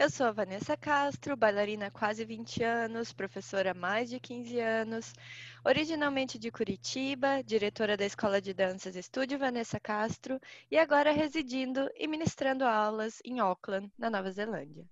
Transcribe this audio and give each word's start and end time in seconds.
Eu 0.00 0.08
sou 0.08 0.26
a 0.26 0.30
Vanessa 0.30 0.76
Castro, 0.76 1.36
bailarina 1.36 1.86
há 1.86 1.90
quase 1.90 2.24
20 2.24 2.62
anos, 2.62 3.12
professora 3.12 3.72
há 3.72 3.74
mais 3.74 4.08
de 4.08 4.20
15 4.20 4.60
anos, 4.60 5.12
originalmente 5.66 6.38
de 6.38 6.52
Curitiba, 6.52 7.42
diretora 7.42 7.96
da 7.96 8.06
Escola 8.06 8.40
de 8.40 8.54
Danças 8.54 8.94
Estúdio 8.94 9.40
Vanessa 9.40 9.80
Castro 9.80 10.38
e 10.70 10.78
agora 10.78 11.10
residindo 11.10 11.90
e 11.96 12.06
ministrando 12.06 12.64
aulas 12.64 13.20
em 13.24 13.40
Auckland, 13.40 13.90
na 13.98 14.08
Nova 14.08 14.30
Zelândia. 14.30 14.88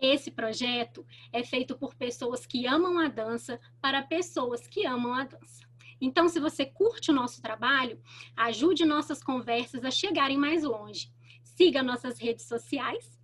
Esse 0.00 0.32
projeto 0.32 1.06
é 1.32 1.44
feito 1.44 1.78
por 1.78 1.94
pessoas 1.94 2.44
que 2.44 2.66
amam 2.66 2.98
a 2.98 3.06
dança 3.06 3.60
para 3.80 4.02
pessoas 4.02 4.66
que 4.66 4.84
amam 4.84 5.14
a 5.14 5.26
dança. 5.26 5.62
Então, 6.00 6.28
se 6.28 6.40
você 6.40 6.66
curte 6.66 7.12
o 7.12 7.14
nosso 7.14 7.40
trabalho, 7.40 8.02
ajude 8.36 8.84
nossas 8.84 9.22
conversas 9.22 9.84
a 9.84 9.92
chegarem 9.92 10.36
mais 10.36 10.64
longe. 10.64 11.08
Siga 11.44 11.84
nossas 11.84 12.18
redes 12.18 12.48
sociais 12.48 13.17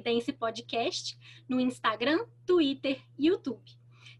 Dance 0.00 0.32
Podcast 0.32 1.16
no 1.48 1.60
Instagram, 1.60 2.26
Twitter 2.44 3.00
e 3.18 3.28
YouTube. 3.28 3.62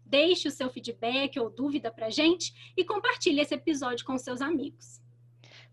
Deixe 0.05 0.47
o 0.47 0.51
seu 0.51 0.69
feedback 0.69 1.39
ou 1.39 1.49
dúvida 1.49 1.91
para 1.91 2.09
gente 2.09 2.73
e 2.75 2.83
compartilhe 2.83 3.41
esse 3.41 3.53
episódio 3.53 4.05
com 4.05 4.17
seus 4.17 4.41
amigos. 4.41 5.01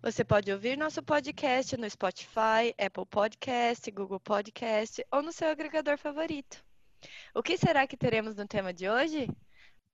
Você 0.02 0.24
pode 0.24 0.52
ouvir 0.52 0.76
nosso 0.76 1.02
podcast 1.02 1.76
no 1.76 1.88
Spotify, 1.88 2.74
Apple 2.78 3.06
Podcast, 3.06 3.90
Google 3.90 4.20
Podcast 4.20 5.04
ou 5.10 5.22
no 5.22 5.32
seu 5.32 5.48
agregador 5.48 5.96
favorito. 5.96 6.62
O 7.34 7.42
que 7.42 7.56
será 7.56 7.86
que 7.86 7.96
teremos 7.96 8.34
no 8.34 8.46
tema 8.46 8.74
de 8.74 8.88
hoje? 8.88 9.28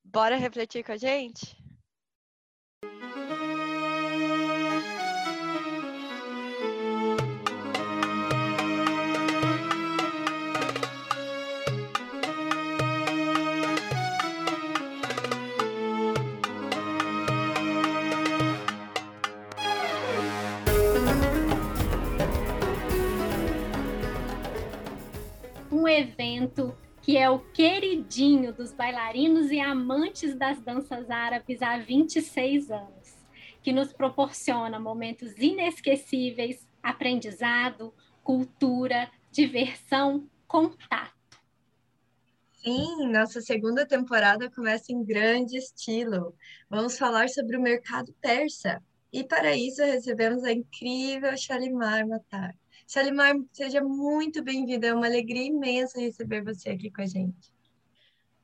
Bora 0.02 0.36
refletir 0.36 0.84
com 0.84 0.92
a 0.92 0.96
gente? 0.96 1.56
Evento 26.02 26.76
que 27.02 27.16
é 27.16 27.28
o 27.28 27.40
queridinho 27.40 28.52
dos 28.52 28.72
bailarinos 28.72 29.50
e 29.50 29.58
amantes 29.58 30.36
das 30.36 30.60
danças 30.60 31.10
árabes 31.10 31.60
há 31.60 31.76
26 31.76 32.70
anos, 32.70 33.18
que 33.60 33.72
nos 33.72 33.92
proporciona 33.92 34.78
momentos 34.78 35.36
inesquecíveis, 35.36 36.66
aprendizado, 36.80 37.92
cultura, 38.22 39.10
diversão, 39.32 40.28
contato. 40.46 41.12
Sim, 42.62 43.08
nossa 43.08 43.40
segunda 43.40 43.84
temporada 43.84 44.48
começa 44.48 44.92
em 44.92 45.04
grande 45.04 45.56
estilo. 45.56 46.36
Vamos 46.70 46.96
falar 46.96 47.28
sobre 47.28 47.56
o 47.56 47.60
mercado 47.60 48.14
persa. 48.20 48.80
E 49.12 49.24
para 49.24 49.56
isso 49.56 49.82
recebemos 49.82 50.44
a 50.44 50.52
incrível 50.52 51.36
Shalimar 51.36 52.06
Matar. 52.06 52.54
Salimar, 52.86 53.34
seja 53.52 53.82
muito 53.82 54.42
bem-vinda. 54.42 54.88
É 54.88 54.94
uma 54.94 55.06
alegria 55.06 55.46
imensa 55.46 56.00
receber 56.00 56.42
você 56.42 56.70
aqui 56.70 56.90
com 56.90 57.02
a 57.02 57.06
gente. 57.06 57.52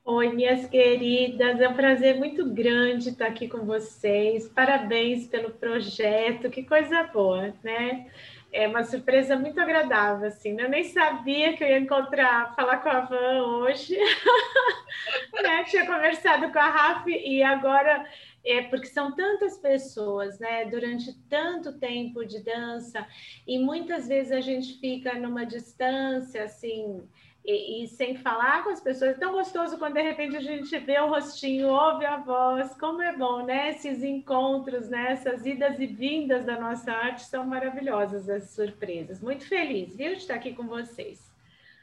Oi, 0.05 0.33
minhas 0.33 0.67
queridas, 0.67 1.61
é 1.61 1.69
um 1.69 1.75
prazer 1.75 2.17
muito 2.17 2.49
grande 2.49 3.11
estar 3.11 3.27
aqui 3.27 3.47
com 3.47 3.67
vocês. 3.67 4.49
Parabéns 4.49 5.27
pelo 5.27 5.51
projeto, 5.51 6.49
que 6.49 6.63
coisa 6.63 7.03
boa, 7.03 7.55
né? 7.63 8.07
É 8.51 8.67
uma 8.67 8.85
surpresa 8.85 9.37
muito 9.37 9.61
agradável, 9.61 10.27
assim. 10.27 10.55
Né? 10.55 10.65
Eu 10.65 10.71
nem 10.71 10.85
sabia 10.85 11.55
que 11.55 11.63
eu 11.63 11.69
ia 11.69 11.79
encontrar, 11.79 12.55
falar 12.57 12.79
com 12.79 12.89
a 12.89 13.01
Van 13.01 13.43
hoje. 13.59 13.99
né? 15.43 15.65
Tinha 15.65 15.85
conversado 15.85 16.51
com 16.51 16.59
a 16.59 16.71
Rafa 16.71 17.11
e 17.11 17.43
agora 17.43 18.07
é 18.45 18.63
porque 18.63 18.87
são 18.87 19.15
tantas 19.15 19.59
pessoas, 19.59 20.39
né, 20.39 20.65
durante 20.67 21.13
tanto 21.29 21.79
tempo 21.79 22.25
de 22.25 22.41
dança, 22.41 23.07
e 23.47 23.59
muitas 23.59 24.09
vezes 24.09 24.33
a 24.33 24.41
gente 24.41 24.79
fica 24.81 25.15
numa 25.15 25.45
distância, 25.45 26.45
assim, 26.45 27.03
e, 27.45 27.83
e, 27.83 27.89
sem 27.89 28.15
falar 28.15 28.63
com 28.63 28.71
as 28.71 28.81
pessoas. 28.81 29.13
É 29.13 29.15
tão 29.15 29.33
gostoso 29.33 29.79
quando 29.79 29.95
de 29.95 30.03
repente 30.03 30.37
a 30.37 30.41
gente 30.41 30.79
vê 30.81 30.99
o 31.01 31.09
rostinho, 31.09 31.69
ouve 31.69 32.05
a 32.05 32.19
voz, 32.19 32.75
como 32.75 33.01
é 33.01 33.17
bom, 33.17 33.45
né? 33.45 33.71
Esses 33.71 34.03
encontros, 34.03 34.91
né? 34.91 35.13
Essas 35.13 35.47
idas 35.47 35.81
e 35.81 35.87
vindas 35.87 36.45
da 36.45 36.61
nossa 36.61 36.93
arte 36.93 37.23
são 37.23 37.47
maravilhosas, 37.47 38.29
as 38.29 38.51
surpresas. 38.51 39.21
Muito 39.21 39.47
feliz, 39.47 39.97
viu, 39.97 40.13
de 40.13 40.19
estar 40.19 40.35
aqui 40.35 40.53
com 40.53 40.67
vocês. 40.67 41.27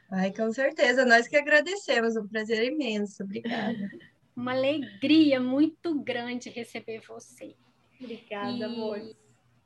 Ai, 0.08 0.32
com 0.32 0.52
certeza, 0.52 1.04
nós 1.04 1.26
que 1.26 1.36
agradecemos, 1.36 2.16
um 2.16 2.28
prazer 2.28 2.62
imenso, 2.72 3.24
obrigada. 3.24 3.90
Uma 4.36 4.52
alegria 4.52 5.40
muito 5.40 5.98
grande 6.00 6.50
receber 6.50 7.00
você. 7.00 7.56
Obrigada, 7.98 8.52
e 8.52 8.62
amor. 8.62 9.16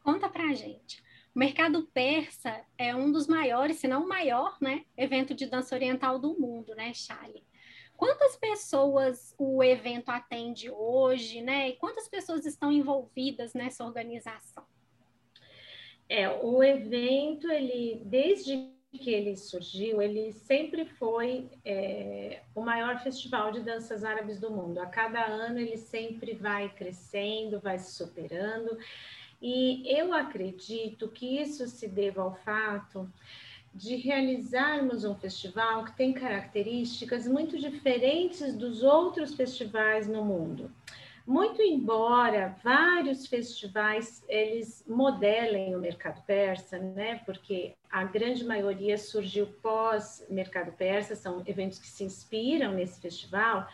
Conta 0.03 0.29
pra 0.29 0.55
gente. 0.55 1.03
O 1.35 1.39
mercado 1.39 1.89
persa 1.93 2.65
é 2.79 2.95
um 2.95 3.11
dos 3.11 3.27
maiores, 3.27 3.77
se 3.77 3.89
não 3.89 4.05
o 4.05 4.09
maior, 4.09 4.57
né, 4.61 4.85
evento 4.97 5.35
de 5.35 5.47
dança 5.47 5.75
oriental 5.75 6.19
do 6.19 6.39
mundo, 6.39 6.75
né, 6.75 6.95
Charlie? 6.95 7.45
Quantas 7.97 8.35
pessoas 8.37 9.35
o 9.39 9.63
evento 9.63 10.09
atende 10.09 10.71
hoje, 10.71 11.43
né? 11.43 11.69
E 11.69 11.77
quantas 11.77 12.09
pessoas 12.09 12.47
estão 12.47 12.73
envolvidas 12.73 13.53
nessa 13.53 13.85
organização? 13.85 14.65
É, 16.09 16.27
o 16.31 16.65
evento, 16.65 17.51
ele, 17.51 18.01
desde 18.07 18.73
que 18.99 19.11
ele 19.11 19.37
surgiu, 19.37 20.03
ele 20.03 20.33
sempre 20.33 20.85
foi 20.85 21.49
é, 21.65 22.41
o 22.55 22.61
maior 22.61 23.01
festival 23.03 23.53
de 23.53 23.61
danças 23.61 24.05
árabes 24.05 24.41
do 24.41 24.51
mundo. 24.51 24.81
A 24.81 24.87
cada 24.87 25.25
ano 25.25 25.59
ele 25.59 25.77
sempre 25.77 26.35
vai 26.35 26.69
crescendo, 26.69 27.61
vai 27.61 27.79
se 27.79 27.93
superando. 27.93 28.77
E 29.41 29.83
eu 29.87 30.13
acredito 30.13 31.09
que 31.09 31.41
isso 31.41 31.67
se 31.67 31.89
deva 31.89 32.23
ao 32.23 32.35
fato 32.35 33.11
de 33.73 33.95
realizarmos 33.95 35.05
um 35.05 35.15
festival 35.15 35.85
que 35.85 35.97
tem 35.97 36.13
características 36.13 37.27
muito 37.27 37.57
diferentes 37.57 38.55
dos 38.57 38.83
outros 38.83 39.35
festivais 39.35 40.09
no 40.09 40.25
mundo. 40.25 40.71
Muito 41.31 41.63
embora 41.63 42.57
vários 42.61 43.25
festivais 43.25 44.21
eles 44.29 44.85
modelem 44.89 45.77
o 45.77 45.79
mercado 45.79 46.21
persa, 46.27 46.77
né? 46.77 47.21
Porque 47.25 47.77
a 47.89 48.03
grande 48.03 48.45
maioria 48.45 48.99
surgiu 48.99 49.47
pós 49.63 50.27
mercado 50.29 50.73
persa, 50.73 51.15
são 51.15 51.41
eventos 51.47 51.79
que 51.79 51.87
se 51.87 52.03
inspiram 52.03 52.73
nesse 52.73 53.01
festival, 53.01 53.69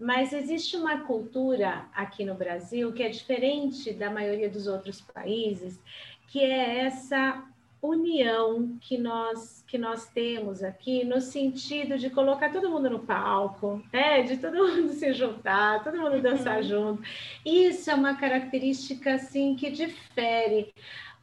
mas 0.00 0.32
existe 0.32 0.76
uma 0.76 1.02
cultura 1.02 1.86
aqui 1.94 2.24
no 2.24 2.34
Brasil 2.34 2.92
que 2.92 3.04
é 3.04 3.08
diferente 3.08 3.92
da 3.92 4.10
maioria 4.10 4.50
dos 4.50 4.66
outros 4.66 5.00
países, 5.00 5.80
que 6.26 6.40
é 6.40 6.86
essa 6.86 7.40
união 7.82 8.76
que 8.80 8.96
nós 8.98 9.62
que 9.66 9.76
nós 9.76 10.06
temos 10.08 10.62
aqui 10.62 11.04
no 11.04 11.20
sentido 11.20 11.98
de 11.98 12.08
colocar 12.08 12.52
todo 12.52 12.70
mundo 12.70 12.88
no 12.88 13.00
palco, 13.00 13.82
né? 13.92 14.22
de 14.22 14.36
todo 14.36 14.56
mundo 14.56 14.92
se 14.92 15.12
juntar, 15.12 15.82
todo 15.82 15.98
mundo 15.98 16.22
dançar 16.22 16.58
uhum. 16.58 16.62
junto. 16.62 17.02
Isso 17.44 17.90
é 17.90 17.94
uma 17.94 18.16
característica 18.16 19.14
assim 19.14 19.56
que 19.56 19.70
difere 19.70 20.72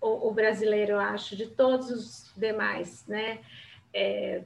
o, 0.01 0.27
o 0.27 0.31
brasileiro, 0.31 0.93
eu 0.93 0.99
acho, 0.99 1.35
de 1.35 1.47
todos 1.47 1.89
os 1.89 2.31
demais, 2.35 3.05
né? 3.07 3.39
É, 3.93 4.43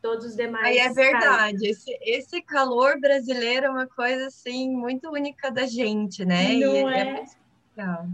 todos 0.00 0.24
os 0.24 0.36
demais. 0.36 0.64
Aí 0.64 0.78
é 0.78 0.90
verdade, 0.90 1.68
esse, 1.68 1.96
esse 2.00 2.40
calor 2.40 2.98
brasileiro 2.98 3.66
é 3.66 3.70
uma 3.70 3.86
coisa 3.86 4.26
assim 4.26 4.70
muito 4.70 5.10
única 5.10 5.50
da 5.50 5.66
gente, 5.66 6.24
né? 6.24 6.54
Não 6.54 6.74
e 6.74 6.94
é, 6.94 6.98
é... 6.98 7.00
é 7.00 7.12
muito 7.12 7.36
legal. 7.76 8.06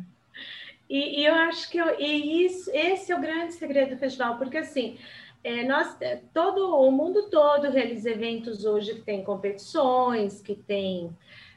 E, 0.93 1.21
e 1.21 1.25
eu 1.25 1.35
acho 1.35 1.71
que 1.71 1.79
eu, 1.79 1.99
e 1.99 2.45
isso, 2.45 2.71
esse 2.71 3.11
é 3.11 3.17
o 3.17 3.21
grande 3.21 3.55
segredo 3.55 3.95
do 3.95 3.99
festival, 3.99 4.37
porque 4.37 4.59
assim, 4.59 4.99
é, 5.43 5.65
nós, 5.65 5.97
é, 6.03 6.21
todo 6.35 6.77
o 6.77 6.91
mundo 6.91 7.31
todo 7.31 7.71
realiza 7.71 8.11
eventos 8.11 8.67
hoje 8.67 8.97
que 8.97 9.01
tem 9.01 9.25
competições, 9.25 10.43
que 10.43 10.55
tem 10.55 11.11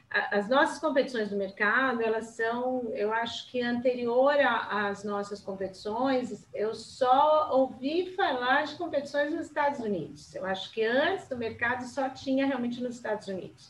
as 0.08 0.48
nossas 0.48 0.78
competições 0.78 1.28
do 1.28 1.36
mercado, 1.36 2.00
elas 2.00 2.28
são, 2.28 2.90
eu 2.94 3.12
acho 3.12 3.50
que 3.50 3.60
anterior 3.60 4.34
às 4.40 5.04
nossas 5.04 5.42
competições, 5.42 6.48
eu 6.54 6.74
só 6.74 7.50
ouvi 7.52 8.14
falar 8.16 8.64
de 8.64 8.76
competições 8.76 9.34
nos 9.34 9.48
Estados 9.48 9.80
Unidos. 9.80 10.34
Eu 10.34 10.46
acho 10.46 10.72
que 10.72 10.82
antes 10.82 11.28
do 11.28 11.36
mercado 11.36 11.84
só 11.84 12.08
tinha 12.08 12.46
realmente 12.46 12.82
nos 12.82 12.94
Estados 12.94 13.28
Unidos. 13.28 13.68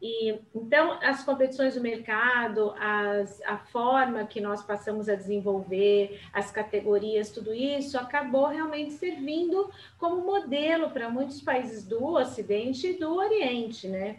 E 0.00 0.38
então 0.54 0.98
as 1.02 1.24
competições 1.24 1.74
do 1.74 1.80
mercado, 1.80 2.74
as, 2.78 3.40
a 3.42 3.56
forma 3.56 4.26
que 4.26 4.40
nós 4.40 4.62
passamos 4.62 5.08
a 5.08 5.14
desenvolver, 5.14 6.20
as 6.32 6.50
categorias, 6.50 7.30
tudo 7.30 7.54
isso 7.54 7.98
acabou 7.98 8.46
realmente 8.46 8.92
servindo 8.92 9.70
como 9.98 10.24
modelo 10.24 10.90
para 10.90 11.08
muitos 11.08 11.40
países 11.40 11.82
do 11.82 12.04
Ocidente 12.14 12.88
e 12.88 12.98
do 12.98 13.14
Oriente, 13.14 13.88
né? 13.88 14.18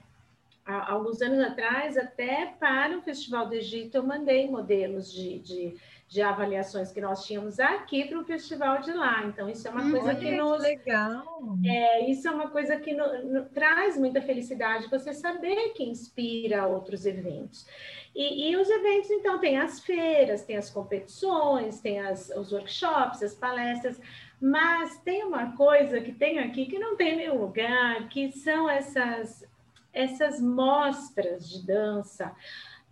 Há 0.65 0.91
alguns 0.91 1.21
anos 1.21 1.39
atrás, 1.39 1.97
até 1.97 2.47
para 2.59 2.97
o 2.97 3.01
Festival 3.01 3.47
do 3.47 3.53
Egito, 3.53 3.95
eu 3.95 4.03
mandei 4.03 4.49
modelos 4.49 5.09
de, 5.13 5.39
de 5.39 5.77
de 6.07 6.21
avaliações 6.21 6.91
que 6.91 7.01
nós 7.01 7.25
tínhamos 7.25 7.59
aqui 7.59 8.05
para 8.05 8.19
o 8.19 8.23
festival 8.23 8.79
de 8.79 8.93
lá. 8.93 9.25
Então, 9.25 9.49
isso 9.49 9.67
é 9.67 9.71
uma 9.71 9.83
hum, 9.83 9.91
coisa 9.91 10.15
que 10.15 10.31
nos. 10.31 10.61
legal! 10.61 11.57
É, 11.65 12.09
isso 12.09 12.27
é 12.27 12.31
uma 12.31 12.49
coisa 12.49 12.77
que 12.77 12.93
no, 12.93 13.23
no, 13.25 13.45
traz 13.45 13.97
muita 13.97 14.21
felicidade, 14.21 14.89
você 14.89 15.13
saber 15.13 15.73
que 15.73 15.83
inspira 15.83 16.65
outros 16.65 17.05
eventos. 17.05 17.67
E, 18.15 18.49
e, 18.49 18.55
os 18.55 18.69
eventos, 18.69 19.11
então, 19.11 19.37
tem 19.37 19.59
as 19.59 19.81
feiras, 19.81 20.43
tem 20.43 20.55
as 20.55 20.69
competições, 20.69 21.81
tem 21.81 21.99
as, 21.99 22.29
os 22.29 22.53
workshops, 22.53 23.21
as 23.21 23.35
palestras, 23.35 23.99
mas 24.41 24.97
tem 24.99 25.25
uma 25.25 25.57
coisa 25.57 25.99
que 25.99 26.13
tem 26.13 26.39
aqui 26.39 26.67
que 26.67 26.79
não 26.79 26.95
tem 26.95 27.13
em 27.13 27.17
nenhum 27.17 27.41
lugar, 27.41 28.07
que 28.07 28.31
são 28.31 28.69
essas, 28.69 29.45
essas 29.91 30.39
mostras 30.39 31.49
de 31.49 31.65
dança 31.67 32.33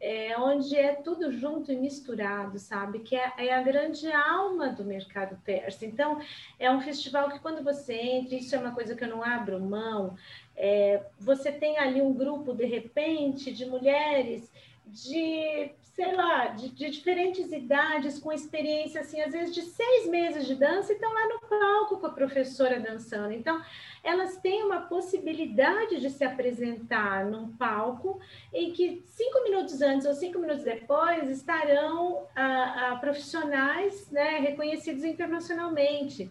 é, 0.06 0.38
onde 0.38 0.78
é 0.78 0.94
tudo 0.94 1.31
junto 1.31 1.72
e 1.72 1.75
misturado, 1.75 2.60
sabe? 2.60 3.00
Que 3.00 3.16
é, 3.16 3.34
é, 3.40 3.54
a 3.56 3.63
grande 3.63 4.06
alma 4.12 4.69
do 4.69 4.84
mercado 4.84 5.36
persa. 5.44 5.84
Então, 5.84 6.22
é 6.60 6.69
um 6.69 6.80
festival 6.80 7.28
que 7.31 7.40
quando 7.40 7.63
você 7.63 7.96
entra, 7.96 8.36
isso 8.36 8.56
é 8.56 8.60
uma 8.60 8.72
coisa 8.72 8.96
que 8.96 9.04
eu 9.04 9.07
não 9.07 9.24
abro 9.24 9.60
mão, 9.60 10.16
é, 10.56 11.02
você 11.19 11.52
tem 11.52 11.80
ali 11.80 12.04
um 12.04 12.13
grupo, 12.13 12.54
de 12.54 12.66
repente, 12.66 13.52
de 13.52 13.66
mulheres 13.66 14.52
de, 14.86 15.72
sei 15.95 16.13
lá, 16.13 16.47
de, 16.47 16.69
de, 16.71 16.89
diferentes 16.89 17.53
idades, 17.53 18.19
com 18.19 18.30
experiência, 18.30 19.00
assim, 19.00 19.21
às 19.21 19.31
vezes 19.31 19.56
de 19.56 19.62
seis 19.62 20.09
meses 20.09 20.45
de 20.45 20.53
dança, 20.53 20.92
e 20.92 20.95
estão 20.95 21.13
lá 21.13 21.30
no 21.30 21.39
palco 21.39 21.97
com 21.97 22.07
a 22.07 22.12
professora 22.12 22.81
dançando. 22.81 23.31
Então, 23.31 23.62
elas 24.03 24.36
têm 24.38 24.62
uma 24.63 24.81
possibilidade 24.81 26.01
de 26.01 26.09
se 26.09 26.25
apresentar 26.25 27.25
num 27.25 27.56
palco 27.56 28.19
em 28.53 28.74
que 28.74 29.03
cinco 29.06 29.42
minutos 29.44 29.81
antes 29.81 30.06
ou 30.06 30.13
cinco 30.13 30.38
minutos 30.38 30.65
depois 30.65 31.30
estarão 31.30 32.27
a, 32.36 32.92
a 32.92 32.95
profissionais 32.97 34.12
né, 34.12 34.39
reconhecidos 34.39 35.06
internacionalmente. 35.06 36.30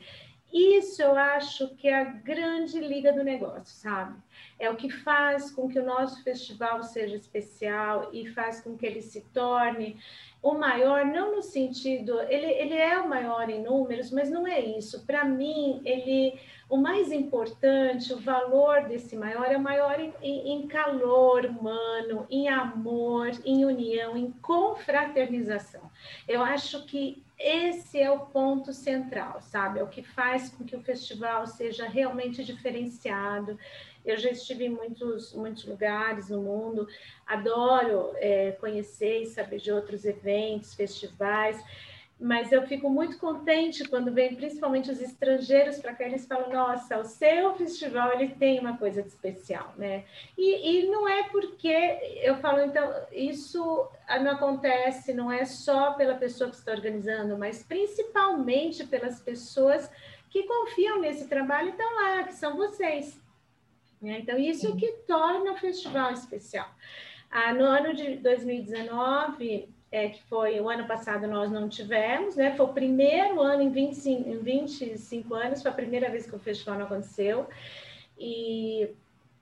Isso 0.52 1.02
eu 1.02 1.16
acho 1.16 1.74
que 1.76 1.88
é 1.88 1.94
a 1.94 2.04
grande 2.04 2.78
liga 2.80 3.14
do 3.14 3.24
negócio, 3.24 3.74
sabe? 3.74 4.14
É 4.58 4.70
o 4.70 4.76
que 4.76 4.88
faz 4.88 5.50
com 5.50 5.68
que 5.68 5.78
o 5.78 5.84
nosso 5.84 6.22
festival 6.22 6.82
seja 6.82 7.16
especial 7.16 8.10
e 8.12 8.26
faz 8.28 8.60
com 8.60 8.76
que 8.76 8.86
ele 8.86 9.02
se 9.02 9.20
torne 9.32 9.98
o 10.44 10.52
maior, 10.52 11.06
não 11.06 11.36
no 11.36 11.42
sentido, 11.42 12.20
ele, 12.28 12.44
ele 12.44 12.74
é 12.74 12.98
o 12.98 13.08
maior 13.08 13.48
em 13.48 13.62
números, 13.62 14.10
mas 14.10 14.30
não 14.30 14.46
é 14.46 14.60
isso. 14.60 15.06
Para 15.06 15.24
mim, 15.24 15.80
ele, 15.86 16.38
o 16.68 16.76
mais 16.76 17.10
importante, 17.10 18.12
o 18.12 18.20
valor 18.20 18.82
desse 18.86 19.16
maior 19.16 19.46
é 19.46 19.56
maior 19.56 19.98
em, 19.98 20.12
em 20.22 20.68
calor 20.68 21.46
humano, 21.46 22.26
em 22.28 22.50
amor, 22.50 23.30
em 23.42 23.64
união, 23.64 24.18
em 24.18 24.32
confraternização. 24.42 25.90
Eu 26.28 26.42
acho 26.42 26.84
que 26.84 27.24
esse 27.38 27.98
é 27.98 28.10
o 28.10 28.26
ponto 28.26 28.70
central, 28.70 29.40
sabe? 29.40 29.80
É 29.80 29.82
o 29.82 29.88
que 29.88 30.02
faz 30.02 30.50
com 30.50 30.62
que 30.62 30.76
o 30.76 30.82
festival 30.82 31.46
seja 31.46 31.88
realmente 31.88 32.44
diferenciado. 32.44 33.58
Eu 34.04 34.16
já 34.16 34.30
estive 34.30 34.66
em 34.66 34.70
muitos, 34.70 35.32
muitos 35.32 35.64
lugares 35.64 36.28
no 36.28 36.42
mundo, 36.42 36.86
adoro 37.26 38.12
é, 38.16 38.52
conhecer 38.52 39.22
e 39.22 39.26
saber 39.26 39.58
de 39.58 39.72
outros 39.72 40.04
eventos, 40.04 40.74
festivais 40.74 41.62
mas 42.18 42.52
eu 42.52 42.62
fico 42.66 42.88
muito 42.88 43.18
contente 43.18 43.86
quando 43.88 44.12
vem 44.12 44.36
principalmente 44.36 44.90
os 44.90 45.00
estrangeiros 45.00 45.78
para 45.78 45.94
cá, 45.94 46.04
eles 46.04 46.26
falam, 46.26 46.50
nossa, 46.50 46.98
o 46.98 47.04
seu 47.04 47.54
festival 47.54 48.12
ele 48.12 48.28
tem 48.28 48.60
uma 48.60 48.78
coisa 48.78 49.02
de 49.02 49.08
especial, 49.08 49.74
né? 49.76 50.04
E, 50.38 50.84
e 50.84 50.86
não 50.88 51.08
é 51.08 51.24
porque 51.24 51.68
eu 52.22 52.36
falo, 52.36 52.60
então, 52.60 52.88
isso 53.10 53.88
não 54.22 54.30
acontece, 54.32 55.12
não 55.12 55.30
é 55.30 55.44
só 55.44 55.94
pela 55.94 56.14
pessoa 56.14 56.50
que 56.50 56.56
está 56.56 56.72
organizando, 56.72 57.36
mas 57.36 57.64
principalmente 57.64 58.86
pelas 58.86 59.20
pessoas 59.20 59.90
que 60.30 60.44
confiam 60.44 61.00
nesse 61.00 61.28
trabalho 61.28 61.68
e 61.68 61.70
estão 61.72 61.94
lá, 61.96 62.22
que 62.22 62.34
são 62.34 62.56
vocês. 62.56 63.23
Né? 64.04 64.18
Então, 64.20 64.38
isso 64.38 64.76
que 64.76 64.92
torna 65.06 65.52
o 65.52 65.56
festival 65.56 66.12
especial. 66.12 66.68
Ah, 67.30 67.54
no 67.54 67.64
ano 67.64 67.94
de 67.94 68.16
2019, 68.18 69.68
é, 69.90 70.08
que 70.10 70.22
foi 70.24 70.60
o 70.60 70.68
ano 70.68 70.86
passado 70.86 71.26
nós 71.26 71.50
não 71.50 71.68
tivemos, 71.68 72.36
né? 72.36 72.54
Foi 72.54 72.66
o 72.66 72.72
primeiro 72.72 73.40
ano 73.40 73.62
em 73.62 73.70
25, 73.70 74.28
em 74.28 74.38
25 74.38 75.34
anos, 75.34 75.62
foi 75.62 75.70
a 75.70 75.74
primeira 75.74 76.10
vez 76.10 76.26
que 76.26 76.36
o 76.36 76.38
festival 76.38 76.78
não 76.78 76.86
aconteceu. 76.86 77.48
E 78.18 78.90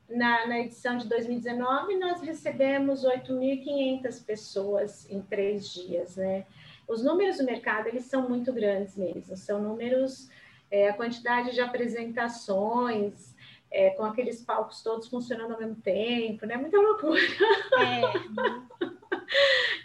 na, 0.08 0.46
na 0.46 0.60
edição 0.60 0.96
de 0.96 1.08
2019 1.08 1.98
nós 1.98 2.20
recebemos 2.20 3.04
8.500 3.04 4.24
pessoas 4.24 5.10
em 5.10 5.20
três 5.20 5.68
dias, 5.68 6.16
né? 6.16 6.46
Os 6.86 7.02
números 7.02 7.38
do 7.38 7.44
mercado 7.44 7.88
eles 7.88 8.04
são 8.04 8.28
muito 8.28 8.52
grandes 8.52 8.96
mesmo, 8.96 9.36
são 9.36 9.60
números, 9.60 10.28
é, 10.70 10.88
a 10.88 10.92
quantidade 10.92 11.52
de 11.52 11.60
apresentações, 11.60 13.31
é, 13.72 13.90
com 13.90 14.04
aqueles 14.04 14.42
palcos 14.42 14.82
todos 14.82 15.08
funcionando 15.08 15.52
ao 15.52 15.58
mesmo 15.58 15.76
tempo, 15.76 16.46
né? 16.46 16.56
Muita 16.56 16.78
loucura. 16.78 17.20
É. 17.80 18.92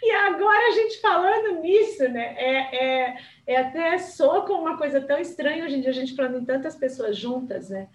E 0.02 0.10
agora 0.10 0.68
a 0.68 0.70
gente 0.70 1.00
falando 1.00 1.60
nisso, 1.60 2.08
né? 2.08 2.34
É, 2.36 2.76
é, 2.76 3.18
é 3.46 3.56
até 3.56 3.98
soa 3.98 4.42
como 4.46 4.62
uma 4.62 4.78
coisa 4.78 5.00
tão 5.00 5.18
estranha 5.18 5.64
hoje 5.64 5.76
em 5.76 5.80
dia 5.80 5.90
a 5.90 5.94
gente 5.94 6.14
falando 6.14 6.38
em 6.38 6.44
tantas 6.44 6.76
pessoas 6.76 7.16
juntas, 7.16 7.68
né? 7.68 7.88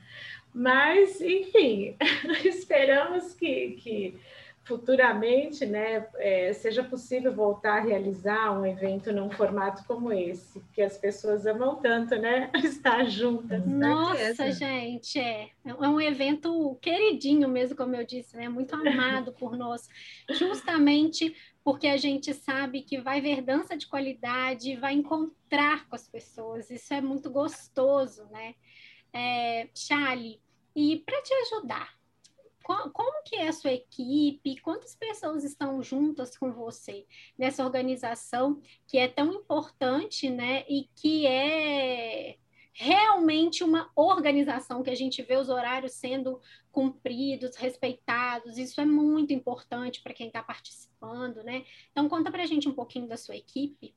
Mas, 0.53 1.19
enfim, 1.21 1.95
esperamos 2.45 3.33
que, 3.33 3.71
que 3.81 4.19
futuramente 4.63 5.65
né, 5.65 6.07
é, 6.15 6.53
seja 6.53 6.83
possível 6.83 7.33
voltar 7.33 7.77
a 7.77 7.81
realizar 7.81 8.51
um 8.51 8.65
evento 8.65 9.11
num 9.11 9.29
formato 9.29 9.83
como 9.85 10.11
esse, 10.11 10.61
que 10.73 10.81
as 10.81 10.97
pessoas 10.97 11.45
amam 11.45 11.75
tanto, 11.75 12.15
né? 12.15 12.49
Estar 12.63 13.05
juntas. 13.05 13.65
Nossa, 13.65 14.51
gente, 14.51 15.19
é. 15.19 15.49
É 15.65 15.73
um 15.73 15.99
evento 15.99 16.77
queridinho 16.81 17.49
mesmo, 17.49 17.75
como 17.75 17.95
eu 17.95 18.05
disse, 18.05 18.37
né? 18.37 18.47
Muito 18.47 18.73
amado 18.75 19.33
por 19.33 19.57
nós, 19.57 19.89
justamente 20.29 21.35
porque 21.63 21.87
a 21.87 21.97
gente 21.97 22.33
sabe 22.33 22.81
que 22.81 22.99
vai 22.99 23.21
ver 23.21 23.41
dança 23.41 23.77
de 23.77 23.87
qualidade, 23.87 24.75
vai 24.75 24.93
encontrar 24.93 25.87
com 25.87 25.95
as 25.95 26.07
pessoas. 26.07 26.69
Isso 26.69 26.93
é 26.93 27.01
muito 27.01 27.29
gostoso, 27.29 28.25
né? 28.31 28.55
É, 29.13 29.69
Charlie, 29.73 30.41
e 30.75 30.97
para 31.05 31.21
te 31.21 31.33
ajudar, 31.33 31.93
como 32.63 33.23
que 33.23 33.35
é 33.35 33.47
a 33.47 33.53
sua 33.53 33.73
equipe? 33.73 34.59
Quantas 34.61 34.95
pessoas 34.95 35.43
estão 35.43 35.81
juntas 35.83 36.37
com 36.37 36.51
você 36.51 37.05
nessa 37.37 37.63
organização 37.63 38.61
que 38.87 38.97
é 38.97 39.07
tão 39.07 39.33
importante, 39.33 40.29
né? 40.29 40.63
E 40.69 40.89
que 40.95 41.27
é 41.27 42.37
realmente 42.73 43.63
uma 43.63 43.91
organização 43.95 44.81
que 44.81 44.89
a 44.89 44.95
gente 44.95 45.21
vê 45.21 45.37
os 45.37 45.49
horários 45.49 45.93
sendo 45.93 46.41
cumpridos, 46.71 47.55
respeitados. 47.55 48.57
Isso 48.57 48.81
é 48.81 48.85
muito 48.85 49.31
importante 49.31 50.01
para 50.01 50.13
quem 50.13 50.27
está 50.27 50.41
participando, 50.41 51.43
né? 51.43 51.63
Então 51.91 52.09
conta 52.09 52.31
para 52.31 52.43
a 52.43 52.47
gente 52.47 52.67
um 52.67 52.73
pouquinho 52.73 53.07
da 53.07 53.17
sua 53.17 53.35
equipe. 53.35 53.95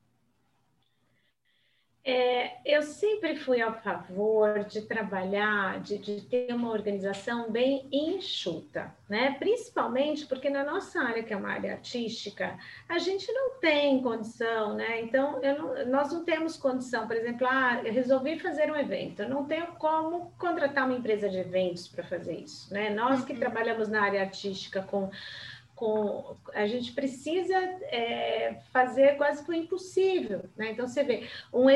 É, 2.09 2.59
eu 2.65 2.83
sempre 2.83 3.35
fui 3.35 3.61
a 3.61 3.73
favor 3.73 4.63
de 4.63 4.83
trabalhar, 4.83 5.81
de, 5.81 5.99
de, 5.99 6.21
ter 6.21 6.55
uma 6.55 6.71
organização 6.71 7.51
bem 7.51 7.89
enxuta, 7.91 8.95
né? 9.09 9.35
Principalmente 9.41 10.25
porque 10.25 10.49
na 10.49 10.63
nossa 10.63 11.01
área, 11.01 11.25
que 11.25 11.35
é 11.35 11.37
uma 11.37 11.51
área 11.51 11.73
artística, 11.73 12.57
a 12.89 12.99
gente 12.99 13.27
não 13.33 13.59
tem 13.59 14.01
condição, 14.01 14.75
né? 14.75 15.01
Então, 15.01 15.41
não, 15.41 15.87
nós 15.87 16.13
não 16.13 16.25
temos 16.25 16.57
condição, 16.57 17.09
por 17.09 17.17
exemplo, 17.17 17.45
ah, 17.45 17.83
eu 17.85 17.93
resolvi 17.93 18.39
fazer 18.39 18.71
um 18.71 18.77
evento, 18.77 19.23
eu 19.23 19.29
não 19.29 19.45
tenho 19.45 19.67
como 19.73 20.31
contratar 20.39 20.87
uma 20.87 20.97
empresa 20.97 21.29
de 21.29 21.39
eventos 21.39 21.89
para 21.89 22.05
fazer 22.05 22.39
isso, 22.39 22.73
né? 22.73 22.89
Nós 22.91 23.25
que 23.25 23.33
uhum. 23.33 23.41
trabalhamos 23.41 23.89
na 23.89 24.03
área 24.03 24.21
artística 24.21 24.81
com 24.81 25.11
com, 25.77 26.37
a 26.55 26.67
gente 26.67 26.93
precisa 26.93 27.55
é, 27.55 28.61
fazer 28.73 29.17
quase 29.17 29.45
que 29.45 29.51
o 29.51 29.55
impossível, 29.55 30.49
né? 30.57 30.73
Então 30.73 30.89
você 30.89 31.05
vê 31.05 31.29
um 31.53 31.69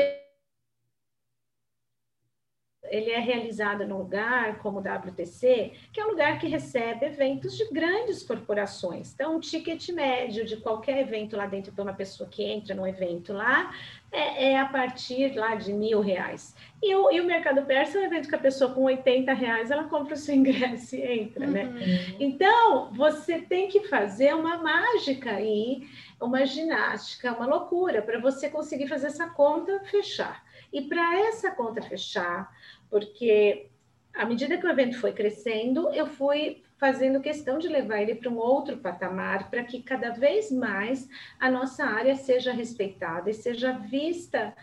ele 2.91 3.09
é 3.09 3.19
realizado 3.19 3.87
num 3.87 3.99
lugar 3.99 4.59
como 4.59 4.79
o 4.79 4.81
WTC, 4.81 5.71
que 5.93 5.99
é 5.99 6.05
um 6.05 6.09
lugar 6.09 6.37
que 6.37 6.47
recebe 6.47 7.05
eventos 7.05 7.57
de 7.57 7.65
grandes 7.69 8.21
corporações. 8.21 9.13
Então, 9.13 9.37
o 9.37 9.39
ticket 9.39 9.89
médio 9.89 10.45
de 10.45 10.57
qualquer 10.57 10.97
evento 10.97 11.37
lá 11.37 11.45
dentro 11.45 11.71
para 11.71 11.83
uma 11.83 11.93
pessoa 11.93 12.29
que 12.29 12.43
entra 12.43 12.75
no 12.75 12.85
evento 12.85 13.31
lá 13.31 13.73
é, 14.11 14.51
é, 14.51 14.59
a 14.59 14.65
partir 14.65 15.33
lá 15.35 15.55
de 15.55 15.71
mil 15.71 16.01
reais. 16.01 16.53
E 16.83 16.93
o, 16.93 17.09
e 17.11 17.21
o 17.21 17.25
Mercado 17.25 17.65
Persa 17.65 17.97
é 17.97 18.01
um 18.01 18.05
evento 18.05 18.27
que 18.27 18.35
a 18.35 18.39
pessoa 18.39 18.73
com 18.73 18.83
80 18.83 19.31
reais 19.33 19.71
ela 19.71 19.85
compra 19.85 20.13
o 20.13 20.17
seu 20.17 20.35
ingresso 20.35 20.97
e 20.97 21.01
entra, 21.01 21.47
né? 21.47 21.63
uhum. 21.63 21.73
né? 21.73 22.15
Então, 22.19 22.91
você 22.91 23.39
tem 23.39 23.69
que 23.69 23.87
fazer 23.87 24.35
uma 24.35 24.57
mágica 24.57 25.31
aí, 25.31 25.87
uma 26.19 26.45
ginástica, 26.45 27.31
uma 27.31 27.45
loucura, 27.45 28.01
para 28.01 28.19
você 28.19 28.49
conseguir 28.49 28.87
fazer 28.87 29.07
essa 29.07 29.29
conta 29.29 29.79
fechar. 29.85 30.43
E 30.73 30.81
para 30.81 31.19
essa 31.27 31.51
conta 31.51 31.81
fechar, 31.81 32.49
porque 32.91 33.69
à 34.13 34.25
medida 34.25 34.57
que 34.57 34.67
o 34.67 34.69
evento 34.69 34.99
foi 34.99 35.13
crescendo, 35.13 35.91
eu 35.93 36.05
fui 36.05 36.61
fazendo 36.77 37.21
questão 37.21 37.57
de 37.57 37.67
levar 37.67 38.01
ele 38.01 38.15
para 38.15 38.29
um 38.29 38.37
outro 38.37 38.77
patamar, 38.77 39.49
para 39.49 39.63
que 39.63 39.81
cada 39.81 40.09
vez 40.09 40.51
mais 40.51 41.07
a 41.39 41.49
nossa 41.49 41.85
área 41.85 42.15
seja 42.15 42.51
respeitada 42.51 43.29
e 43.29 43.33
seja 43.33 43.71
vista 43.71 44.53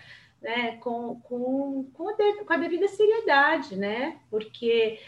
né, 0.43 0.77
com, 0.77 1.21
com, 1.21 1.91
com, 1.95 2.53
a, 2.53 2.57
devida 2.57 2.89
seriedade, 2.89 3.77
né? 3.77 4.19
Porque 4.31 4.99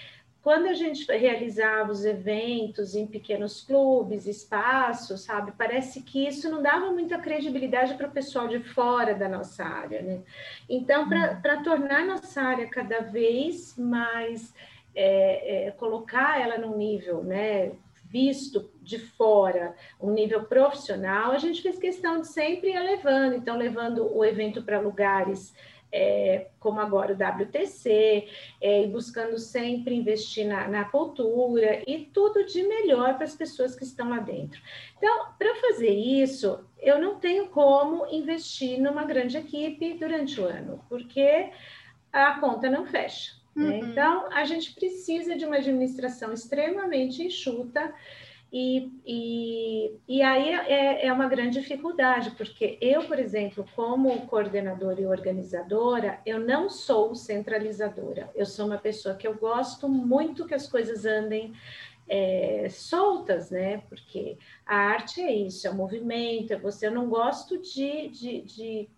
quando 0.43 0.67
a 0.67 0.75
gente 0.75 1.05
realizava 1.13 1.93
os 1.93 2.05
eventos 2.05 2.95
em 2.95 3.07
pequenos 3.07 3.63
clubes, 3.63 4.27
espaços, 4.27 5.23
sabe, 5.23 5.53
parece 5.57 6.03
que 6.03 6.27
isso 6.27 6.51
não 6.51 6.63
dava 6.63 6.91
muita 6.93 7.19
credibilidade 7.19 7.95
para 7.95 8.09
o 8.09 8.11
pessoal 8.11 8.49
de 8.49 8.59
fora 8.61 9.15
da 9.15 9.29
nossa 9.29 9.65
área, 9.65 10.01
né? 10.01 10.21
Então, 10.69 11.09
para 11.09 11.57
uhum. 11.57 11.63
tornar 11.63 12.07
nossa 12.07 12.41
área 12.41 12.67
cada 12.69 13.01
vez 13.01 13.77
mais, 13.77 14.55
é, 14.95 15.67
é, 15.67 15.71
colocar 15.73 16.41
ela 16.41 16.57
num 16.57 16.77
nível, 16.77 17.23
né, 17.23 17.73
visto 18.07 18.71
de 18.83 18.99
fora, 18.99 19.77
um 20.01 20.11
nível 20.11 20.45
profissional, 20.45 21.33
a 21.33 21.39
gente 21.39 21.63
fez 21.63 21.79
questão 21.79 22.21
de 22.21 22.27
sempre 22.27 22.71
ir 22.71 22.81
levando, 22.81 23.37
então, 23.37 23.57
levando 23.57 24.17
o 24.17 24.25
evento 24.25 24.63
para 24.63 24.81
lugares 24.81 25.55
é, 25.93 26.49
como 26.59 26.81
agora 26.81 27.13
o 27.13 27.43
WTC, 27.43 28.29
é, 28.61 28.83
e 28.83 28.87
buscando 28.87 29.39
sempre 29.39 29.95
investir 29.95 30.47
na, 30.47 30.69
na, 30.69 30.85
cultura 30.85 31.83
e 31.87 32.07
tudo 32.13 32.45
de 32.45 32.63
melhor 32.63 33.17
para 33.17 33.25
as 33.25 33.35
pessoas 33.35 33.75
que 33.75 33.85
estão 33.85 34.11
lá 34.11 34.21
dentro. 34.21 34.61
Então, 34.97 35.27
para 35.39 35.55
fazer 35.57 35.91
isso, 35.91 36.65
eu 36.79 37.01
não 37.01 37.19
tenho 37.19 37.49
como 37.49 38.07
investir 38.07 38.81
numa 38.81 39.05
grande 39.05 39.37
equipe 39.37 39.95
durante 39.95 40.41
o 40.41 40.45
ano, 40.45 40.85
porque 40.89 41.51
a 42.13 42.39
conta 42.39 42.71
não 42.71 42.87
fecha. 42.87 43.33
Né? 43.55 43.65
Uhum. 43.65 43.71
Né? 43.71 43.79
Então, 43.91 44.33
a 44.33 44.45
gente 44.45 44.75
precisa 44.75 45.37
de 45.37 45.45
uma 45.45 45.57
administração 45.57 46.33
extremamente 46.33 47.23
enxuta 47.23 47.93
e, 48.53 48.93
e, 49.07 49.99
e 50.09 50.23
aí 50.23 50.51
é, 50.51 51.07
é 51.07 51.13
uma 51.13 51.29
grande 51.29 51.61
dificuldade, 51.61 52.33
porque 52.33 52.77
eu, 52.81 53.05
por 53.05 53.19
exemplo, 53.19 53.65
como 53.77 54.27
coordenadora 54.27 55.01
e 55.01 55.07
organizadora, 55.07 56.21
eu 56.27 56.41
não 56.41 56.69
sou 56.69 57.15
centralizadora. 57.15 58.29
Eu 58.35 58.45
sou 58.45 58.67
uma 58.67 58.79
pessoa 58.79 59.15
que 59.15 59.27
eu 59.27 59.37
gosto 59.37 59.89
muito 59.89 60.47
que 60.47 60.55
as 60.55 60.67
coisas 60.67 61.05
andem 61.05 61.53
é, 62.09 62.69
soltas, 62.69 63.51
né? 63.51 63.85
Porque 63.89 64.37
a 64.67 64.77
arte 64.77 65.21
é 65.21 65.33
isso, 65.33 65.69
é 65.69 65.71
o 65.71 65.75
movimento, 65.75 66.53
é 66.53 66.59
você. 66.59 66.89
Eu 66.89 66.93
não 66.93 67.09
gosto 67.09 67.57
de, 67.57 68.09
de, 68.09 68.41
de 68.43 68.89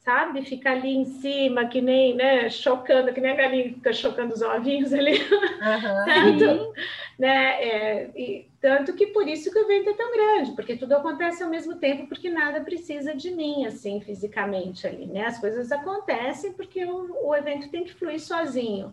sabe? 0.00 0.44
Ficar 0.44 0.72
ali 0.72 0.96
em 0.96 1.04
cima, 1.04 1.66
que 1.66 1.80
nem, 1.80 2.14
né, 2.14 2.48
chocando, 2.48 3.12
que 3.12 3.20
nem 3.20 3.32
a 3.32 3.36
galinha 3.36 3.64
fica 3.64 3.92
chocando 3.92 4.34
os 4.34 4.42
ovinhos 4.42 4.92
ali. 4.92 5.20
Uhum. 5.20 6.38
tanto, 6.38 6.72
né, 7.18 7.62
é, 7.62 8.10
e, 8.16 8.48
tanto 8.60 8.94
que 8.94 9.08
por 9.08 9.28
isso 9.28 9.50
que 9.50 9.58
o 9.58 9.62
evento 9.62 9.90
é 9.90 9.94
tão 9.94 10.12
grande, 10.12 10.52
porque 10.52 10.76
tudo 10.76 10.94
acontece 10.94 11.42
ao 11.42 11.50
mesmo 11.50 11.76
tempo, 11.76 12.06
porque 12.06 12.30
nada 12.30 12.60
precisa 12.62 13.14
de 13.14 13.30
mim, 13.30 13.66
assim, 13.66 14.00
fisicamente 14.00 14.86
ali, 14.86 15.06
né? 15.06 15.26
As 15.26 15.38
coisas 15.38 15.70
acontecem 15.70 16.52
porque 16.52 16.84
o, 16.84 17.28
o 17.28 17.34
evento 17.34 17.70
tem 17.70 17.84
que 17.84 17.94
fluir 17.94 18.20
sozinho. 18.20 18.92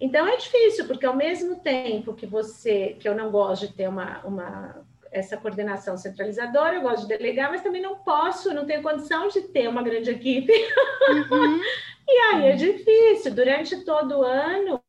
Então 0.00 0.26
é 0.26 0.36
difícil, 0.36 0.86
porque 0.86 1.04
ao 1.04 1.16
mesmo 1.16 1.56
tempo 1.56 2.14
que 2.14 2.26
você, 2.26 2.96
que 3.00 3.08
eu 3.08 3.14
não 3.14 3.30
gosto 3.30 3.66
de 3.66 3.74
ter 3.74 3.88
uma, 3.88 4.20
uma 4.24 4.86
essa 5.10 5.36
coordenação 5.36 5.96
centralizadora, 5.96 6.76
eu 6.76 6.82
gosto 6.82 7.02
de 7.02 7.16
delegar, 7.16 7.50
mas 7.50 7.62
também 7.62 7.82
não 7.82 7.96
posso, 7.98 8.54
não 8.54 8.66
tenho 8.66 8.82
condição 8.82 9.28
de 9.28 9.42
ter 9.42 9.68
uma 9.68 9.82
grande 9.82 10.10
equipe. 10.10 10.52
Uhum. 10.52 11.60
e 12.08 12.18
aí 12.32 12.46
é 12.48 12.56
difícil. 12.56 13.34
Durante 13.34 13.84
todo 13.84 14.18
o 14.18 14.22
ano, 14.22 14.82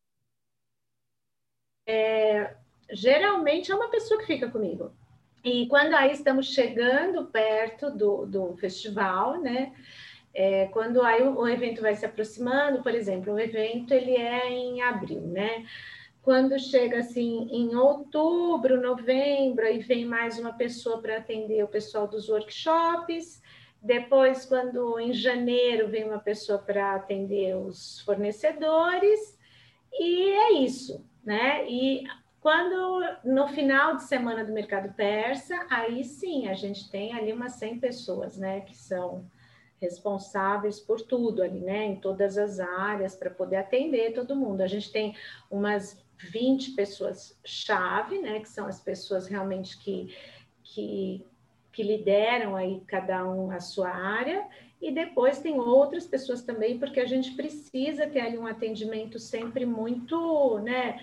é, 1.88 2.56
geralmente 2.92 3.72
é 3.72 3.76
uma 3.76 3.90
pessoa 3.90 4.20
que 4.20 4.28
fica 4.28 4.50
comigo. 4.50 4.94
E 5.44 5.68
quando 5.68 5.94
aí 5.94 6.12
estamos 6.12 6.48
chegando 6.54 7.26
perto 7.26 7.90
do, 7.90 8.26
do 8.26 8.58
festival, 8.58 9.40
né? 9.40 9.74
É, 10.34 10.68
quando 10.68 11.02
aí 11.02 11.24
o, 11.24 11.40
o 11.40 11.48
evento 11.48 11.82
vai 11.82 11.96
se 11.96 12.06
aproximando, 12.06 12.84
por 12.84 12.94
exemplo, 12.94 13.34
o 13.34 13.40
evento 13.40 13.94
ele 13.94 14.16
é 14.16 14.50
em 14.50 14.82
abril, 14.82 15.22
né? 15.22 15.66
Quando 16.30 16.60
chega 16.60 17.00
assim 17.00 17.48
em 17.50 17.76
outubro, 17.76 18.80
novembro, 18.80 19.66
aí 19.66 19.80
vem 19.80 20.06
mais 20.06 20.38
uma 20.38 20.54
pessoa 20.54 21.02
para 21.02 21.18
atender 21.18 21.64
o 21.64 21.68
pessoal 21.68 22.08
dos 22.08 22.30
workshops. 22.30 23.42
Depois, 23.82 24.46
quando 24.46 25.00
em 25.00 25.12
janeiro 25.12 25.88
vem 25.88 26.04
uma 26.04 26.20
pessoa 26.20 26.60
para 26.60 26.94
atender 26.94 27.58
os 27.58 28.02
fornecedores, 28.02 29.40
e 29.92 30.30
é 30.30 30.54
isso, 30.54 31.04
né? 31.26 31.68
E 31.68 32.04
quando 32.40 33.02
no 33.24 33.48
final 33.48 33.96
de 33.96 34.04
semana 34.04 34.46
do 34.46 34.54
mercado 34.54 34.94
persa, 34.94 35.66
aí 35.68 36.04
sim 36.04 36.48
a 36.48 36.54
gente 36.54 36.92
tem 36.92 37.12
ali 37.16 37.34
umas 37.34 37.54
100 37.54 37.80
pessoas, 37.80 38.38
né, 38.38 38.62
que 38.62 38.78
são 38.78 39.26
responsáveis 39.82 40.80
por 40.80 41.02
tudo 41.02 41.42
ali, 41.42 41.60
né, 41.60 41.86
em 41.86 41.96
todas 41.96 42.38
as 42.38 42.60
áreas 42.60 43.16
para 43.16 43.32
poder 43.32 43.56
atender 43.56 44.14
todo 44.14 44.36
mundo. 44.36 44.62
A 44.62 44.68
gente 44.68 44.92
tem 44.92 45.16
umas 45.50 45.98
20 46.20 46.72
pessoas-chave, 46.72 48.20
né, 48.20 48.40
que 48.40 48.50
são 48.50 48.68
as 48.68 48.82
pessoas 48.82 49.28
realmente 49.28 49.78
que, 49.80 50.16
que, 50.64 51.26
que 51.72 51.84
lideram 51.84 52.56
aí 52.56 52.82
cada 52.88 53.26
um 53.26 53.52
a 53.52 53.60
sua 53.60 53.90
área, 53.90 54.46
e 54.82 54.92
depois 54.92 55.40
tem 55.40 55.60
outras 55.60 56.06
pessoas 56.06 56.42
também, 56.42 56.78
porque 56.78 57.00
a 57.00 57.06
gente 57.06 57.32
precisa 57.32 58.08
ter 58.08 58.22
ali 58.22 58.38
um 58.38 58.48
atendimento 58.48 59.20
sempre 59.20 59.66
muito, 59.66 60.60
né, 60.60 61.00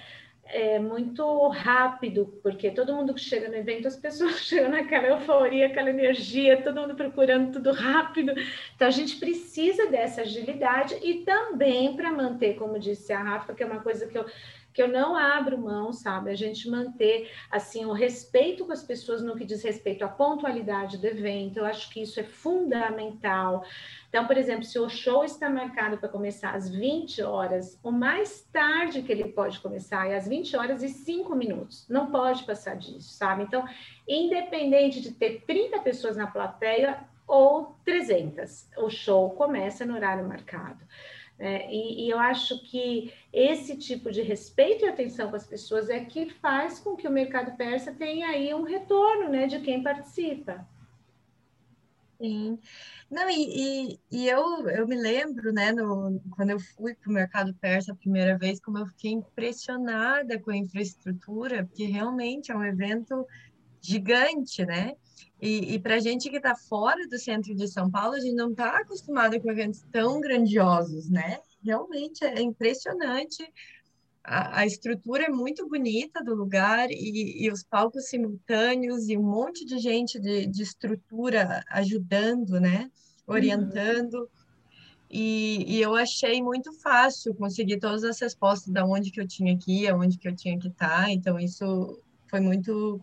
é, 0.48 0.78
muito 0.78 1.48
rápido, 1.48 2.38
porque 2.42 2.70
todo 2.70 2.94
mundo 2.94 3.12
que 3.12 3.20
chega 3.20 3.48
no 3.48 3.56
evento, 3.56 3.88
as 3.88 3.96
pessoas 3.96 4.40
chegam 4.44 4.70
naquela 4.70 5.08
euforia, 5.08 5.66
aquela 5.66 5.90
energia, 5.90 6.62
todo 6.62 6.80
mundo 6.80 6.94
procurando 6.94 7.52
tudo 7.52 7.72
rápido. 7.72 8.32
Então, 8.74 8.86
a 8.86 8.90
gente 8.90 9.16
precisa 9.16 9.90
dessa 9.90 10.22
agilidade 10.22 10.96
e 11.02 11.22
também 11.24 11.94
para 11.96 12.12
manter, 12.12 12.56
como 12.56 12.78
disse 12.78 13.12
a 13.12 13.22
Rafa, 13.22 13.54
que 13.54 13.62
é 13.62 13.66
uma 13.66 13.80
coisa 13.80 14.06
que 14.06 14.16
eu 14.16 14.24
que 14.76 14.82
eu 14.82 14.88
não 14.88 15.16
abro 15.16 15.56
mão, 15.56 15.90
sabe? 15.90 16.30
A 16.30 16.34
gente 16.34 16.68
manter 16.68 17.32
assim 17.50 17.86
o 17.86 17.92
respeito 17.92 18.66
com 18.66 18.72
as 18.72 18.82
pessoas 18.82 19.22
no 19.22 19.34
que 19.34 19.46
diz 19.46 19.64
respeito 19.64 20.04
à 20.04 20.08
pontualidade 20.08 20.98
do 20.98 21.06
evento. 21.06 21.56
Eu 21.56 21.64
acho 21.64 21.88
que 21.88 22.02
isso 22.02 22.20
é 22.20 22.22
fundamental. 22.22 23.64
Então, 24.10 24.26
por 24.26 24.36
exemplo, 24.36 24.64
se 24.64 24.78
o 24.78 24.86
show 24.90 25.24
está 25.24 25.48
marcado 25.48 25.96
para 25.96 26.10
começar 26.10 26.54
às 26.54 26.68
20 26.68 27.22
horas, 27.22 27.80
o 27.82 27.90
mais 27.90 28.42
tarde 28.52 29.00
que 29.00 29.10
ele 29.10 29.32
pode 29.32 29.60
começar 29.60 30.10
é 30.10 30.14
às 30.14 30.28
20 30.28 30.54
horas 30.58 30.82
e 30.82 30.90
5 30.90 31.34
minutos. 31.34 31.88
Não 31.88 32.10
pode 32.10 32.44
passar 32.44 32.76
disso, 32.76 33.14
sabe? 33.14 33.44
Então, 33.44 33.66
independente 34.06 35.00
de 35.00 35.12
ter 35.12 35.42
30 35.46 35.78
pessoas 35.78 36.18
na 36.18 36.26
plateia 36.26 36.98
ou 37.26 37.74
300, 37.82 38.68
o 38.76 38.90
show 38.90 39.30
começa 39.30 39.86
no 39.86 39.94
horário 39.94 40.28
marcado. 40.28 40.84
É, 41.38 41.70
e, 41.70 42.06
e, 42.06 42.10
eu 42.10 42.18
acho 42.18 42.62
que 42.62 43.12
esse 43.30 43.76
tipo 43.76 44.10
de 44.10 44.22
respeito 44.22 44.84
e 44.84 44.88
atenção 44.88 45.28
com 45.28 45.36
as 45.36 45.46
pessoas 45.46 45.90
é 45.90 46.00
que 46.02 46.30
faz 46.30 46.78
com 46.78 46.96
que 46.96 47.06
o 47.06 47.10
mercado 47.10 47.54
persa 47.56 47.92
tenha 47.92 48.28
aí 48.28 48.54
um 48.54 48.62
retorno 48.62 49.28
né, 49.28 49.46
de 49.46 49.60
quem 49.60 49.82
participa. 49.82 50.66
Sim. 52.18 52.58
Não, 53.10 53.28
e, 53.28 53.90
e, 53.90 54.00
e, 54.10 54.28
eu, 54.28 54.66
eu 54.68 54.88
me 54.88 54.96
lembro, 54.96 55.52
né, 55.52 55.72
no, 55.72 56.18
quando 56.30 56.50
eu 56.50 56.58
fui 56.58 56.94
para 56.94 57.10
o 57.10 57.12
mercado 57.12 57.54
persa 57.54 57.92
a 57.92 57.96
primeira 57.96 58.38
vez, 58.38 58.58
como 58.58 58.78
eu 58.78 58.86
fiquei 58.86 59.12
impressionada 59.12 60.38
com 60.38 60.50
a 60.50 60.56
infraestrutura, 60.56 61.66
porque 61.66 61.84
realmente 61.84 62.50
é 62.50 62.56
um 62.56 62.64
evento 62.64 63.26
gigante, 63.82 64.64
né? 64.64 64.96
E, 65.40 65.74
e 65.74 65.78
para 65.78 65.96
a 65.96 66.00
gente 66.00 66.30
que 66.30 66.36
está 66.38 66.54
fora 66.54 67.06
do 67.08 67.18
centro 67.18 67.54
de 67.54 67.68
São 67.68 67.90
Paulo, 67.90 68.14
a 68.14 68.20
gente 68.20 68.34
não 68.34 68.50
está 68.50 68.78
acostumado 68.78 69.38
com 69.40 69.50
eventos 69.50 69.84
tão 69.92 70.20
grandiosos, 70.20 71.10
né? 71.10 71.40
Realmente 71.62 72.24
é 72.24 72.40
impressionante. 72.40 73.46
A, 74.24 74.60
a 74.60 74.66
estrutura 74.66 75.24
é 75.24 75.28
muito 75.28 75.68
bonita 75.68 76.24
do 76.24 76.34
lugar 76.34 76.90
e, 76.90 77.44
e, 77.44 77.50
os 77.50 77.62
palcos 77.62 78.08
simultâneos 78.08 79.08
e 79.08 79.16
um 79.16 79.22
monte 79.22 79.64
de 79.64 79.78
gente 79.78 80.18
de, 80.18 80.46
de 80.46 80.62
estrutura 80.62 81.62
ajudando, 81.68 82.58
né? 82.58 82.90
Orientando. 83.26 84.14
Uhum. 84.14 84.28
E, 85.10 85.76
e, 85.76 85.82
eu 85.82 85.94
achei 85.94 86.42
muito 86.42 86.72
fácil 86.80 87.34
conseguir 87.34 87.78
todas 87.78 88.02
as 88.04 88.18
respostas 88.18 88.72
da 88.72 88.84
onde 88.84 89.10
que 89.10 89.20
eu 89.20 89.28
tinha 89.28 89.56
que 89.56 89.82
ir, 89.82 89.88
aonde 89.88 90.18
que 90.18 90.26
eu 90.26 90.34
tinha 90.34 90.58
que 90.58 90.68
estar. 90.68 91.04
Tá. 91.04 91.10
Então 91.12 91.38
isso 91.38 92.00
foi 92.28 92.40
muito 92.40 93.00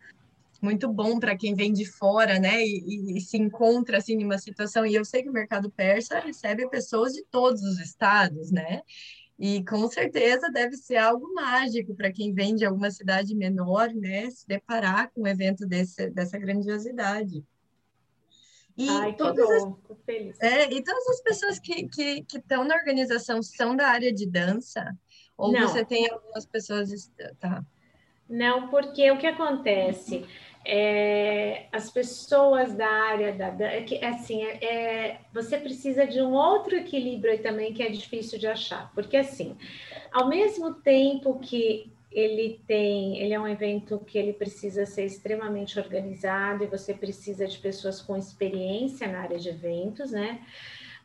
muito 0.63 0.87
bom 0.87 1.19
para 1.19 1.37
quem 1.37 1.53
vem 1.53 1.73
de 1.73 1.85
fora, 1.85 2.39
né? 2.39 2.65
E, 2.65 3.17
e, 3.17 3.21
se 3.21 3.37
encontra 3.37 3.97
assim 3.97 4.15
numa 4.15 4.37
situação. 4.37 4.85
E 4.85 4.95
eu 4.95 5.03
sei 5.03 5.21
que 5.21 5.29
o 5.29 5.33
mercado 5.33 5.69
persa 5.69 6.19
recebe 6.19 6.69
pessoas 6.69 7.11
de 7.11 7.21
todos 7.25 7.61
os 7.61 7.79
estados, 7.79 8.49
né? 8.49 8.81
E 9.37 9.63
com 9.65 9.85
certeza 9.89 10.49
deve 10.49 10.77
ser 10.77 10.95
algo 10.95 11.33
mágico 11.33 11.93
para 11.93 12.13
quem 12.13 12.33
vem 12.33 12.55
de 12.55 12.63
alguma 12.63 12.89
cidade 12.89 13.35
menor, 13.35 13.89
né? 13.93 14.29
Se 14.29 14.47
deparar 14.47 15.11
com 15.11 15.23
um 15.23 15.27
evento 15.27 15.67
desse, 15.67 16.09
dessa 16.09 16.37
grandiosidade. 16.37 17.43
E 18.77 18.87
Ai, 18.89 19.15
todas 19.17 19.45
bom. 19.63 19.77
As. 19.89 20.39
É, 20.39 20.71
e 20.71 20.81
todas 20.81 21.07
as 21.09 21.21
pessoas 21.21 21.59
que 21.59 21.89
estão 22.33 22.63
na 22.63 22.75
organização 22.75 23.43
são 23.43 23.75
da 23.75 23.87
área 23.87 24.13
de 24.13 24.25
dança? 24.25 24.97
Ou 25.37 25.51
Não. 25.51 25.67
você 25.67 25.83
tem 25.83 26.09
algumas 26.09 26.45
pessoas... 26.45 27.11
Tá. 27.39 27.63
Não, 28.29 28.69
porque 28.69 29.11
o 29.11 29.17
que 29.17 29.27
acontece 29.27 30.25
é, 30.65 31.65
as 31.71 31.89
pessoas 31.89 32.73
da 32.73 32.87
área 32.87 33.33
da 33.33 33.47
é 33.65 34.05
assim 34.05 34.43
é, 34.43 34.63
é, 34.63 35.19
você 35.33 35.57
precisa 35.57 36.07
de 36.07 36.21
um 36.21 36.33
outro 36.33 36.75
equilíbrio 36.75 37.33
aí 37.33 37.39
também 37.39 37.73
que 37.73 37.83
é 37.83 37.89
difícil 37.89 38.39
de 38.39 38.47
achar. 38.47 38.91
Porque 38.93 39.17
assim 39.17 39.57
ao 40.11 40.27
mesmo 40.29 40.73
tempo 40.75 41.37
que 41.39 41.91
ele 42.11 42.61
tem 42.65 43.19
ele 43.19 43.33
é 43.33 43.39
um 43.39 43.47
evento 43.47 43.99
que 44.07 44.17
ele 44.17 44.31
precisa 44.31 44.85
ser 44.85 45.05
extremamente 45.05 45.77
organizado 45.77 46.63
e 46.63 46.67
você 46.67 46.93
precisa 46.93 47.45
de 47.45 47.57
pessoas 47.57 48.01
com 48.01 48.15
experiência 48.15 49.07
na 49.07 49.21
área 49.21 49.37
de 49.37 49.49
eventos 49.49 50.11
né? 50.11 50.41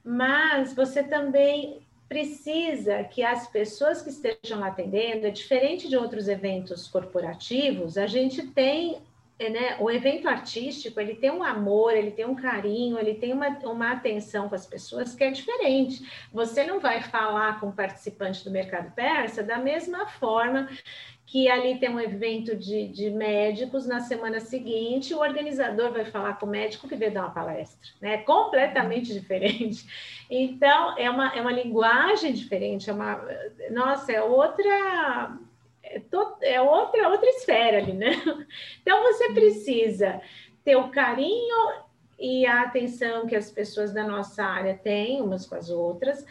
Mas 0.04 0.72
você 0.72 1.02
também 1.02 1.80
precisa 2.08 3.04
que 3.04 3.22
as 3.22 3.46
pessoas 3.48 4.00
que 4.00 4.08
estejam 4.08 4.64
atendendo, 4.64 5.26
é 5.26 5.30
diferente 5.30 5.88
de 5.88 5.96
outros 5.96 6.26
eventos 6.26 6.88
corporativos, 6.88 7.98
a 7.98 8.06
gente 8.06 8.46
tem 8.46 9.02
é, 9.38 9.48
né, 9.48 9.76
o 9.78 9.90
evento 9.90 10.28
artístico 10.28 11.00
ele 11.00 11.14
tem 11.14 11.30
um 11.30 11.44
amor, 11.44 11.94
ele 11.94 12.10
tem 12.10 12.24
um 12.24 12.34
carinho, 12.34 12.98
ele 12.98 13.14
tem 13.14 13.32
uma, 13.32 13.48
uma 13.64 13.92
atenção 13.92 14.48
com 14.48 14.54
as 14.54 14.66
pessoas 14.66 15.14
que 15.14 15.22
é 15.22 15.30
diferente. 15.30 16.04
Você 16.32 16.64
não 16.64 16.80
vai 16.80 17.00
falar 17.02 17.60
com 17.60 17.68
o 17.68 17.72
participante 17.72 18.44
do 18.44 18.50
mercado 18.50 18.92
persa 18.94 19.42
da 19.42 19.58
mesma 19.58 20.06
forma 20.06 20.68
que 21.24 21.46
ali 21.48 21.78
tem 21.78 21.90
um 21.90 22.00
evento 22.00 22.56
de, 22.56 22.88
de 22.88 23.10
médicos, 23.10 23.86
na 23.86 24.00
semana 24.00 24.40
seguinte 24.40 25.14
o 25.14 25.20
organizador 25.20 25.92
vai 25.92 26.06
falar 26.06 26.38
com 26.38 26.46
o 26.46 26.48
médico 26.48 26.88
que 26.88 26.96
veio 26.96 27.12
dar 27.12 27.24
uma 27.24 27.30
palestra, 27.30 27.90
né? 28.00 28.18
Completamente 28.18 29.12
diferente. 29.12 29.86
Então, 30.30 30.98
é 30.98 31.08
uma, 31.10 31.28
é 31.36 31.40
uma 31.40 31.52
linguagem 31.52 32.32
diferente, 32.32 32.88
é 32.88 32.92
uma. 32.92 33.22
Nossa, 33.70 34.10
é 34.10 34.22
outra 34.22 35.38
é, 35.90 36.54
é 36.54 36.60
outra, 36.60 37.08
outra 37.08 37.28
esfera 37.30 37.78
ali, 37.78 37.92
né? 37.92 38.10
Então 38.82 39.02
você 39.02 39.32
precisa 39.32 40.20
ter 40.64 40.76
o 40.76 40.90
carinho 40.90 41.88
e 42.18 42.46
a 42.46 42.62
atenção 42.62 43.26
que 43.26 43.36
as 43.36 43.50
pessoas 43.50 43.92
da 43.92 44.04
nossa 44.04 44.42
área 44.44 44.76
têm 44.76 45.22
umas 45.22 45.46
com 45.46 45.54
as 45.54 45.70
outras, 45.70 46.24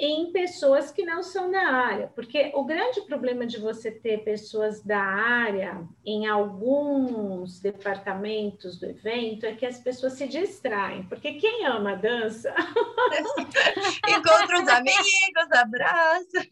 em 0.00 0.32
pessoas 0.32 0.90
que 0.90 1.04
não 1.04 1.22
são 1.22 1.50
da 1.50 1.60
área, 1.60 2.10
porque 2.14 2.50
o 2.54 2.64
grande 2.64 3.02
problema 3.02 3.46
de 3.46 3.60
você 3.60 3.90
ter 3.90 4.24
pessoas 4.24 4.82
da 4.82 4.98
área 4.98 5.86
em 6.06 6.26
alguns 6.26 7.60
departamentos 7.60 8.80
do 8.80 8.86
evento 8.86 9.44
é 9.44 9.52
que 9.52 9.66
as 9.66 9.78
pessoas 9.78 10.14
se 10.14 10.26
distraem, 10.26 11.02
porque 11.02 11.34
quem 11.34 11.66
ama 11.66 11.96
dança 11.96 12.50
encontra 14.08 14.62
os 14.62 14.68
amigos, 14.68 15.52
abraça. 15.52 16.46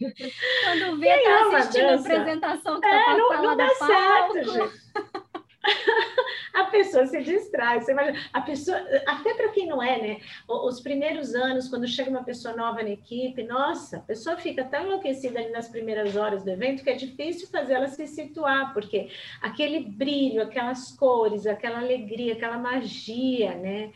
Quando 0.64 1.00
vê, 1.00 1.14
quem 1.14 1.24
tá 1.24 1.56
assistindo 1.56 1.88
a 1.88 1.94
apresentação 1.94 2.74
que 2.74 2.80
tá 2.82 3.12
é, 3.12 3.16
não, 3.16 3.42
não 3.42 3.56
dá 3.56 3.68
certo, 3.70 4.52
gente. 4.52 5.18
a 6.54 6.64
pessoa 6.64 7.06
se 7.06 7.22
distrai. 7.22 7.80
Você 7.80 7.92
imagina, 7.92 8.18
a 8.32 8.40
pessoa, 8.40 8.78
até 9.06 9.34
para 9.34 9.50
quem 9.50 9.66
não 9.66 9.82
é, 9.82 10.00
né? 10.00 10.20
Os 10.48 10.80
primeiros 10.80 11.34
anos, 11.34 11.68
quando 11.68 11.86
chega 11.86 12.10
uma 12.10 12.24
pessoa 12.24 12.56
nova 12.56 12.82
na 12.82 12.90
equipe, 12.90 13.42
nossa, 13.42 13.98
a 13.98 14.00
pessoa 14.00 14.36
fica 14.36 14.64
tão 14.64 14.86
enlouquecida 14.86 15.38
ali 15.38 15.50
nas 15.50 15.68
primeiras 15.68 16.16
horas 16.16 16.44
do 16.44 16.50
evento 16.50 16.82
que 16.82 16.90
é 16.90 16.94
difícil 16.94 17.48
fazer 17.48 17.74
ela 17.74 17.88
se 17.88 18.06
situar, 18.06 18.72
porque 18.72 19.10
aquele 19.40 19.80
brilho, 19.80 20.42
aquelas 20.42 20.92
cores, 20.96 21.46
aquela 21.46 21.78
alegria, 21.78 22.34
aquela 22.34 22.58
magia, 22.58 23.54
né? 23.54 23.92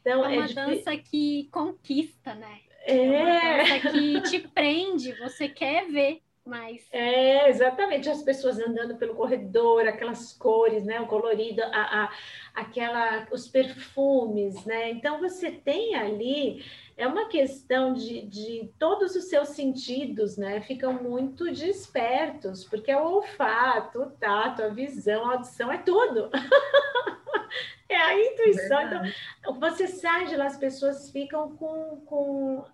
Então, 0.00 0.24
é 0.24 0.36
uma 0.36 0.46
é 0.46 0.52
dança 0.52 0.96
que 0.96 1.48
conquista, 1.52 2.34
né? 2.34 2.58
É. 2.84 2.96
é 2.96 3.10
uma 3.10 3.64
dança 3.64 3.90
que 3.90 4.20
te 4.22 4.38
prende, 4.48 5.12
você 5.20 5.48
quer 5.48 5.86
ver. 5.88 6.20
Mas... 6.44 6.88
É, 6.90 7.48
exatamente, 7.48 8.10
as 8.10 8.22
pessoas 8.22 8.58
andando 8.58 8.96
pelo 8.96 9.14
corredor, 9.14 9.86
aquelas 9.86 10.32
cores, 10.32 10.84
né, 10.84 11.00
o 11.00 11.06
colorido, 11.06 11.62
a, 11.62 12.04
a, 12.04 12.12
aquela, 12.52 13.28
os 13.30 13.46
perfumes, 13.46 14.64
né, 14.64 14.90
então 14.90 15.20
você 15.20 15.52
tem 15.52 15.94
ali, 15.94 16.64
é 16.96 17.06
uma 17.06 17.28
questão 17.28 17.92
de, 17.92 18.22
de 18.26 18.72
todos 18.76 19.14
os 19.14 19.28
seus 19.28 19.50
sentidos, 19.50 20.36
né, 20.36 20.60
ficam 20.62 20.92
muito 20.94 21.44
despertos, 21.52 22.64
porque 22.64 22.90
é 22.90 23.00
o 23.00 23.04
olfato, 23.04 24.02
o 24.02 24.10
tato, 24.10 24.64
a 24.64 24.68
visão, 24.68 25.24
a 25.24 25.34
audição, 25.34 25.70
é 25.70 25.78
tudo. 25.78 26.28
é 27.88 27.96
a 27.96 28.20
intuição, 28.20 28.78
Verdade. 28.80 29.16
então 29.38 29.60
você 29.60 29.86
sai 29.86 30.26
de 30.26 30.34
lá, 30.34 30.46
as 30.46 30.56
pessoas 30.56 31.08
ficam 31.12 31.56
com, 31.56 32.02
com 32.04 32.64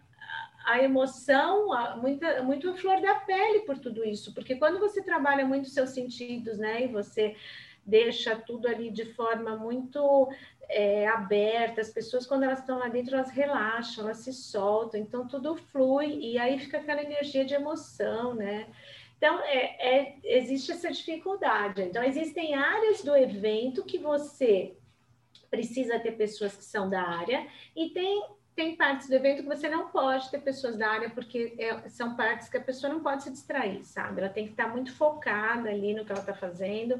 a 0.69 0.83
emoção, 0.83 1.73
a, 1.73 1.97
muita, 1.97 2.43
muito 2.43 2.69
a 2.69 2.75
flor 2.75 3.01
da 3.01 3.15
pele 3.21 3.61
por 3.61 3.79
tudo 3.79 4.05
isso, 4.05 4.35
porque 4.35 4.57
quando 4.57 4.79
você 4.79 5.03
trabalha 5.03 5.47
muito 5.47 5.69
seus 5.71 5.91
sentidos, 5.91 6.59
né, 6.59 6.85
e 6.85 6.89
você 6.89 7.35
deixa 7.87 8.37
tudo 8.37 8.69
ali 8.69 8.91
de 8.91 9.07
forma 9.15 9.57
muito 9.57 10.29
é, 10.69 11.09
aberta, 11.09 11.81
as 11.81 11.89
pessoas, 11.89 12.27
quando 12.27 12.43
elas 12.43 12.59
estão 12.59 12.79
lá 12.79 12.89
dentro, 12.89 13.15
elas 13.15 13.31
relaxam, 13.31 14.05
elas 14.05 14.19
se 14.19 14.33
soltam, 14.33 15.01
então 15.01 15.27
tudo 15.27 15.57
flui, 15.57 16.19
e 16.21 16.39
aí 16.39 16.59
fica 16.59 16.77
aquela 16.77 17.03
energia 17.03 17.47
de 17.47 17.55
emoção, 17.55 18.35
né? 18.35 18.67
Então, 19.17 19.41
é, 19.41 19.97
é, 19.97 20.17
existe 20.23 20.71
essa 20.71 20.93
dificuldade. 20.93 21.83
Então, 21.83 22.05
existem 22.05 22.55
áreas 22.55 23.03
do 23.03 23.17
evento 23.17 23.85
que 23.85 23.99
você 23.99 24.77
precisa 25.51 25.99
ter 25.99 26.13
pessoas 26.13 26.55
que 26.55 26.65
são 26.65 26.91
da 26.91 27.03
área, 27.03 27.47
e 27.75 27.89
tem 27.89 28.23
tem 28.59 28.75
partes 28.75 29.09
do 29.09 29.15
evento 29.15 29.45
que 29.45 29.49
você 29.49 29.69
não 29.69 29.87
pode 29.87 30.29
ter 30.33 30.41
pessoas 30.41 30.77
da 30.77 30.91
área, 30.91 31.09
porque 31.11 31.55
é, 31.57 31.89
são 31.89 32.17
partes 32.17 32.49
que 32.49 32.57
a 32.57 32.61
pessoa 32.61 32.93
não 32.93 32.99
pode 32.99 33.23
se 33.23 33.31
distrair, 33.31 33.85
sabe? 33.85 34.21
Ela 34.21 34.29
tem 34.29 34.47
que 34.47 34.51
estar 34.51 34.67
muito 34.67 34.93
focada 34.97 35.71
ali 35.71 35.95
no 35.95 36.05
que 36.05 36.11
ela 36.11 36.21
está 36.21 36.35
fazendo 36.35 36.99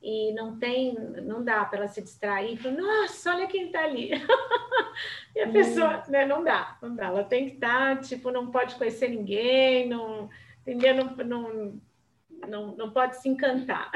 e 0.00 0.32
não 0.34 0.56
tem, 0.56 0.94
não 0.94 1.42
dá 1.42 1.64
para 1.64 1.80
ela 1.80 1.88
se 1.88 2.00
distrair 2.00 2.54
e 2.54 2.56
falar, 2.56 2.76
nossa, 2.76 3.34
olha 3.34 3.48
quem 3.48 3.66
está 3.66 3.82
ali. 3.82 4.12
e 5.34 5.40
a 5.40 5.50
pessoa, 5.50 5.96
hum. 6.06 6.10
né, 6.12 6.24
não 6.24 6.44
dá, 6.44 6.78
não 6.80 6.94
dá. 6.94 7.06
Ela 7.06 7.24
tem 7.24 7.48
que 7.48 7.54
estar, 7.54 8.00
tipo, 8.02 8.30
não 8.30 8.52
pode 8.52 8.76
conhecer 8.76 9.08
ninguém, 9.08 9.88
não, 9.88 10.30
entendeu? 10.62 10.94
Não, 10.94 11.24
não, 11.24 11.80
não, 12.48 12.74
não 12.76 12.90
pode 12.90 13.20
se 13.20 13.28
encantar. 13.28 13.90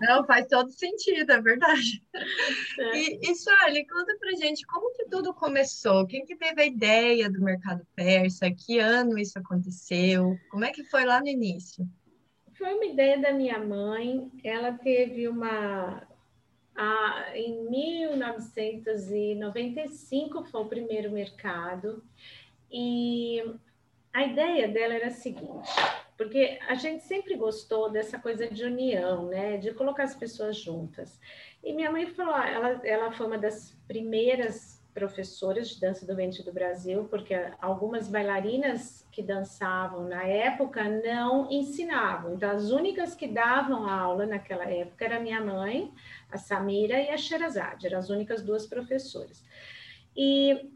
Não, 0.00 0.24
faz 0.24 0.46
todo 0.48 0.70
sentido, 0.70 1.30
é 1.30 1.40
verdade. 1.40 2.02
É. 2.78 2.96
E, 2.96 3.20
e 3.22 3.34
Charlie, 3.36 3.86
conta 3.86 4.16
pra 4.18 4.32
gente 4.32 4.66
como 4.66 4.92
que 4.94 5.04
tudo 5.04 5.32
começou? 5.32 6.04
Quem 6.06 6.24
que 6.24 6.34
teve 6.34 6.62
a 6.62 6.66
ideia 6.66 7.30
do 7.30 7.40
mercado 7.40 7.86
persa? 7.94 8.50
Que 8.50 8.80
ano 8.80 9.16
isso 9.16 9.38
aconteceu? 9.38 10.36
Como 10.50 10.64
é 10.64 10.72
que 10.72 10.82
foi 10.84 11.04
lá 11.04 11.20
no 11.20 11.28
início? 11.28 11.86
Foi 12.54 12.74
uma 12.74 12.84
ideia 12.84 13.18
da 13.18 13.32
minha 13.32 13.58
mãe. 13.58 14.30
Ela 14.42 14.72
teve 14.72 15.28
uma. 15.28 16.02
A, 16.74 17.26
em 17.34 17.70
1995 17.70 20.42
foi 20.44 20.60
o 20.60 20.68
primeiro 20.68 21.12
mercado. 21.12 22.02
E 22.70 23.42
a 24.12 24.24
ideia 24.24 24.68
dela 24.68 24.92
era 24.94 25.06
a 25.08 25.10
seguinte: 25.10 25.68
porque 26.16 26.58
a 26.68 26.74
gente 26.74 27.02
sempre 27.04 27.36
gostou 27.36 27.90
dessa 27.90 28.18
coisa 28.18 28.48
de 28.48 28.64
união, 28.64 29.26
né? 29.26 29.56
De 29.56 29.72
colocar 29.72 30.04
as 30.04 30.14
pessoas 30.14 30.56
juntas. 30.56 31.18
E 31.62 31.72
minha 31.72 31.90
mãe 31.90 32.06
falou, 32.06 32.36
ela, 32.36 32.80
ela 32.84 33.12
foi 33.12 33.26
uma 33.26 33.38
das 33.38 33.76
primeiras 33.86 34.82
professoras 34.94 35.70
de 35.70 35.80
dança 35.80 36.06
do 36.06 36.14
ventre 36.14 36.42
do 36.42 36.52
Brasil, 36.52 37.04
porque 37.08 37.34
algumas 37.60 38.08
bailarinas 38.08 39.06
que 39.10 39.22
dançavam 39.22 40.06
na 40.06 40.22
época 40.24 40.84
não 40.84 41.50
ensinavam. 41.50 42.34
Então, 42.34 42.50
as 42.50 42.70
únicas 42.70 43.14
que 43.14 43.26
davam 43.26 43.88
aula 43.88 44.26
naquela 44.26 44.64
época 44.64 45.04
era 45.04 45.20
minha 45.20 45.40
mãe, 45.40 45.92
a 46.30 46.36
Samira 46.36 47.00
e 47.00 47.08
a 47.08 47.16
Sherazade, 47.16 47.86
eram 47.86 47.98
as 47.98 48.10
únicas 48.10 48.42
duas 48.42 48.66
professoras. 48.66 49.42
E 50.14 50.70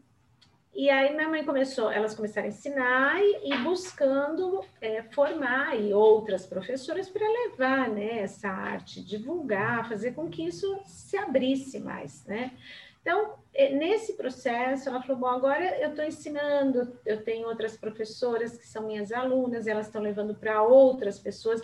e 0.77 0.91
aí 0.91 1.15
minha 1.15 1.27
mãe 1.27 1.43
começou, 1.43 1.91
elas 1.91 2.13
começaram 2.13 2.45
a 2.45 2.51
ensinar 2.51 3.19
e, 3.19 3.51
e 3.51 3.57
buscando 3.63 4.63
é, 4.79 5.01
formar 5.01 5.75
e 5.75 5.91
outras 5.91 6.45
professoras 6.45 7.09
para 7.09 7.27
levar 7.27 7.89
né, 7.89 8.19
essa 8.19 8.47
arte, 8.47 9.03
divulgar, 9.03 9.89
fazer 9.89 10.11
com 10.13 10.29
que 10.29 10.45
isso 10.45 10.79
se 10.85 11.17
abrisse 11.17 11.79
mais, 11.79 12.23
né? 12.27 12.51
Então, 13.01 13.35
nesse 13.71 14.13
processo, 14.13 14.89
ela 14.89 15.01
falou: 15.01 15.21
Bom, 15.21 15.27
agora 15.27 15.79
eu 15.79 15.89
estou 15.89 16.03
ensinando, 16.03 16.93
eu 17.05 17.23
tenho 17.23 17.47
outras 17.47 17.75
professoras 17.75 18.57
que 18.57 18.67
são 18.67 18.85
minhas 18.85 19.11
alunas, 19.11 19.65
elas 19.65 19.87
estão 19.87 20.01
levando 20.01 20.35
para 20.35 20.61
outras 20.61 21.17
pessoas. 21.17 21.61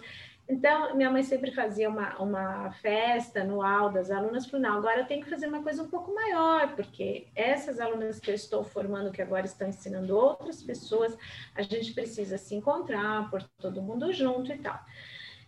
Então, 0.47 0.93
minha 0.95 1.09
mãe 1.09 1.23
sempre 1.23 1.51
fazia 1.51 1.89
uma, 1.89 2.17
uma 2.17 2.71
festa 2.73 3.41
anual 3.41 3.91
das 3.91 4.11
alunas, 4.11 4.45
falou, 4.45 4.67
não, 4.67 4.77
agora 4.77 4.99
eu 4.99 5.07
tenho 5.07 5.23
que 5.23 5.29
fazer 5.29 5.47
uma 5.47 5.63
coisa 5.63 5.81
um 5.81 5.89
pouco 5.89 6.13
maior, 6.13 6.75
porque 6.75 7.27
essas 7.33 7.79
alunas 7.79 8.19
que 8.19 8.29
eu 8.29 8.35
estou 8.35 8.63
formando, 8.63 9.11
que 9.11 9.21
agora 9.21 9.45
estão 9.45 9.69
ensinando 9.69 10.17
outras 10.17 10.61
pessoas, 10.61 11.17
a 11.55 11.61
gente 11.61 11.93
precisa 11.93 12.37
se 12.37 12.55
encontrar, 12.55 13.29
por 13.29 13.41
todo 13.57 13.81
mundo 13.81 14.11
junto 14.11 14.51
e 14.51 14.57
tal. 14.57 14.79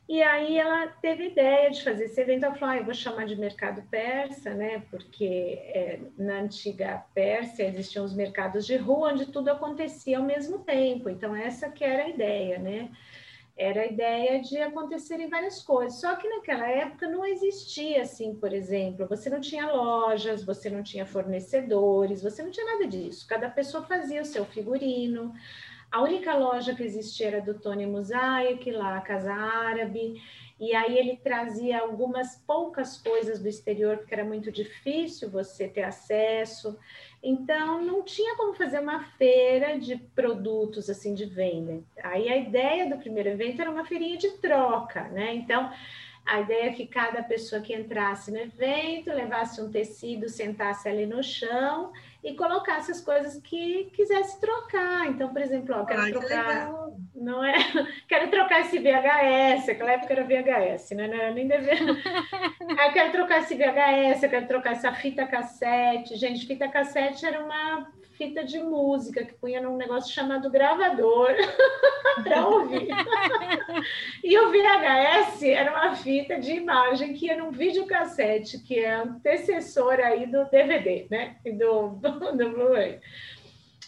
E 0.07 0.21
aí 0.21 0.57
ela 0.57 0.87
teve 0.87 1.29
ideia 1.29 1.71
de 1.71 1.83
fazer 1.83 2.05
esse 2.05 2.21
evento, 2.21 2.45
ela 2.45 2.53
falou, 2.53 2.75
ah, 2.75 2.77
eu 2.77 2.85
vou 2.85 2.93
chamar 2.93 3.25
de 3.25 3.35
mercado 3.35 3.81
persa, 3.89 4.53
né, 4.53 4.83
porque 4.91 5.59
é, 5.63 5.99
na 6.15 6.41
antiga 6.41 7.03
Pérsia 7.13 7.67
existiam 7.67 8.05
os 8.05 8.13
mercados 8.13 8.67
de 8.67 8.77
rua, 8.77 9.11
onde 9.11 9.25
tudo 9.25 9.49
acontecia 9.49 10.19
ao 10.19 10.23
mesmo 10.23 10.59
tempo, 10.59 11.09
então 11.09 11.35
essa 11.35 11.69
que 11.71 11.83
era 11.83 12.03
a 12.03 12.09
ideia, 12.09 12.59
né, 12.59 12.91
era 13.57 13.81
a 13.81 13.85
ideia 13.85 14.41
de 14.41 14.57
acontecerem 14.57 15.29
várias 15.29 15.61
coisas. 15.61 16.01
Só 16.01 16.15
que 16.15 16.27
naquela 16.27 16.67
época 16.67 17.07
não 17.07 17.25
existia 17.25 18.01
assim, 18.01 18.35
por 18.35 18.51
exemplo, 18.51 19.07
você 19.07 19.29
não 19.29 19.39
tinha 19.39 19.71
lojas, 19.71 20.43
você 20.43 20.69
não 20.69 20.83
tinha 20.83 21.05
fornecedores, 21.05 22.21
você 22.21 22.43
não 22.43 22.51
tinha 22.51 22.65
nada 22.65 22.87
disso. 22.87 23.25
Cada 23.27 23.49
pessoa 23.49 23.85
fazia 23.85 24.21
o 24.21 24.25
seu 24.25 24.43
figurino. 24.45 25.33
A 25.89 26.01
única 26.01 26.35
loja 26.35 26.75
que 26.75 26.83
existia 26.83 27.27
era 27.27 27.41
do 27.41 27.53
Tony 27.53 27.85
Mosaic, 27.85 28.69
lá 28.71 28.97
a 28.97 29.01
Casa 29.01 29.33
Árabe. 29.33 30.21
E 30.59 30.73
aí 30.73 30.97
ele 30.97 31.17
trazia 31.17 31.79
algumas 31.79 32.37
poucas 32.45 32.97
coisas 32.97 33.39
do 33.39 33.47
exterior, 33.47 33.97
porque 33.97 34.13
era 34.13 34.25
muito 34.25 34.51
difícil 34.51 35.29
você 35.29 35.67
ter 35.67 35.83
acesso. 35.83 36.77
Então 37.27 37.81
não 37.81 38.03
tinha 38.03 38.35
como 38.35 38.53
fazer 38.53 38.79
uma 38.79 39.03
feira 39.17 39.79
de 39.79 39.95
produtos 39.97 40.91
assim 40.91 41.15
de 41.15 41.25
venda. 41.25 41.83
Aí 42.03 42.29
a 42.29 42.37
ideia 42.37 42.87
do 42.87 42.97
primeiro 42.97 43.29
evento 43.29 43.59
era 43.59 43.71
uma 43.71 43.83
feirinha 43.83 44.15
de 44.15 44.29
troca, 44.37 45.05
né? 45.09 45.33
Então 45.33 45.71
a 46.23 46.41
ideia 46.41 46.69
é 46.69 46.73
que 46.73 46.85
cada 46.85 47.23
pessoa 47.23 47.61
que 47.61 47.73
entrasse 47.73 48.31
no 48.31 48.37
evento 48.37 49.11
levasse 49.11 49.59
um 49.59 49.71
tecido, 49.71 50.29
sentasse 50.29 50.87
ali 50.87 51.07
no 51.07 51.23
chão 51.23 51.91
e 52.25 52.35
colocasse 52.35 52.91
as 52.91 52.99
coisas 52.99 53.39
que 53.39 53.91
quisesse 53.93 54.41
trocar. 54.41 55.05
Então, 55.07 55.31
por 55.31 55.39
exemplo, 55.39 55.75
ó, 55.77 55.85
quero 55.85 56.01
Ai, 56.01 56.11
trocar, 56.11 56.71
que 57.13 57.19
não 57.21 57.43
é? 57.43 57.53
Quero 58.09 58.31
trocar 58.31 58.61
esse 58.61 58.79
VHS, 58.79 59.69
aquela 59.69 59.91
época 59.91 60.13
era 60.13 60.23
VHS, 60.23 60.91
né? 60.91 61.07
Não 61.07 61.15
era 61.15 61.31
nem 61.31 61.47
dever. 61.47 61.79
eu 61.81 61.95
quero 62.93 63.11
trocar 63.11 63.39
esse 63.39 63.55
VHS, 63.55 64.23
eu 64.23 64.29
quero 64.29 64.47
trocar 64.47 64.71
essa 64.71 64.91
fita 64.91 65.27
cassete. 65.27 66.15
Gente, 66.15 66.47
fita 66.47 66.67
cassete 66.67 67.25
era 67.25 67.43
uma 67.43 67.87
fita 68.17 68.43
de 68.43 68.59
música 68.59 69.23
que 69.23 69.33
punha 69.33 69.61
num 69.61 69.77
negócio 69.77 70.13
chamado 70.13 70.49
gravador 70.49 71.29
para 72.23 72.47
ouvir. 72.47 72.87
e 74.23 74.37
o 74.37 74.51
VHS 74.51 75.43
era 75.43 75.71
uma 75.71 75.95
fita 75.95 76.39
de 76.39 76.53
imagem 76.53 77.13
que 77.13 77.27
ia 77.27 77.37
num 77.37 77.51
videocassete, 77.51 78.59
que 78.59 78.79
é 78.79 78.95
antecessor 78.95 79.99
aí 79.99 80.25
do 80.25 80.45
DVD, 80.45 81.07
né? 81.09 81.37
E 81.45 81.51
do, 81.51 81.89
do 81.99 82.49
Blu-ray. 82.51 82.99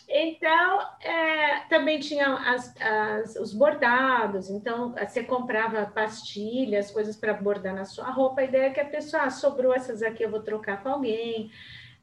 Então, 0.10 0.80
é, 1.02 1.60
também 1.68 2.00
tinha 2.00 2.34
as, 2.34 2.74
as, 2.80 3.36
os 3.36 3.54
bordados, 3.54 4.50
então 4.50 4.94
você 4.94 5.22
comprava 5.22 5.86
pastilhas, 5.86 6.92
coisas 6.92 7.18
para 7.18 7.34
bordar 7.34 7.76
na 7.76 7.84
sua 7.84 8.10
roupa. 8.10 8.40
A 8.40 8.46
ideia 8.46 8.68
é 8.68 8.70
que 8.70 8.80
a 8.80 8.86
pessoa, 8.86 9.24
ah, 9.24 9.30
sobrou 9.30 9.74
essas 9.74 10.02
aqui, 10.02 10.24
eu 10.24 10.32
vou 10.32 10.42
trocar 10.42 10.82
com 10.82 10.90
alguém 10.90 11.52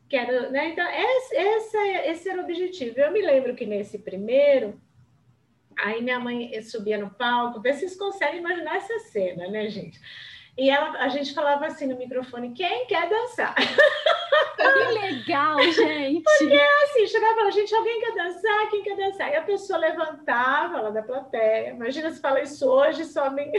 quero, 0.09 0.51
né? 0.51 0.69
Então, 0.69 0.87
esse, 0.88 1.37
esse, 1.37 1.79
esse 1.79 2.29
era 2.29 2.40
o 2.40 2.45
objetivo. 2.45 2.99
Eu 2.99 3.12
me 3.12 3.21
lembro 3.21 3.55
que 3.55 3.67
nesse 3.67 3.99
primeiro, 3.99 4.81
aí 5.79 6.03
minha 6.03 6.19
mãe 6.19 6.61
subia 6.62 6.99
no 6.99 7.11
palco, 7.11 7.61
vê 7.61 7.73
se 7.73 7.81
vocês 7.81 7.97
conseguem 7.97 8.40
imaginar 8.40 8.77
essa 8.77 8.99
cena, 9.01 9.49
né, 9.49 9.69
gente? 9.69 10.01
E 10.57 10.71
ela, 10.71 10.90
a 10.99 11.09
gente 11.09 11.35
falava 11.35 11.67
assim 11.67 11.87
no 11.87 11.99
microfone: 11.99 12.55
quem 12.55 12.87
quer 12.87 13.09
dançar? 13.09 13.55
Que 14.57 14.93
legal, 14.99 15.61
gente! 15.61 16.23
Porque 16.23 16.61
assim, 16.85 17.07
chegava 17.07 17.33
e 17.33 17.35
falava: 17.35 17.51
gente, 17.51 17.75
alguém 17.75 18.01
quer 18.01 18.14
dançar? 18.14 18.71
Quem 18.71 18.83
quer 18.83 18.97
dançar? 18.97 19.33
E 19.33 19.37
a 19.37 19.43
pessoa 19.43 19.79
levantava 19.79 20.81
lá 20.81 20.90
da 20.90 21.03
plateia. 21.03 21.71
Imagina 21.71 22.11
se 22.11 22.21
fala 22.21 22.40
isso 22.40 22.67
hoje, 22.69 23.05
só 23.05 23.31
mil 23.31 23.51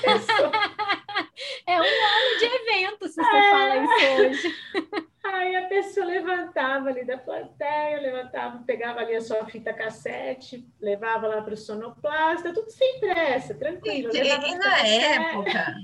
pessoas. 0.00 0.52
É 1.66 1.80
um 1.80 1.84
ano 1.84 2.38
de 2.38 2.44
evento, 2.44 3.08
se 3.08 3.14
você 3.14 3.36
é. 3.36 3.50
fala 3.50 3.76
isso 3.76 4.48
hoje. 4.48 5.10
Aí 5.24 5.56
a 5.56 5.66
pessoa 5.68 6.04
levantava 6.04 6.90
ali 6.90 7.02
da 7.04 7.16
plateia, 7.16 7.98
levantava, 7.98 8.62
pegava 8.66 9.00
ali 9.00 9.16
a 9.16 9.22
sua 9.22 9.46
fita 9.46 9.72
cassete, 9.72 10.68
levava 10.78 11.26
lá 11.26 11.40
para 11.40 11.54
o 11.54 11.56
sonoplasta, 11.56 12.52
tudo 12.52 12.70
sem 12.70 13.00
pressa, 13.00 13.54
tranquilo. 13.54 14.14
E, 14.14 14.18
e 14.18 14.58
na 14.58 14.86
época, 14.86 15.76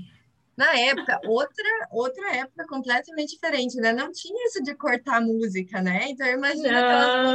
na 0.55 0.77
época, 0.77 1.19
outra, 1.25 1.87
outra 1.89 2.35
época 2.35 2.67
completamente 2.67 3.31
diferente, 3.31 3.77
né? 3.77 3.91
Não 3.91 4.11
tinha 4.11 4.45
isso 4.45 4.61
de 4.61 4.75
cortar 4.75 5.19
música, 5.19 5.81
né? 5.81 6.09
Então 6.09 6.27
eu 6.27 6.37
imagino 6.37 6.77
aquelas 6.77 7.33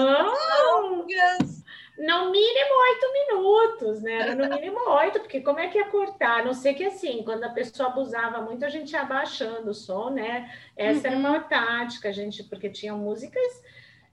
longas. 0.80 1.64
No 1.98 2.30
mínimo 2.30 2.74
oito 2.88 3.12
minutos, 3.12 4.02
né? 4.02 4.20
Era 4.20 4.34
no 4.34 4.54
mínimo 4.54 4.78
oito, 4.90 5.20
porque 5.20 5.40
como 5.40 5.58
é 5.58 5.68
que 5.68 5.78
ia 5.78 5.88
cortar? 5.88 6.40
A 6.40 6.44
não 6.44 6.52
sei 6.52 6.74
que 6.74 6.84
assim, 6.84 7.22
quando 7.24 7.44
a 7.44 7.50
pessoa 7.50 7.88
abusava 7.88 8.42
muito, 8.42 8.64
a 8.64 8.68
gente 8.68 8.92
ia 8.92 9.00
abaixando 9.00 9.70
o 9.70 9.74
som, 9.74 10.10
né? 10.10 10.50
Essa 10.76 11.08
uhum. 11.08 11.14
era 11.14 11.16
uma 11.16 11.40
tática, 11.40 12.10
a 12.10 12.12
gente, 12.12 12.44
porque 12.44 12.68
tinha 12.68 12.94
músicas. 12.94 13.62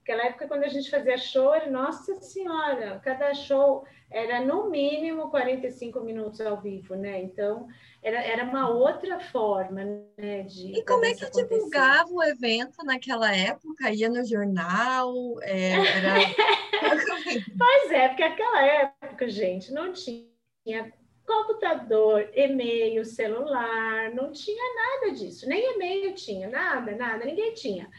Aquela 0.02 0.26
época, 0.26 0.48
quando 0.48 0.63
a 0.63 0.69
gente 0.69 0.89
fazia 0.89 1.17
show, 1.17 1.54
nossa 1.69 2.15
senhora, 2.15 3.00
cada 3.04 3.34
show 3.34 3.86
era 4.12 4.41
no 4.41 4.69
mínimo 4.69 5.30
45 5.30 6.02
minutos 6.02 6.39
ao 6.41 6.62
vivo, 6.62 6.96
né? 6.96 7.22
Então, 7.22 7.67
era, 8.02 8.22
era 8.22 8.43
uma 8.43 8.69
outra 8.69 9.19
forma 9.19 9.84
né, 10.17 10.43
de. 10.43 10.78
E 10.78 10.86
como 10.86 11.06
é 11.06 11.13
que 11.13 11.30
divulgava 11.32 12.10
o 12.12 12.22
evento 12.22 12.84
naquela 12.84 13.36
época? 13.36 13.89
Ia 13.91 14.10
no 14.10 14.26
jornal? 14.26 15.13
É, 15.41 15.72
era... 15.72 16.13
pois 17.57 17.91
é, 17.91 18.07
porque 18.09 18.23
aquela 18.23 18.65
época, 18.65 19.29
gente, 19.29 19.71
não 19.71 19.93
tinha 19.93 20.91
computador, 21.25 22.29
e-mail, 22.33 23.05
celular, 23.05 24.13
não 24.13 24.31
tinha 24.31 24.63
nada 24.75 25.15
disso, 25.15 25.47
nem 25.47 25.75
e-mail 25.75 26.13
tinha, 26.13 26.49
nada, 26.49 26.95
nada, 26.95 27.25
ninguém 27.25 27.53
tinha. 27.53 27.89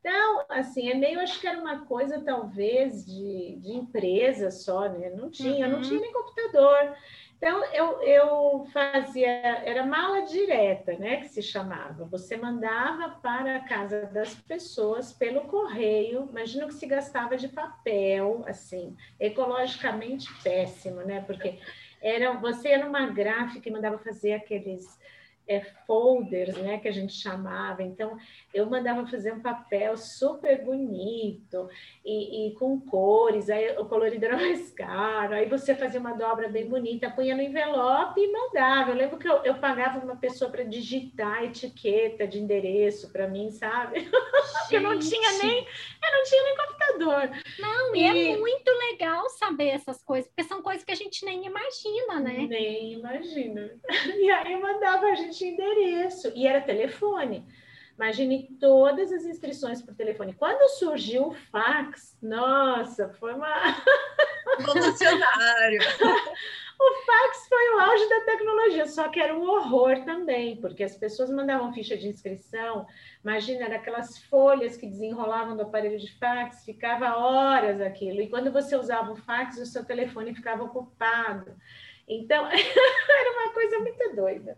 Então, 0.00 0.44
assim, 0.48 0.88
e-mail 0.88 1.20
acho 1.20 1.40
que 1.40 1.46
era 1.46 1.60
uma 1.60 1.84
coisa 1.84 2.20
talvez 2.20 3.04
de, 3.04 3.56
de 3.60 3.72
empresa 3.72 4.50
só, 4.50 4.88
né? 4.88 5.10
Não 5.10 5.28
tinha, 5.28 5.66
uhum. 5.66 5.72
não 5.72 5.82
tinha 5.82 6.00
nem 6.00 6.12
computador. 6.12 6.96
Então, 7.38 7.64
eu, 7.72 8.02
eu 8.02 8.66
fazia, 8.72 9.28
era 9.28 9.86
mala 9.86 10.22
direta, 10.22 10.92
né, 10.98 11.18
que 11.18 11.28
se 11.28 11.40
chamava. 11.40 12.04
Você 12.06 12.36
mandava 12.36 13.10
para 13.10 13.56
a 13.56 13.60
casa 13.60 14.06
das 14.06 14.34
pessoas 14.34 15.12
pelo 15.12 15.42
correio, 15.42 16.28
imagina 16.28 16.64
o 16.64 16.68
que 16.68 16.74
se 16.74 16.86
gastava 16.86 17.36
de 17.36 17.46
papel, 17.46 18.42
assim, 18.44 18.96
ecologicamente 19.20 20.26
péssimo, 20.42 21.02
né, 21.02 21.20
porque 21.20 21.60
era, 22.02 22.32
você 22.32 22.70
era 22.70 22.88
uma 22.88 23.06
gráfica 23.06 23.68
e 23.68 23.72
mandava 23.72 23.98
fazer 23.98 24.32
aqueles 24.32 24.98
é, 25.48 25.60
folders, 25.86 26.56
né, 26.58 26.78
que 26.78 26.86
a 26.86 26.92
gente 26.92 27.14
chamava. 27.14 27.82
Então, 27.82 28.18
eu 28.52 28.66
mandava 28.66 29.06
fazer 29.06 29.32
um 29.32 29.40
papel 29.40 29.96
super 29.96 30.62
bonito 30.62 31.68
e, 32.04 32.48
e, 32.48 32.54
com 32.54 32.78
cores, 32.80 33.48
aí 33.48 33.76
o 33.78 33.86
colorido 33.86 34.26
era 34.26 34.36
mais 34.36 34.70
caro, 34.72 35.34
aí 35.34 35.48
você 35.48 35.74
fazia 35.74 35.98
uma 35.98 36.12
dobra 36.12 36.48
bem 36.48 36.68
bonita, 36.68 37.10
punha 37.10 37.34
no 37.34 37.42
envelope 37.42 38.20
e 38.20 38.30
mandava. 38.30 38.90
Eu 38.90 38.96
lembro 38.96 39.18
que 39.18 39.28
eu, 39.28 39.42
eu 39.44 39.54
pagava 39.54 40.04
uma 40.04 40.16
pessoa 40.16 40.50
para 40.50 40.64
digitar 40.64 41.44
etiqueta 41.44 42.26
de 42.26 42.38
endereço 42.38 43.10
para 43.10 43.26
mim, 43.26 43.50
sabe? 43.50 44.06
Porque 44.60 44.76
eu 44.76 44.80
não 44.82 44.98
tinha 44.98 45.32
nem, 45.42 45.58
eu 45.58 46.12
não 46.12 46.24
tinha 46.24 46.42
nem 46.42 46.56
computador. 46.56 47.30
Não, 47.58 47.96
e, 47.96 48.02
é 48.02 48.12
e 48.14 48.28
é 48.32 48.36
muito 48.36 48.70
legal 48.90 49.28
saber 49.30 49.68
essas 49.68 50.02
coisas, 50.02 50.28
porque 50.28 50.44
são 50.44 50.62
coisas 50.62 50.84
que 50.84 50.92
a 50.92 50.96
gente 50.96 51.24
nem 51.24 51.46
imagina, 51.46 52.20
né? 52.20 52.46
Nem 52.48 52.94
imagina. 52.94 53.70
E 54.18 54.30
aí 54.30 54.52
eu 54.52 54.60
mandava 54.60 55.06
a 55.06 55.14
gente 55.14 55.37
endereço, 55.44 56.32
e 56.34 56.46
era 56.46 56.60
telefone. 56.60 57.46
Imagine 57.98 58.56
todas 58.60 59.12
as 59.12 59.24
inscrições 59.24 59.82
por 59.82 59.92
telefone. 59.92 60.32
Quando 60.32 60.70
surgiu 60.78 61.28
o 61.28 61.34
fax, 61.34 62.16
nossa, 62.22 63.08
foi 63.14 63.34
uma. 63.34 63.48
Revolucionário. 64.56 65.80
o 66.80 67.04
fax 67.04 67.48
foi 67.48 67.74
o 67.74 67.80
auge 67.80 68.08
da 68.08 68.20
tecnologia, 68.20 68.86
só 68.86 69.08
que 69.08 69.18
era 69.18 69.34
um 69.34 69.42
horror 69.42 70.04
também, 70.04 70.60
porque 70.60 70.84
as 70.84 70.96
pessoas 70.96 71.28
mandavam 71.28 71.72
ficha 71.72 71.96
de 71.96 72.06
inscrição. 72.06 72.86
Imagina, 73.24 73.64
era 73.64 73.76
aquelas 73.76 74.16
folhas 74.16 74.76
que 74.76 74.86
desenrolavam 74.86 75.56
do 75.56 75.62
aparelho 75.62 75.98
de 75.98 76.16
fax, 76.18 76.64
ficava 76.64 77.16
horas 77.16 77.80
aquilo. 77.80 78.20
E 78.20 78.28
quando 78.28 78.52
você 78.52 78.76
usava 78.76 79.10
o 79.10 79.16
fax, 79.16 79.58
o 79.58 79.66
seu 79.66 79.84
telefone 79.84 80.34
ficava 80.36 80.62
ocupado. 80.62 81.52
Então, 82.08 82.46
era 82.50 83.32
uma 83.32 83.52
coisa 83.52 83.78
muito 83.80 84.16
doida, 84.16 84.56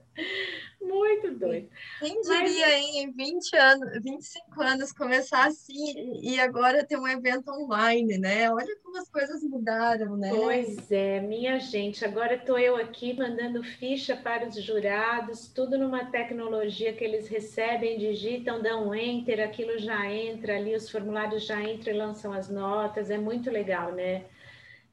muito 0.80 1.30
doido. 1.32 1.68
Quem 1.98 2.20
diria, 2.20 2.66
Mas... 2.66 2.74
hein, 2.74 3.02
em 3.02 3.12
20 3.12 3.56
anos, 3.56 4.02
25 4.02 4.62
anos, 4.62 4.92
começar 4.92 5.46
assim 5.46 6.20
e 6.22 6.40
agora 6.40 6.84
ter 6.84 6.96
um 6.96 7.06
evento 7.06 7.50
online, 7.50 8.18
né? 8.18 8.50
Olha 8.50 8.76
como 8.82 8.98
as 8.98 9.08
coisas 9.08 9.42
mudaram, 9.42 10.16
né? 10.16 10.30
Pois 10.30 10.90
é, 10.90 11.20
minha 11.20 11.58
gente, 11.58 12.04
agora 12.04 12.34
estou 12.34 12.58
eu 12.58 12.76
aqui 12.76 13.14
mandando 13.14 13.62
ficha 13.62 14.16
para 14.16 14.48
os 14.48 14.54
jurados, 14.62 15.48
tudo 15.48 15.78
numa 15.78 16.06
tecnologia 16.06 16.92
que 16.92 17.04
eles 17.04 17.28
recebem, 17.28 17.98
digitam, 17.98 18.62
dão 18.62 18.94
enter, 18.94 19.40
aquilo 19.40 19.78
já 19.78 20.10
entra 20.10 20.56
ali, 20.56 20.74
os 20.74 20.90
formulários 20.90 21.44
já 21.44 21.60
entram 21.62 21.94
e 21.94 21.96
lançam 21.96 22.32
as 22.32 22.48
notas, 22.48 23.10
é 23.10 23.18
muito 23.18 23.50
legal, 23.50 23.92
né? 23.92 24.24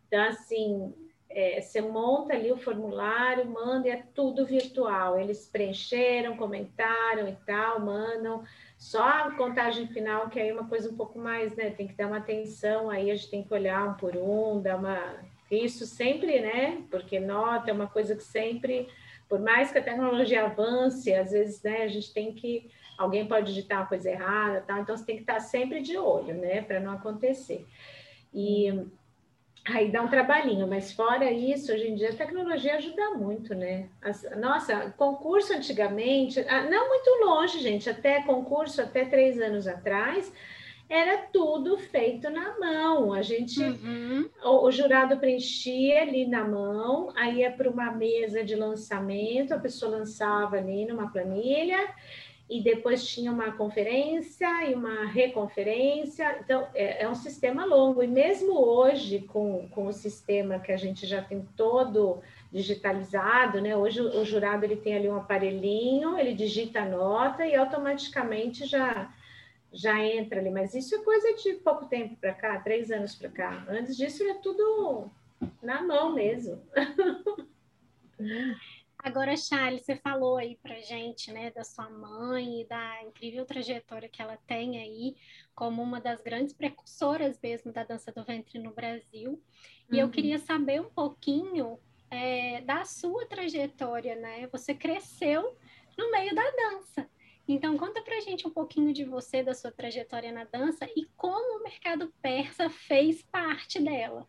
Então, 0.08 0.24
assim, 0.24 0.94
é, 1.30 1.60
você 1.60 1.82
monta 1.82 2.34
ali 2.34 2.52
o 2.52 2.58
formulário, 2.58 3.46
manda 3.46 3.88
e 3.88 3.92
é 3.92 4.04
tudo 4.14 4.46
virtual. 4.46 5.20
Eles 5.20 5.48
preencheram, 5.48 6.38
comentaram 6.38 7.28
e 7.28 7.36
tal, 7.46 7.80
mandam. 7.80 8.44
Só 8.78 9.04
a 9.04 9.32
contagem 9.32 9.88
final, 9.88 10.30
que 10.30 10.40
aí 10.40 10.50
é 10.50 10.54
uma 10.54 10.68
coisa 10.68 10.90
um 10.90 10.96
pouco 10.96 11.20
mais, 11.20 11.56
né? 11.56 11.70
Tem 11.72 11.88
que 11.88 11.96
dar 11.96 12.08
uma 12.08 12.18
atenção, 12.18 12.90
aí 12.90 13.12
a 13.12 13.16
gente 13.16 13.30
tem 13.30 13.44
que 13.44 13.54
olhar 13.54 13.90
um 13.90 13.94
por 13.96 14.16
um, 14.16 14.62
dar 14.62 14.78
uma. 14.78 15.16
Isso 15.52 15.86
sempre, 15.86 16.40
né? 16.40 16.84
Porque 16.90 17.20
nota 17.20 17.70
é 17.70 17.74
uma 17.74 17.88
coisa 17.88 18.16
que 18.16 18.24
sempre, 18.24 18.88
por 19.28 19.40
mais 19.40 19.72
que 19.72 19.78
a 19.80 19.84
tecnologia 19.84 20.46
avance, 20.46 21.14
às 21.14 21.32
vezes, 21.32 21.62
né, 21.62 21.84
a 21.84 21.88
gente 21.88 22.14
tem 22.14 22.34
que. 22.34 22.70
Alguém 22.98 23.28
pode 23.28 23.48
digitar 23.48 23.82
uma 23.82 23.88
coisa 23.88 24.10
errada, 24.10 24.62
tal, 24.62 24.80
então 24.80 24.98
você 24.98 25.06
tem 25.06 25.18
que 25.18 25.22
estar 25.22 25.40
sempre 25.40 25.82
de 25.82 25.98
olho, 25.98 26.34
né? 26.34 26.62
Para 26.62 26.80
não 26.80 26.94
acontecer. 26.94 27.66
E 28.34 28.88
Aí 29.70 29.92
dá 29.92 30.02
um 30.02 30.08
trabalhinho, 30.08 30.66
mas 30.66 30.94
fora 30.94 31.30
isso, 31.30 31.74
hoje 31.74 31.90
em 31.90 31.96
dia 31.96 32.10
a 32.10 32.16
tecnologia 32.16 32.76
ajuda 32.76 33.12
muito, 33.16 33.54
né? 33.54 33.90
As, 34.02 34.26
nossa, 34.38 34.94
concurso 34.98 35.54
antigamente, 35.54 36.40
ah, 36.48 36.64
não 36.70 36.88
muito 36.88 37.10
longe, 37.26 37.60
gente, 37.60 37.90
até 37.90 38.22
concurso, 38.22 38.82
até 38.82 39.04
três 39.04 39.40
anos 39.42 39.68
atrás, 39.68 40.32
era 40.90 41.18
tudo 41.34 41.78
feito 41.78 42.30
na 42.30 42.58
mão. 42.58 43.12
A 43.12 43.22
gente, 43.22 43.62
uhum. 43.62 44.30
o, 44.42 44.68
o, 44.68 44.72
jurado 44.72 45.18
preenchia 45.18 46.02
ali 46.02 46.26
na 46.26 46.48
mão, 46.48 47.12
aí 47.16 47.40
ia 47.40 47.52
para 47.52 47.70
uma 47.70 47.92
mesa 47.92 48.44
de 48.44 48.56
lançamento, 48.56 49.54
a 49.54 49.60
pessoa 49.60 49.98
lançava 49.98 50.56
ali 50.56 50.86
numa 50.86 51.12
planilha 51.12 51.80
e 52.50 52.62
depois 52.62 53.06
tinha 53.06 53.32
uma 53.32 53.52
conferência 53.52 54.48
e 54.70 54.74
uma 54.74 55.06
reconferência. 55.06 56.40
Então, 56.40 56.68
é, 56.74 57.04
é, 57.04 57.10
um 57.10 57.16
sistema 57.16 57.66
longo. 57.66 58.02
E 58.02 58.08
mesmo 58.08 58.58
hoje, 58.58 59.20
com, 59.20 59.68
com 59.70 59.88
o 59.88 59.94
sistema 59.94 60.60
que 60.60 60.72
a 60.72 60.78
gente 60.78 61.06
já 61.06 61.22
tem 61.22 61.46
todo 61.58 62.22
digitalizado, 62.52 63.60
né? 63.60 63.76
Hoje 63.76 64.00
o, 64.02 64.22
o 64.22 64.26
jurado 64.26 64.64
ele 64.64 64.78
tem 64.78 64.96
ali 64.96 65.10
um 65.10 65.18
aparelhinho, 65.18 66.18
ele 66.18 66.34
digita 66.34 66.82
a 66.82 66.86
nota 66.86 67.46
e 67.46 67.56
automaticamente 67.56 68.66
já 68.66 69.12
já 69.72 70.00
entra 70.04 70.40
ali. 70.40 70.50
Mas 70.50 70.74
isso 70.74 70.96
é 70.96 71.04
coisa 71.04 71.34
de 71.34 71.54
pouco 71.56 71.86
tempo 71.86 72.16
para 72.16 72.34
cá, 72.34 72.58
três 72.60 72.90
anos 72.90 73.14
para 73.14 73.30
cá. 73.30 73.66
Antes 73.68 73.98
disso 73.98 74.24
era 74.24 74.36
tudo 74.36 75.12
na 75.62 75.82
mão 75.82 76.14
mesmo. 76.14 76.62
Agora, 79.08 79.38
Charles, 79.38 79.86
você 79.86 79.96
falou 79.96 80.36
aí 80.36 80.58
pra 80.62 80.82
gente, 80.82 81.32
né, 81.32 81.50
da 81.50 81.64
sua 81.64 81.90
mãe 81.90 82.60
e 82.60 82.68
da 82.68 83.04
incrível 83.04 83.46
trajetória 83.46 84.10
que 84.10 84.22
ela 84.22 84.36
tem 84.46 84.78
aí 84.82 85.16
como 85.56 85.82
uma 85.82 86.02
das 86.02 86.22
grandes 86.22 86.54
precursoras 86.54 87.40
mesmo 87.42 87.72
da 87.72 87.86
dança 87.86 88.12
do 88.12 88.26
ventre 88.26 88.60
no 88.60 88.74
Brasil. 88.74 89.42
E 89.90 89.96
uhum. 89.96 90.02
eu 90.02 90.10
queria 90.10 90.38
saber 90.38 90.82
um 90.82 90.90
pouquinho 90.90 91.80
é, 92.12 92.60
da 92.60 92.84
sua 92.84 93.26
trajetória, 93.26 94.14
né? 94.18 94.46
Você 94.52 94.74
cresceu 94.74 95.56
no 95.98 96.12
meio 96.12 96.36
da 96.36 96.44
dança. 96.52 97.10
Então, 97.48 97.78
conta 97.78 98.02
pra 98.02 98.20
gente 98.20 98.46
um 98.46 98.52
pouquinho 98.52 98.92
de 98.92 99.06
você, 99.06 99.42
da 99.42 99.54
sua 99.54 99.72
trajetória 99.72 100.34
na 100.34 100.44
dança 100.44 100.86
e 100.98 101.08
como 101.16 101.62
o 101.62 101.64
mercado 101.64 102.14
persa 102.22 102.70
fez 102.70 103.22
parte 103.22 103.82
dela. 103.82 104.28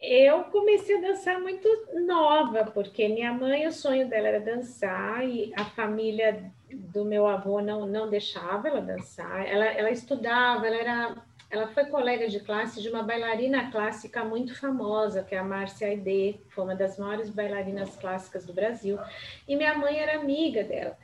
Eu 0.00 0.44
comecei 0.44 0.96
a 0.96 1.00
dançar 1.00 1.40
muito 1.40 1.68
nova, 2.06 2.64
porque 2.66 3.08
minha 3.08 3.32
mãe, 3.32 3.66
o 3.66 3.72
sonho 3.72 4.08
dela 4.08 4.28
era 4.28 4.40
dançar 4.40 5.28
e 5.28 5.52
a 5.56 5.64
família 5.64 6.52
do 6.72 7.04
meu 7.04 7.26
avô 7.26 7.60
não, 7.60 7.84
não 7.84 8.08
deixava 8.08 8.68
ela 8.68 8.80
dançar. 8.80 9.44
Ela, 9.44 9.64
ela 9.64 9.90
estudava, 9.90 10.68
ela 10.68 10.76
era, 10.76 11.16
ela 11.50 11.66
foi 11.68 11.86
colega 11.86 12.28
de 12.28 12.38
classe 12.38 12.80
de 12.80 12.88
uma 12.88 13.02
bailarina 13.02 13.72
clássica 13.72 14.24
muito 14.24 14.58
famosa, 14.58 15.24
que 15.24 15.34
é 15.34 15.38
a 15.38 15.44
Márcia 15.44 15.88
Aide, 15.88 16.38
foi 16.50 16.64
uma 16.64 16.76
das 16.76 16.96
maiores 16.96 17.28
bailarinas 17.28 17.96
clássicas 17.96 18.46
do 18.46 18.52
Brasil. 18.52 19.00
E 19.48 19.56
minha 19.56 19.76
mãe 19.76 19.98
era 19.98 20.20
amiga 20.20 20.62
dela. 20.62 20.96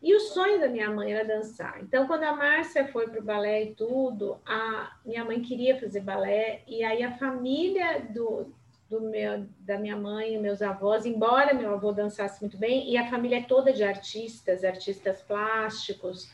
E 0.00 0.14
o 0.14 0.20
sonho 0.20 0.60
da 0.60 0.68
minha 0.68 0.90
mãe 0.90 1.12
era 1.12 1.24
dançar. 1.24 1.80
Então, 1.82 2.06
quando 2.06 2.22
a 2.22 2.34
Márcia 2.34 2.86
foi 2.86 3.08
para 3.08 3.20
o 3.20 3.24
balé 3.24 3.64
e 3.64 3.74
tudo, 3.74 4.38
a 4.46 4.96
minha 5.04 5.24
mãe 5.24 5.40
queria 5.40 5.78
fazer 5.78 6.00
balé, 6.00 6.62
e 6.68 6.84
aí 6.84 7.02
a 7.02 7.16
família 7.16 8.00
do, 8.08 8.52
do 8.88 9.00
meu, 9.00 9.44
da 9.58 9.76
minha 9.76 9.96
mãe 9.96 10.38
meus 10.38 10.62
avós, 10.62 11.04
embora 11.04 11.52
meu 11.52 11.74
avô 11.74 11.90
dançasse 11.90 12.40
muito 12.40 12.56
bem, 12.56 12.88
e 12.88 12.96
a 12.96 13.10
família 13.10 13.38
é 13.38 13.42
toda 13.42 13.72
de 13.72 13.82
artistas, 13.82 14.62
artistas 14.62 15.20
plásticos, 15.22 16.30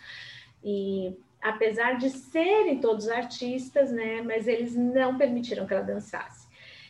e 0.62 1.16
apesar 1.40 1.96
de 1.96 2.10
serem 2.10 2.80
todos 2.80 3.08
artistas, 3.08 3.90
né, 3.90 4.20
mas 4.20 4.46
eles 4.46 4.76
não 4.76 5.16
permitiram 5.16 5.66
que 5.66 5.72
ela 5.72 5.82
dançasse. 5.82 6.44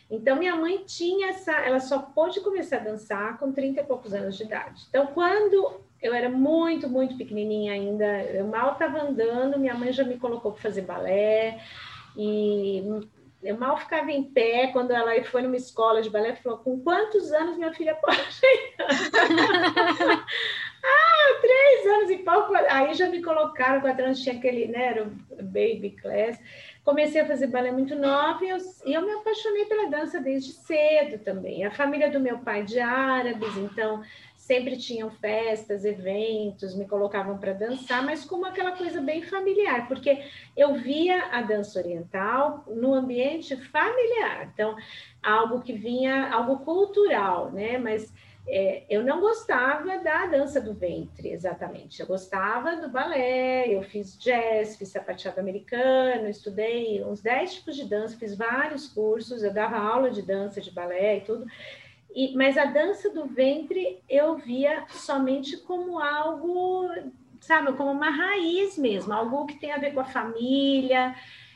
Então, 0.09 0.37
minha 0.37 0.55
mãe 0.55 0.83
tinha 0.85 1.29
essa, 1.29 1.51
ela 1.51 1.79
só 1.79 1.99
pôde 1.99 2.39
começar 2.41 2.77
a 2.77 2.83
dançar 2.83 3.39
com 3.39 3.51
30 3.51 3.81
e 3.81 3.83
poucos 3.83 4.13
anos 4.13 4.37
de 4.37 4.43
idade. 4.43 4.85
Então, 4.89 5.07
quando 5.07 5.84
eu 6.05 6.13
era 6.13 6.29
muito, 6.29 6.87
muito 6.87 7.17
pequenininha 7.17 7.73
ainda, 7.73 8.05
eu 8.25 8.45
mal 8.45 8.73
estava 8.73 9.01
andando, 9.01 9.59
minha 9.59 9.73
mãe 9.73 9.91
já 9.91 10.03
me 10.03 10.17
colocou 10.17 10.51
para 10.51 10.61
fazer 10.61 10.81
balé, 10.81 11.59
e 12.15 12.83
eu 13.41 13.57
mal 13.57 13.77
ficava 13.77 14.11
em 14.11 14.23
pé 14.23 14.67
quando 14.67 14.91
ela 14.91 15.11
foi 15.23 15.41
numa 15.41 15.55
escola 15.55 16.01
de 16.01 16.09
balé, 16.09 16.35
falou, 16.35 16.59
com 16.59 16.79
quantos 16.79 17.31
anos 17.31 17.57
minha 17.57 17.73
filha 17.73 17.95
pode? 17.95 18.19
Ah, 20.87 21.41
três 21.41 21.87
anos 21.87 22.11
e 22.11 22.17
pouco, 22.17 22.53
aí 22.69 22.93
já 22.93 23.09
me 23.09 23.19
colocaram, 23.19 23.81
quatro 23.81 24.05
anos 24.05 24.21
tinha 24.21 24.35
aquele, 24.35 24.67
né, 24.67 24.85
era 24.85 25.03
o 25.03 25.09
baby 25.41 25.97
class, 25.99 26.39
comecei 26.83 27.21
a 27.21 27.25
fazer 27.25 27.47
balé 27.47 27.71
muito 27.71 27.95
nova 27.95 28.45
e 28.45 28.49
eu, 28.49 28.57
e 28.85 28.93
eu 28.93 29.01
me 29.01 29.11
apaixonei 29.13 29.65
pela 29.65 29.89
dança 29.89 30.19
desde 30.19 30.51
cedo 30.51 31.17
também, 31.23 31.65
a 31.65 31.71
família 31.71 32.11
do 32.11 32.19
meu 32.19 32.37
pai 32.37 32.63
de 32.63 32.79
árabes, 32.79 33.57
então 33.57 34.03
sempre 34.45 34.77
tinham 34.77 35.09
festas, 35.09 35.83
eventos, 35.83 36.75
me 36.75 36.87
colocavam 36.87 37.35
para 37.39 37.51
dançar, 37.51 38.05
mas 38.05 38.23
como 38.23 38.45
aquela 38.45 38.73
coisa 38.73 39.01
bem 39.01 39.23
familiar, 39.23 39.87
porque 39.87 40.23
eu 40.55 40.75
via 40.75 41.31
a 41.31 41.41
dança 41.41 41.79
oriental 41.79 42.63
no 42.67 42.93
ambiente 42.93 43.57
familiar, 43.57 44.51
então 44.53 44.75
algo 45.21 45.61
que 45.61 45.73
vinha, 45.73 46.31
algo 46.31 46.59
cultural, 46.59 47.51
né? 47.51 47.79
Mas 47.79 48.13
é, 48.47 48.83
eu 48.87 49.03
não 49.03 49.19
gostava 49.19 49.97
da 49.97 50.27
dança 50.27 50.61
do 50.61 50.75
ventre, 50.75 51.31
exatamente. 51.31 51.99
Eu 51.99 52.05
gostava 52.05 52.75
do 52.75 52.87
balé, 52.87 53.67
eu 53.67 53.81
fiz 53.81 54.15
jazz, 54.19 54.77
fiz 54.77 54.89
sapateado 54.89 55.39
americano, 55.39 56.29
estudei 56.29 57.03
uns 57.03 57.19
10 57.19 57.55
tipos 57.55 57.75
de 57.75 57.89
dança, 57.89 58.15
fiz 58.15 58.37
vários 58.37 58.87
cursos, 58.87 59.41
eu 59.41 59.51
dava 59.51 59.77
aula 59.77 60.11
de 60.11 60.21
dança, 60.21 60.61
de 60.61 60.69
balé 60.69 61.17
e 61.17 61.21
tudo. 61.21 61.47
E, 62.15 62.33
mas 62.33 62.57
a 62.57 62.63
dança 62.63 63.09
do 63.09 63.25
ventre 63.25 64.01
eu 64.07 64.37
via 64.37 64.85
somente 64.87 65.57
como 65.57 65.99
algo, 65.99 66.87
sabe, 67.41 67.73
como 67.73 67.91
uma 67.91 68.09
raiz 68.09 68.77
mesmo, 68.77 69.11
algo 69.11 69.45
que 69.45 69.59
tem 69.59 69.73
a 69.73 69.77
ver 69.77 69.93
com 69.93 69.99
a 69.99 70.05
família. 70.05 71.13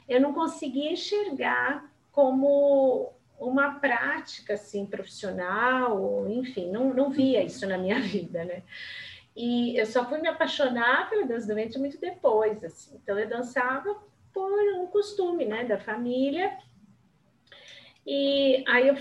Eu 0.08 0.20
não 0.20 0.34
conseguia 0.34 0.92
enxergar 0.92 1.90
como 2.12 3.14
uma 3.40 3.80
prática 3.80 4.56
assim 4.56 4.86
profissional, 4.86 6.30
enfim, 6.30 6.70
não, 6.70 6.94
não 6.94 7.10
via 7.10 7.42
isso 7.42 7.66
na 7.66 7.78
minha 7.78 8.00
vida, 8.02 8.44
né? 8.44 8.64
E 9.34 9.80
eu 9.80 9.86
só 9.86 10.04
fui 10.10 10.20
me 10.20 10.28
apaixonar 10.28 11.10
pela 11.10 11.26
dança 11.26 11.48
do 11.48 11.56
ventre 11.56 11.80
muito 11.80 11.98
depois, 12.02 12.62
assim. 12.66 13.00
Então 13.02 13.18
eu 13.18 13.30
dançava 13.30 13.96
por 14.34 14.52
um 14.74 14.88
costume, 14.88 15.46
né, 15.46 15.64
da 15.64 15.78
família. 15.78 16.58
E 18.06 18.66
aí 18.68 18.90
eu 18.90 18.98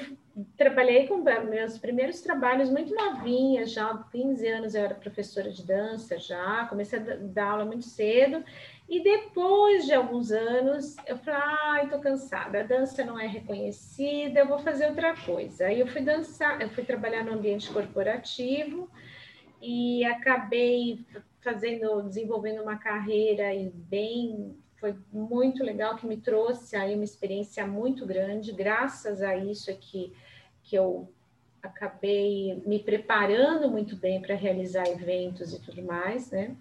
trabalhei 0.57 1.07
com 1.07 1.19
meus 1.19 1.79
primeiros 1.79 2.21
trabalhos 2.21 2.71
muito 2.71 2.95
novinha, 2.95 3.67
já 3.67 3.91
há 3.91 4.05
15 4.05 4.47
anos 4.47 4.75
eu 4.75 4.85
era 4.85 4.95
professora 4.95 5.51
de 5.51 5.65
dança 5.65 6.19
já, 6.19 6.67
comecei 6.67 6.99
a 6.99 7.03
dar 7.03 7.51
aula 7.51 7.65
muito 7.65 7.85
cedo, 7.85 8.45
e 8.89 9.03
depois 9.03 9.85
de 9.85 9.93
alguns 9.93 10.31
anos 10.31 10.97
eu 11.07 11.19
falei, 11.19 11.41
ah, 11.41 11.87
tô 11.91 11.99
cansada, 11.99 12.61
a 12.61 12.63
dança 12.63 13.05
não 13.05 13.19
é 13.19 13.27
reconhecida, 13.27 14.41
eu 14.41 14.49
vou 14.49 14.59
fazer 14.59 14.87
outra 14.89 15.15
coisa. 15.15 15.67
Aí 15.67 15.81
eu 15.81 15.87
fui 15.87 16.01
dançar, 16.01 16.61
eu 16.63 16.71
fui 16.71 16.85
trabalhar 16.85 17.23
no 17.23 17.35
ambiente 17.35 17.71
corporativo 17.71 18.89
e 19.61 20.05
acabei 20.05 21.05
fazendo, 21.41 22.03
desenvolvendo 22.03 22.63
uma 22.63 22.77
carreira 22.77 23.55
e 23.55 23.69
bem 23.69 24.57
foi 24.81 24.97
muito 25.13 25.63
legal 25.63 25.97
que 25.97 26.07
me 26.07 26.17
trouxe 26.17 26.77
aí 26.77 26.95
uma 26.95 27.05
experiência 27.05 27.67
muito 27.67 28.07
grande, 28.07 28.53
graças 28.53 29.21
a 29.21 29.37
isso 29.37 29.71
é 29.71 29.75
que 29.75 30.13
que 30.69 30.77
eu 30.77 31.11
acabei 31.63 32.63
me 32.67 32.79
preparando 32.79 33.71
muito 33.71 33.97
bem 33.97 34.21
para 34.21 34.35
realizar 34.35 34.87
eventos 34.87 35.53
e 35.53 35.61
tudo 35.61 35.83
mais, 35.83 36.31
né? 36.31 36.55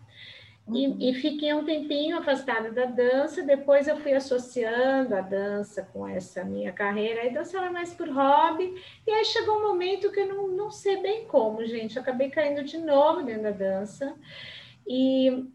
E, 0.69 0.87
uhum. 0.87 0.97
e, 0.99 1.13
fiquei 1.13 1.53
um 1.53 1.63
tempinho 1.63 2.17
afastada 2.17 2.71
da 2.71 2.85
dança, 2.85 3.41
depois 3.41 3.87
eu 3.87 3.95
fui 3.97 4.13
associando 4.13 5.15
a 5.15 5.21
dança 5.21 5.87
com 5.93 6.05
essa 6.05 6.43
minha 6.43 6.73
carreira, 6.73 7.21
aí 7.21 7.33
dançava 7.33 7.69
mais 7.69 7.93
por 7.93 8.09
hobby, 8.09 8.75
e 9.05 9.11
aí 9.11 9.23
chegou 9.23 9.57
um 9.57 9.67
momento 9.67 10.11
que 10.11 10.19
eu 10.19 10.27
não, 10.27 10.47
não 10.49 10.69
sei 10.69 11.01
bem 11.01 11.25
como, 11.25 11.65
gente, 11.65 11.95
eu 11.95 12.01
acabei 12.01 12.29
caindo 12.29 12.65
de 12.65 12.77
novo 12.79 13.23
dentro 13.23 13.43
da 13.43 13.51
dança, 13.51 14.13
e 14.85 15.45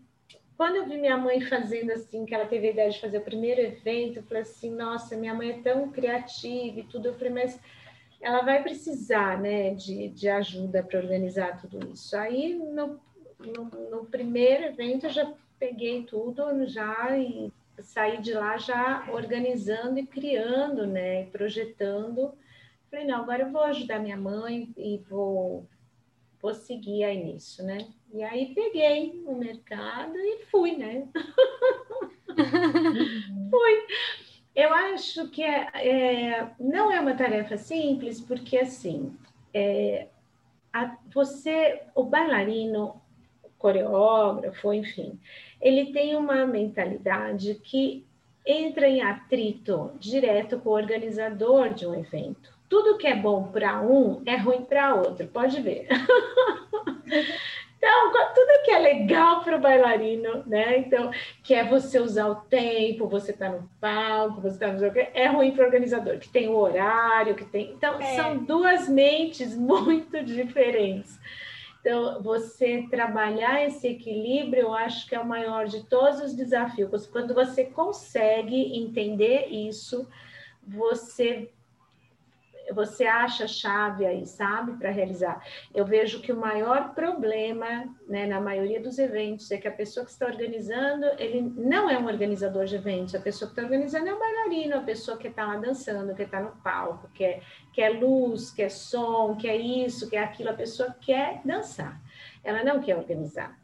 quando 0.56 0.76
eu 0.76 0.86
vi 0.86 0.96
minha 0.96 1.18
mãe 1.18 1.42
fazendo 1.42 1.90
assim, 1.90 2.24
que 2.24 2.34
ela 2.34 2.46
teve 2.46 2.68
a 2.68 2.70
ideia 2.70 2.90
de 2.90 3.00
fazer 3.00 3.18
o 3.18 3.22
primeiro 3.22 3.60
evento, 3.60 4.16
eu 4.16 4.22
falei 4.22 4.42
assim, 4.42 4.70
nossa, 4.74 5.14
minha 5.14 5.34
mãe 5.34 5.50
é 5.50 5.62
tão 5.62 5.90
criativa 5.90 6.80
e 6.80 6.84
tudo, 6.84 7.08
eu 7.08 7.14
falei, 7.14 7.34
mas 7.34 7.60
ela 8.22 8.42
vai 8.42 8.62
precisar, 8.62 9.40
né, 9.40 9.74
de, 9.74 10.08
de 10.08 10.28
ajuda 10.28 10.82
para 10.82 11.00
organizar 11.00 11.60
tudo 11.60 11.92
isso. 11.92 12.16
Aí, 12.16 12.54
no 12.54 13.00
no, 13.46 13.64
no 13.90 14.04
primeiro 14.06 14.64
evento 14.64 15.06
eu 15.06 15.10
já 15.10 15.32
peguei 15.58 16.04
tudo 16.04 16.66
já 16.66 17.16
e 17.16 17.52
saí 17.80 18.20
de 18.20 18.32
lá 18.32 18.56
já 18.56 19.06
organizando 19.10 19.98
e 19.98 20.06
criando, 20.06 20.86
né, 20.86 21.22
e 21.22 21.26
projetando. 21.26 22.32
Falei, 22.90 23.06
não, 23.06 23.22
agora 23.22 23.42
eu 23.42 23.50
vou 23.50 23.62
ajudar 23.62 23.98
minha 23.98 24.16
mãe 24.16 24.72
e 24.76 24.98
vou, 25.08 25.66
vou 26.40 26.54
seguir 26.54 27.04
aí 27.04 27.24
nisso, 27.24 27.64
né? 27.64 27.88
E 28.12 28.22
aí 28.22 28.54
peguei 28.54 29.22
o 29.26 29.34
mercado 29.34 30.16
e 30.16 30.44
fui, 30.50 30.76
né? 30.76 31.08
fui. 33.50 33.86
Eu 34.54 34.72
acho 34.72 35.28
que 35.28 35.42
é, 35.42 35.68
é, 35.74 36.50
não 36.60 36.92
é 36.92 37.00
uma 37.00 37.14
tarefa 37.14 37.56
simples, 37.56 38.20
porque 38.20 38.58
assim, 38.58 39.16
é, 39.54 40.08
a, 40.72 40.96
você, 41.12 41.82
o 41.94 42.04
bailarino, 42.04 43.00
coreógrafo, 43.58 44.72
enfim, 44.72 45.18
ele 45.60 45.92
tem 45.92 46.16
uma 46.16 46.44
mentalidade 46.46 47.54
que 47.62 48.04
entra 48.44 48.88
em 48.88 49.00
atrito 49.00 49.92
direto 49.98 50.58
com 50.58 50.70
o 50.70 50.74
organizador 50.74 51.72
de 51.72 51.86
um 51.86 51.94
evento. 51.94 52.52
Tudo 52.68 52.98
que 52.98 53.06
é 53.06 53.14
bom 53.14 53.44
para 53.44 53.80
um 53.80 54.22
é 54.26 54.36
ruim 54.36 54.64
para 54.64 54.94
outro, 54.94 55.26
pode 55.28 55.60
ver. 55.60 55.86
Então, 57.82 58.12
tudo 58.32 58.62
que 58.64 58.70
é 58.70 58.78
legal 58.78 59.42
para 59.42 59.56
o 59.56 59.60
bailarino, 59.60 60.44
né? 60.46 60.78
Então, 60.78 61.10
que 61.42 61.52
é 61.52 61.64
você 61.64 61.98
usar 61.98 62.28
o 62.28 62.36
tempo, 62.36 63.08
você 63.08 63.32
tá 63.32 63.48
no 63.48 63.68
palco, 63.80 64.40
você 64.40 64.56
tá 64.56 64.68
no 64.68 64.78
jogo, 64.78 64.96
é 64.96 65.26
ruim 65.26 65.50
para 65.50 65.64
o 65.64 65.66
organizador, 65.66 66.18
que 66.18 66.28
tem 66.28 66.48
o 66.48 66.54
horário, 66.54 67.34
que 67.34 67.44
tem. 67.44 67.72
Então, 67.72 68.00
é. 68.00 68.14
são 68.14 68.38
duas 68.38 68.88
mentes 68.88 69.54
muito 69.58 70.22
diferentes. 70.22 71.18
Então, 71.80 72.22
você 72.22 72.86
trabalhar 72.88 73.66
esse 73.66 73.88
equilíbrio, 73.88 74.62
eu 74.62 74.74
acho 74.74 75.08
que 75.08 75.16
é 75.16 75.18
o 75.18 75.26
maior 75.26 75.66
de 75.66 75.82
todos 75.82 76.20
os 76.20 76.36
desafios. 76.36 77.08
Quando 77.08 77.34
você 77.34 77.64
consegue 77.64 78.78
entender 78.78 79.48
isso, 79.48 80.08
você 80.64 81.50
você 82.72 83.04
acha 83.04 83.44
a 83.44 83.48
chave 83.48 84.06
aí, 84.06 84.26
sabe, 84.26 84.72
para 84.78 84.90
realizar. 84.90 85.42
Eu 85.74 85.84
vejo 85.84 86.20
que 86.20 86.32
o 86.32 86.36
maior 86.36 86.94
problema, 86.94 87.94
né, 88.08 88.26
na 88.26 88.40
maioria 88.40 88.80
dos 88.80 88.98
eventos, 88.98 89.50
é 89.50 89.58
que 89.58 89.68
a 89.68 89.72
pessoa 89.72 90.04
que 90.04 90.12
está 90.12 90.26
organizando, 90.26 91.06
ele 91.18 91.42
não 91.56 91.88
é 91.88 91.98
um 91.98 92.06
organizador 92.06 92.64
de 92.64 92.76
eventos, 92.76 93.14
a 93.14 93.20
pessoa 93.20 93.48
que 93.48 93.52
está 93.52 93.62
organizando 93.62 94.08
é 94.08 94.14
um 94.14 94.18
bailarino, 94.18 94.76
a 94.76 94.82
pessoa 94.82 95.16
que 95.16 95.28
está 95.28 95.46
lá 95.46 95.56
dançando, 95.56 96.14
que 96.14 96.22
está 96.22 96.40
no 96.40 96.52
palco, 96.62 97.08
que 97.14 97.24
é, 97.24 97.40
que 97.72 97.80
é 97.80 97.90
luz, 97.90 98.50
que 98.50 98.62
é 98.62 98.68
som, 98.68 99.36
que 99.36 99.48
é 99.48 99.56
isso, 99.56 100.08
que 100.08 100.16
é 100.16 100.22
aquilo, 100.22 100.50
a 100.50 100.54
pessoa 100.54 100.94
quer 101.00 101.40
dançar, 101.44 102.00
ela 102.42 102.62
não 102.64 102.80
quer 102.80 102.96
organizar. 102.96 103.58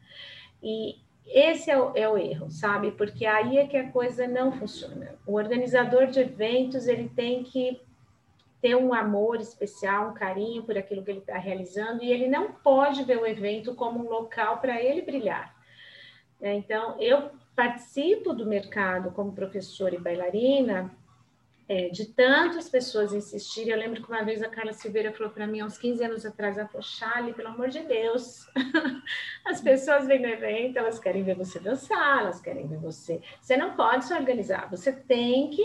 E 0.61 0.97
esse 1.25 1.69
é 1.69 1.79
o, 1.79 1.95
é 1.95 2.09
o, 2.09 2.17
erro, 2.17 2.49
sabe? 2.49 2.91
Porque 2.91 3.25
aí 3.25 3.57
é 3.57 3.67
que 3.67 3.77
a 3.77 3.91
coisa 3.91 4.27
não 4.27 4.51
funciona. 4.51 5.15
O 5.27 5.35
organizador 5.35 6.07
de 6.07 6.19
eventos 6.19 6.87
ele 6.87 7.07
tem 7.07 7.43
que 7.43 7.79
ter 8.61 8.75
um 8.75 8.93
amor 8.93 9.39
especial, 9.39 10.09
um 10.09 10.13
carinho 10.13 10.63
por 10.63 10.77
aquilo 10.77 11.03
que 11.03 11.11
ele 11.11 11.19
está 11.19 11.37
realizando, 11.37 12.03
e 12.03 12.11
ele 12.11 12.27
não 12.27 12.51
pode 12.51 13.03
ver 13.03 13.17
o 13.17 13.25
evento 13.25 13.73
como 13.73 13.99
um 13.99 14.09
local 14.09 14.59
para 14.59 14.81
ele 14.81 15.01
brilhar. 15.01 15.55
É, 16.41 16.53
então, 16.53 16.99
eu 16.99 17.31
participo 17.55 18.33
do 18.33 18.45
mercado 18.45 19.11
como 19.11 19.33
professora 19.33 19.95
e 19.95 19.99
bailarina, 19.99 20.91
é, 21.69 21.87
de 21.89 22.05
tantas 22.05 22.67
pessoas 22.67 23.13
insistirem. 23.13 23.71
Eu 23.71 23.77
lembro 23.77 24.01
que 24.01 24.09
uma 24.09 24.23
vez 24.23 24.41
a 24.41 24.49
Carla 24.49 24.73
Silveira 24.73 25.13
falou 25.13 25.31
para 25.31 25.45
mim, 25.45 25.59
há 25.59 25.65
uns 25.65 25.77
15 25.77 26.03
anos 26.03 26.25
atrás, 26.25 26.57
ela 26.57 26.67
falou, 26.67 26.81
Charlie, 26.81 27.33
pelo 27.33 27.49
amor 27.49 27.69
de 27.69 27.81
Deus, 27.81 28.47
as 29.45 29.61
pessoas 29.61 30.07
vêm 30.07 30.19
no 30.19 30.27
evento, 30.27 30.77
elas 30.77 30.97
querem 30.97 31.23
ver 31.23 31.35
você 31.35 31.59
dançar, 31.59 32.21
elas 32.21 32.41
querem 32.41 32.67
ver 32.67 32.79
você. 32.79 33.21
Você 33.39 33.55
não 33.55 33.75
pode 33.75 34.05
se 34.05 34.13
organizar, 34.13 34.67
você 34.69 34.91
tem 34.91 35.51
que 35.51 35.63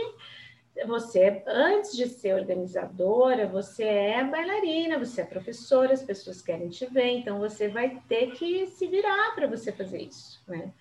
você, 0.86 1.42
antes 1.46 1.96
de 1.96 2.08
ser 2.08 2.34
organizadora, 2.34 3.46
você 3.46 3.84
é 3.84 4.24
bailarina, 4.24 4.98
você 4.98 5.20
é 5.20 5.24
professora, 5.24 5.92
as 5.92 6.02
pessoas 6.02 6.42
querem 6.42 6.68
te 6.68 6.84
ver, 6.86 7.10
então 7.10 7.38
você 7.38 7.68
vai 7.68 8.02
ter 8.08 8.32
que 8.32 8.66
se 8.66 8.86
virar 8.88 9.34
para 9.34 9.46
você 9.46 9.70
fazer 9.70 10.02
isso, 10.02 10.42
né? 10.48 10.72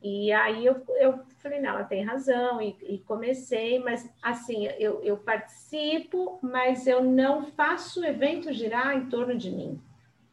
E 0.00 0.32
aí 0.32 0.66
eu, 0.66 0.82
eu 0.98 1.20
falei, 1.38 1.60
não, 1.60 1.70
ela 1.70 1.84
tem 1.84 2.04
razão, 2.04 2.60
e, 2.60 2.76
e 2.82 2.98
comecei, 2.98 3.78
mas 3.78 4.08
assim, 4.20 4.66
eu, 4.78 5.02
eu 5.02 5.16
participo, 5.16 6.38
mas 6.42 6.86
eu 6.86 7.02
não 7.02 7.46
faço 7.52 8.00
o 8.00 8.04
evento 8.04 8.52
girar 8.52 8.96
em 8.96 9.08
torno 9.08 9.36
de 9.36 9.50
mim, 9.50 9.80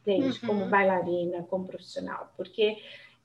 entende? 0.00 0.40
Uhum. 0.42 0.46
Como 0.48 0.66
bailarina, 0.66 1.42
como 1.44 1.66
profissional, 1.66 2.32
porque 2.36 2.78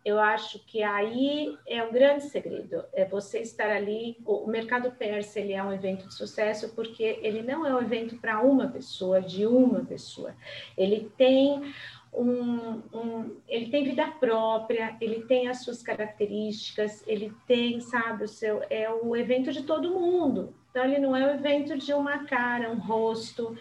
eu 0.05 0.19
acho 0.19 0.59
que 0.59 0.83
aí 0.83 1.57
é 1.65 1.83
um 1.83 1.91
grande 1.91 2.25
segredo, 2.25 2.85
é 2.93 3.03
você 3.05 3.39
estar 3.39 3.71
ali. 3.71 4.15
O 4.23 4.45
mercado 4.45 4.91
persa 4.91 5.39
ele 5.39 5.53
é 5.53 5.63
um 5.63 5.73
evento 5.73 6.07
de 6.07 6.13
sucesso 6.13 6.75
porque 6.75 7.17
ele 7.23 7.41
não 7.41 7.65
é 7.65 7.73
um 7.73 7.81
evento 7.81 8.15
para 8.17 8.39
uma 8.39 8.67
pessoa, 8.67 9.19
de 9.19 9.47
uma 9.47 9.83
pessoa. 9.83 10.35
Ele 10.77 11.11
tem 11.17 11.73
um, 12.13 12.83
um, 12.93 13.35
ele 13.47 13.71
tem 13.71 13.83
vida 13.83 14.07
própria, 14.19 14.95
ele 15.01 15.23
tem 15.23 15.47
as 15.47 15.63
suas 15.63 15.81
características, 15.81 17.03
ele 17.07 17.33
tem, 17.47 17.79
sabe, 17.81 18.25
o 18.25 18.27
seu 18.27 18.61
é 18.69 18.87
o 18.87 19.15
evento 19.15 19.51
de 19.51 19.63
todo 19.63 19.99
mundo. 19.99 20.53
Então 20.69 20.83
ele 20.85 20.99
não 20.99 21.15
é 21.15 21.25
o 21.25 21.33
evento 21.33 21.75
de 21.79 21.93
uma 21.95 22.25
cara, 22.25 22.71
um 22.71 22.77
rosto. 22.77 23.57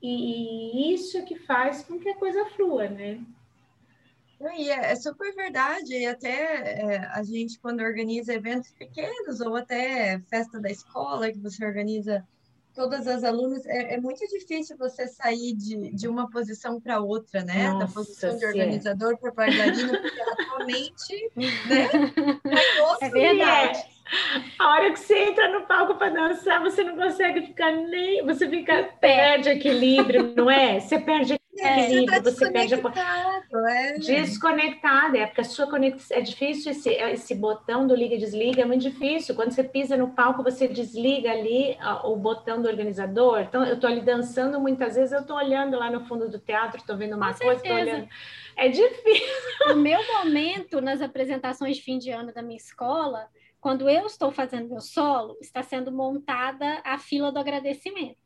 E, 0.00 0.88
e 0.90 0.94
isso 0.94 1.18
é 1.18 1.22
que 1.22 1.36
faz 1.36 1.84
com 1.84 1.98
que 1.98 2.08
a 2.08 2.16
coisa 2.16 2.46
flua, 2.46 2.88
né? 2.88 3.20
E 4.40 4.70
é, 4.70 4.92
é 4.92 4.96
super 4.96 5.34
verdade, 5.34 5.94
e 5.94 6.06
até 6.06 6.30
é, 6.30 6.98
a 7.12 7.22
gente, 7.22 7.58
quando 7.58 7.80
organiza 7.82 8.32
eventos 8.32 8.70
pequenos, 8.70 9.40
ou 9.40 9.54
até 9.54 10.18
festa 10.30 10.58
da 10.58 10.70
escola, 10.70 11.30
que 11.30 11.38
você 11.38 11.64
organiza 11.64 12.26
todas 12.74 13.06
as 13.06 13.22
alunas, 13.22 13.66
é, 13.66 13.94
é 13.94 14.00
muito 14.00 14.26
difícil 14.28 14.76
você 14.78 15.06
sair 15.08 15.54
de, 15.54 15.90
de 15.94 16.08
uma 16.08 16.30
posição 16.30 16.80
para 16.80 17.00
outra, 17.00 17.44
né? 17.44 17.68
Nossa, 17.68 17.86
da 17.86 17.92
posição 17.92 18.36
de 18.38 18.46
organizador 18.46 19.18
para 19.18 19.32
bailarino, 19.32 20.00
porque 20.00 20.20
a 20.20 20.36
tua 20.36 20.64
mente, 20.64 21.30
né? 21.36 21.90
É 23.02 23.08
verdade. 23.10 23.78
A 24.58 24.70
hora 24.70 24.92
que 24.92 24.98
você 24.98 25.16
entra 25.18 25.52
no 25.52 25.66
palco 25.66 25.94
para 25.96 26.10
dançar, 26.10 26.60
você 26.60 26.82
não 26.82 26.96
consegue 26.96 27.46
ficar 27.46 27.72
nem. 27.72 28.24
Você 28.24 28.48
fica, 28.48 28.84
perde 29.00 29.50
equilíbrio, 29.50 30.34
não 30.34 30.50
é? 30.50 30.80
Você 30.80 30.98
perde 30.98 31.39
é, 31.58 31.88
você, 31.88 32.06
tá 32.06 32.20
você 32.20 32.52
perde 32.52 32.74
a... 32.74 33.42
é. 33.68 33.98
desconectado, 33.98 35.16
é 35.16 35.26
porque 35.26 35.40
a 35.40 35.44
sua 35.44 35.68
conexão 35.68 36.16
é 36.16 36.20
difícil 36.20 36.70
esse, 36.70 36.90
esse 36.90 37.34
botão 37.34 37.86
do 37.86 37.94
liga 37.94 38.14
e 38.14 38.18
desliga, 38.18 38.62
é 38.62 38.64
muito 38.64 38.82
difícil. 38.82 39.34
Quando 39.34 39.50
você 39.50 39.64
pisa 39.64 39.96
no 39.96 40.10
palco, 40.10 40.44
você 40.44 40.68
desliga 40.68 41.30
ali 41.32 41.76
o 42.04 42.14
botão 42.16 42.62
do 42.62 42.68
organizador. 42.68 43.40
Então, 43.40 43.64
eu 43.64 43.74
estou 43.74 43.90
ali 43.90 44.00
dançando 44.00 44.60
muitas 44.60 44.94
vezes, 44.94 45.12
eu 45.12 45.22
estou 45.22 45.36
olhando 45.36 45.76
lá 45.76 45.90
no 45.90 46.06
fundo 46.06 46.28
do 46.28 46.38
teatro, 46.38 46.78
estou 46.78 46.96
vendo 46.96 47.16
uma 47.16 47.32
Com 47.32 47.40
coisa, 47.40 47.60
estou 47.60 47.76
olhando. 47.76 48.08
É 48.56 48.68
difícil. 48.68 49.40
No 49.66 49.76
meu 49.76 50.00
momento, 50.06 50.80
nas 50.80 51.02
apresentações 51.02 51.76
de 51.76 51.82
fim 51.82 51.98
de 51.98 52.10
ano 52.10 52.32
da 52.32 52.42
minha 52.42 52.56
escola, 52.56 53.28
quando 53.60 53.88
eu 53.90 54.06
estou 54.06 54.30
fazendo 54.30 54.70
meu 54.70 54.80
solo, 54.80 55.36
está 55.40 55.62
sendo 55.62 55.92
montada 55.92 56.80
a 56.82 56.96
fila 56.96 57.30
do 57.30 57.38
agradecimento. 57.38 58.16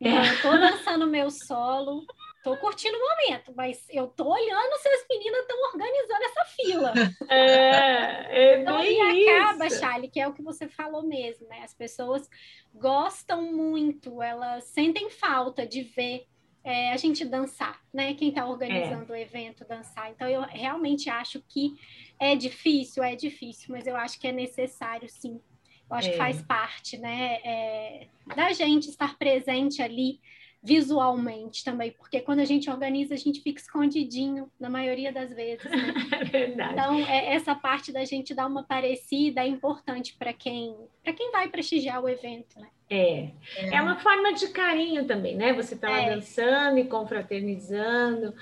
Então, 0.00 0.24
eu 0.24 0.32
estou 0.32 0.52
dançando 0.52 1.06
meu 1.06 1.30
solo, 1.30 2.06
Tô 2.42 2.56
curtindo 2.56 2.96
o 2.96 3.00
momento, 3.00 3.52
mas 3.54 3.86
eu 3.90 4.06
tô 4.08 4.26
olhando 4.28 4.78
se 4.78 4.88
as 4.88 5.04
meninas 5.10 5.40
estão 5.40 5.62
organizando 5.64 6.24
essa 6.24 6.44
fila. 6.46 6.92
É, 7.30 8.56
é 8.56 8.60
então, 8.60 8.82
e 8.82 9.28
acaba, 9.28 9.70
Charlie, 9.70 10.10
que 10.10 10.18
é 10.18 10.26
o 10.26 10.32
que 10.32 10.42
você 10.42 10.66
falou 10.68 11.02
mesmo, 11.02 11.46
né? 11.48 11.60
As 11.62 11.74
pessoas 11.74 12.28
gostam 12.74 13.42
muito, 13.52 14.20
elas 14.20 14.64
sentem 14.64 15.08
falta 15.10 15.66
de 15.66 15.82
ver 15.82 16.26
é, 16.64 16.92
a 16.92 16.96
gente 16.96 17.24
dançar, 17.24 17.80
né? 17.92 18.14
Quem 18.14 18.30
está 18.30 18.46
organizando 18.46 19.14
é. 19.14 19.16
o 19.16 19.20
evento 19.20 19.64
dançar. 19.66 20.10
Então, 20.10 20.28
eu 20.28 20.42
realmente 20.42 21.08
acho 21.08 21.40
que 21.48 21.74
é 22.18 22.34
difícil, 22.34 23.02
é 23.02 23.14
difícil, 23.14 23.68
mas 23.70 23.86
eu 23.86 23.96
acho 23.96 24.18
que 24.18 24.26
é 24.26 24.32
necessário, 24.32 25.08
sim. 25.08 25.40
Eu 25.88 25.96
acho 25.96 26.08
é. 26.08 26.12
que 26.12 26.18
faz 26.18 26.42
parte, 26.42 26.98
né? 26.98 27.40
É, 27.44 28.08
da 28.34 28.52
gente 28.52 28.88
estar 28.88 29.16
presente 29.18 29.82
ali 29.82 30.20
visualmente 30.62 31.64
também, 31.64 31.90
porque 31.92 32.20
quando 32.20 32.40
a 32.40 32.44
gente 32.44 32.68
organiza, 32.68 33.14
a 33.14 33.16
gente 33.16 33.40
fica 33.40 33.60
escondidinho, 33.60 34.50
na 34.60 34.68
maioria 34.68 35.10
das 35.10 35.30
vezes. 35.32 35.64
Né? 35.64 35.94
É 36.20 36.24
verdade. 36.24 36.72
Então, 36.72 36.94
é, 37.06 37.34
essa 37.34 37.54
parte 37.54 37.90
da 37.90 38.04
gente 38.04 38.34
dar 38.34 38.46
uma 38.46 38.62
parecida 38.62 39.40
é 39.40 39.46
importante 39.46 40.14
para 40.18 40.32
quem, 40.32 40.76
quem 41.16 41.32
vai 41.32 41.48
prestigiar 41.48 42.02
o 42.02 42.08
evento, 42.08 42.60
né? 42.60 42.68
É. 42.90 43.30
é, 43.56 43.74
é 43.76 43.82
uma 43.82 43.96
forma 43.96 44.32
de 44.32 44.48
carinho 44.48 45.06
também, 45.06 45.36
né? 45.36 45.52
Você 45.54 45.74
está 45.74 45.88
lá 45.88 46.02
é. 46.02 46.14
dançando 46.14 46.78
e 46.78 46.84
confraternizando. 46.84 48.34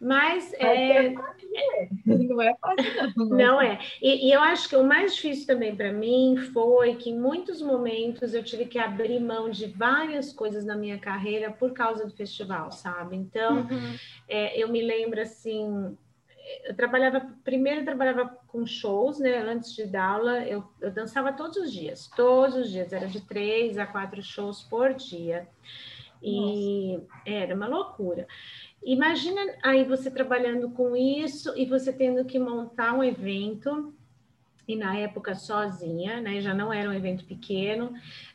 Mas 0.00 0.52
é, 0.54 1.14
não 2.06 2.42
é 2.42 2.54
fácil, 2.56 3.16
não. 3.16 3.26
Não 3.36 3.60
é. 3.60 3.78
E, 4.00 4.28
e, 4.28 4.32
eu 4.32 4.40
acho 4.40 4.68
que 4.68 4.76
o 4.76 4.84
mais 4.84 5.14
difícil 5.14 5.46
também 5.46 5.74
para 5.74 5.92
mim 5.92 6.36
foi 6.52 6.96
que 6.96 7.10
em 7.10 7.18
muitos 7.18 7.62
momentos 7.62 8.34
eu 8.34 8.42
tive 8.42 8.66
que 8.66 8.78
abrir 8.78 9.20
mão 9.20 9.48
de 9.48 9.66
várias 9.66 10.32
coisas 10.32 10.64
na 10.64 10.76
minha 10.76 10.98
carreira 10.98 11.50
por 11.50 11.72
causa 11.72 12.04
do 12.04 12.14
festival, 12.14 12.70
sabe? 12.72 13.16
Então, 13.16 13.60
uhum. 13.60 13.96
é, 14.28 14.60
eu 14.60 14.68
me 14.68 14.82
lembro 14.82 15.20
assim. 15.20 15.96
Eu 16.64 16.76
trabalhava, 16.76 17.26
primeiro 17.42 17.80
eu 17.80 17.84
trabalhava 17.84 18.38
com 18.46 18.64
shows, 18.66 19.18
né? 19.18 19.38
Antes 19.38 19.74
de 19.74 19.86
dar 19.86 20.10
aula, 20.10 20.44
eu, 20.44 20.62
eu 20.80 20.90
dançava 20.90 21.32
todos 21.32 21.56
os 21.56 21.72
dias, 21.72 22.08
todos 22.14 22.54
os 22.54 22.70
dias, 22.70 22.92
era 22.92 23.08
de 23.08 23.20
três 23.20 23.78
a 23.78 23.86
quatro 23.86 24.22
shows 24.22 24.62
por 24.62 24.94
dia. 24.94 25.48
E 26.22 26.96
Nossa. 26.96 27.06
era 27.24 27.54
uma 27.54 27.66
loucura. 27.66 28.26
Imagina 28.86 29.40
aí 29.64 29.82
você 29.82 30.08
trabalhando 30.10 30.70
com 30.70 30.96
isso 30.96 31.52
e 31.56 31.66
você 31.66 31.92
tendo 31.92 32.24
que 32.24 32.38
montar 32.38 32.92
um 32.92 33.02
evento, 33.02 33.92
e 34.68 34.76
na 34.76 34.96
época 34.96 35.34
sozinha, 35.34 36.20
né? 36.20 36.40
Já 36.40 36.54
não 36.54 36.72
era 36.72 36.88
um 36.88 36.92
evento 36.92 37.24
pequeno. 37.24 37.92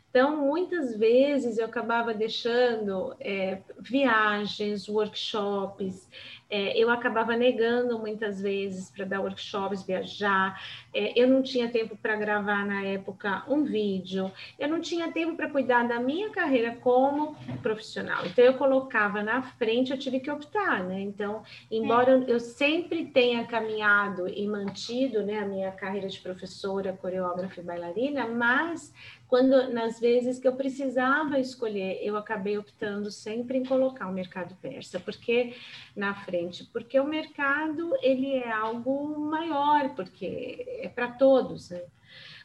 Então, 0.09 0.45
muitas 0.45 0.93
vezes 0.97 1.57
eu 1.57 1.65
acabava 1.65 2.13
deixando 2.13 3.15
é, 3.17 3.59
viagens, 3.79 4.89
workshops, 4.89 6.09
é, 6.51 6.77
eu 6.77 6.89
acabava 6.89 7.35
negando 7.37 7.97
muitas 7.97 8.41
vezes 8.41 8.91
para 8.91 9.05
dar 9.05 9.21
workshops, 9.21 9.83
viajar, 9.83 10.61
é, 10.93 11.17
eu 11.17 11.27
não 11.27 11.41
tinha 11.41 11.69
tempo 11.69 11.95
para 11.95 12.17
gravar 12.17 12.65
na 12.65 12.83
época 12.83 13.43
um 13.47 13.63
vídeo, 13.63 14.29
eu 14.59 14.67
não 14.67 14.81
tinha 14.81 15.09
tempo 15.13 15.35
para 15.37 15.49
cuidar 15.49 15.87
da 15.87 15.97
minha 15.97 16.29
carreira 16.29 16.75
como 16.75 17.37
profissional. 17.63 18.25
Então, 18.25 18.43
eu 18.43 18.55
colocava 18.55 19.23
na 19.23 19.41
frente, 19.41 19.91
eu 19.91 19.97
tive 19.97 20.19
que 20.19 20.29
optar, 20.29 20.83
né? 20.83 20.99
Então, 20.99 21.43
embora 21.71 22.11
é. 22.11 22.25
eu 22.27 22.39
sempre 22.39 23.05
tenha 23.05 23.45
caminhado 23.45 24.27
e 24.27 24.45
mantido 24.45 25.23
né, 25.23 25.39
a 25.39 25.45
minha 25.45 25.71
carreira 25.71 26.09
de 26.09 26.19
professora, 26.19 26.91
coreógrafa 26.91 27.61
e 27.61 27.63
bailarina, 27.63 28.27
mas 28.27 28.93
quando 29.31 29.71
nas 29.71 29.97
vezes 29.97 30.37
que 30.37 30.45
eu 30.45 30.57
precisava 30.57 31.39
escolher, 31.39 31.99
eu 32.01 32.17
acabei 32.17 32.57
optando 32.57 33.09
sempre 33.09 33.57
em 33.57 33.63
colocar 33.63 34.09
o 34.09 34.11
mercado 34.11 34.53
persa, 34.61 34.99
porque 34.99 35.55
na 35.95 36.13
frente, 36.13 36.65
porque 36.65 36.99
o 36.99 37.07
mercado 37.07 37.95
ele 38.01 38.35
é 38.35 38.51
algo 38.51 39.17
maior, 39.17 39.95
porque 39.95 40.65
é 40.81 40.89
para 40.89 41.13
todos, 41.13 41.69
né? 41.69 41.81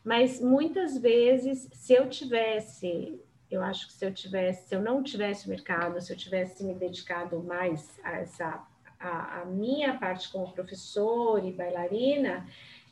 Mas 0.05 0.41
muitas 0.41 0.97
vezes, 0.97 1.69
se 1.73 1.93
eu 1.93 2.09
tivesse, 2.09 3.21
eu 3.51 3.65
acho 3.65 3.89
que 3.89 3.93
se 3.93 4.07
eu 4.07 4.15
tivesse, 4.15 4.69
se 4.69 4.77
eu 4.77 4.81
não 4.81 5.03
tivesse 5.03 5.49
mercado, 5.49 6.01
se 6.01 6.13
eu 6.13 6.17
tivesse 6.17 6.63
me 6.63 6.73
dedicado 6.73 7.43
mais 7.43 7.99
a 8.05 8.13
essa 8.21 8.65
a, 9.01 9.41
a 9.41 9.45
minha 9.45 9.99
parte 9.99 10.31
como 10.31 10.53
professor 10.53 11.45
e 11.45 11.53
bailarina, 11.53 12.47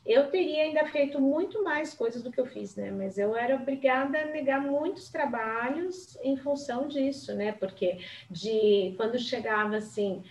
eu 0.05 0.29
teria 0.29 0.63
ainda 0.63 0.85
feito 0.85 1.19
muito 1.19 1.63
mais 1.63 1.93
coisas 1.93 2.21
do 2.21 2.31
que 2.31 2.39
eu 2.39 2.45
fiz, 2.45 2.75
né? 2.75 2.91
Mas 2.91 3.17
eu 3.17 3.35
era 3.35 3.55
obrigada 3.55 4.19
a 4.19 4.25
negar 4.25 4.61
muitos 4.61 5.09
trabalhos 5.09 6.17
em 6.21 6.37
função 6.37 6.87
disso, 6.87 7.33
né? 7.33 7.53
Porque 7.53 7.97
de 8.29 8.93
quando 8.97 9.17
chegava 9.17 9.77
assim, 9.77 10.23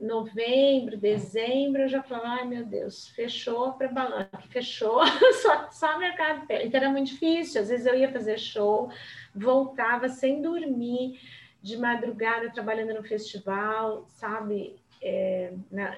novembro, 0.00 0.96
dezembro, 0.96 1.82
eu 1.82 1.88
já 1.88 2.02
falava, 2.02 2.40
ai 2.40 2.46
meu 2.46 2.64
Deus, 2.64 3.08
fechou 3.08 3.72
para 3.72 3.88
balança, 3.88 4.38
fechou, 4.50 5.00
só, 5.42 5.70
só 5.70 5.98
mercado. 5.98 6.46
Então 6.50 6.80
era 6.80 6.90
muito 6.90 7.08
difícil. 7.08 7.62
Às 7.62 7.70
vezes 7.70 7.86
eu 7.86 7.96
ia 7.96 8.12
fazer 8.12 8.38
show, 8.38 8.90
voltava 9.34 10.08
sem 10.08 10.40
dormir, 10.40 11.18
de 11.60 11.78
madrugada 11.78 12.50
trabalhando 12.50 12.94
no 12.94 13.02
festival, 13.02 14.04
sabe? 14.08 14.76
É, 15.02 15.52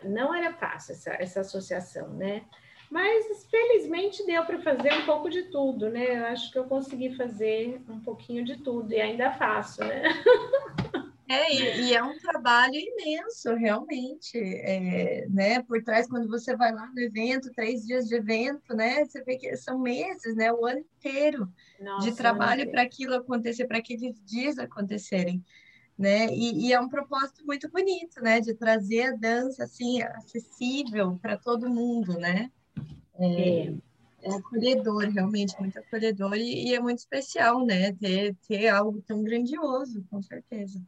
não 0.05 0.35
era 0.35 0.53
fácil 0.53 0.93
essa, 0.93 1.11
essa 1.15 1.41
associação, 1.41 2.09
né? 2.11 2.45
Mas 2.91 3.47
felizmente 3.51 4.25
deu 4.25 4.45
para 4.45 4.61
fazer 4.61 4.93
um 4.95 5.05
pouco 5.05 5.29
de 5.29 5.45
tudo, 5.45 5.91
né? 5.91 6.19
Eu 6.19 6.27
acho 6.27 6.53
que 6.53 6.59
eu 6.59 6.65
consegui 6.65 7.15
fazer 7.17 7.81
um 7.89 8.01
pouquinho 8.01 8.45
de 8.45 8.57
tudo 8.59 8.93
e 8.93 9.01
ainda 9.01 9.33
faço, 9.33 9.81
né? 9.85 10.03
É, 11.29 11.53
e, 11.53 11.89
e 11.89 11.95
é 11.95 12.03
um 12.03 12.17
trabalho 12.19 12.77
imenso, 12.77 13.53
realmente, 13.55 14.39
é, 14.39 15.27
né? 15.29 15.61
Por 15.61 15.83
trás, 15.83 16.07
quando 16.09 16.29
você 16.29 16.57
vai 16.57 16.73
lá 16.73 16.87
no 16.87 17.01
evento, 17.01 17.53
três 17.53 17.85
dias 17.85 18.07
de 18.07 18.15
evento, 18.15 18.75
né? 18.75 19.05
Você 19.05 19.25
vê 19.25 19.37
que 19.37 19.57
são 19.57 19.77
meses, 19.77 20.37
né? 20.37 20.53
O 20.53 20.65
ano 20.65 20.79
inteiro 20.79 21.53
Nossa, 21.81 22.09
de 22.09 22.17
trabalho 22.17 22.71
para 22.71 22.83
aquilo 22.83 23.15
acontecer, 23.17 23.67
para 23.67 23.79
aqueles 23.79 24.23
dias 24.25 24.57
acontecerem, 24.57 25.45
né? 25.99 26.29
E, 26.29 26.69
e, 26.69 26.73
é 26.73 26.79
um 26.79 26.89
propósito 26.89 27.45
muito 27.45 27.69
bonito, 27.71 28.21
né? 28.23 28.41
De 28.41 28.55
trazer 28.55 29.03
a 29.03 29.17
dança, 29.17 29.65
assim, 29.65 30.01
acessível 30.03 31.19
para 31.21 31.37
todo 31.37 31.69
mundo, 31.69 32.17
né? 32.21 32.53
É, 33.19 33.75
é 34.23 34.35
acolhedor, 34.35 35.09
realmente, 35.09 35.59
muito 35.61 35.79
acolhedor 35.79 36.35
e, 36.37 36.69
e, 36.69 36.75
é 36.75 36.81
muito 36.81 36.99
especial, 36.99 37.65
né? 37.65 37.93
Ter, 37.93 38.35
ter 38.47 38.69
algo 38.69 39.01
tão 39.03 39.23
grandioso, 39.23 40.05
com 40.11 40.21
certeza. 40.21 40.83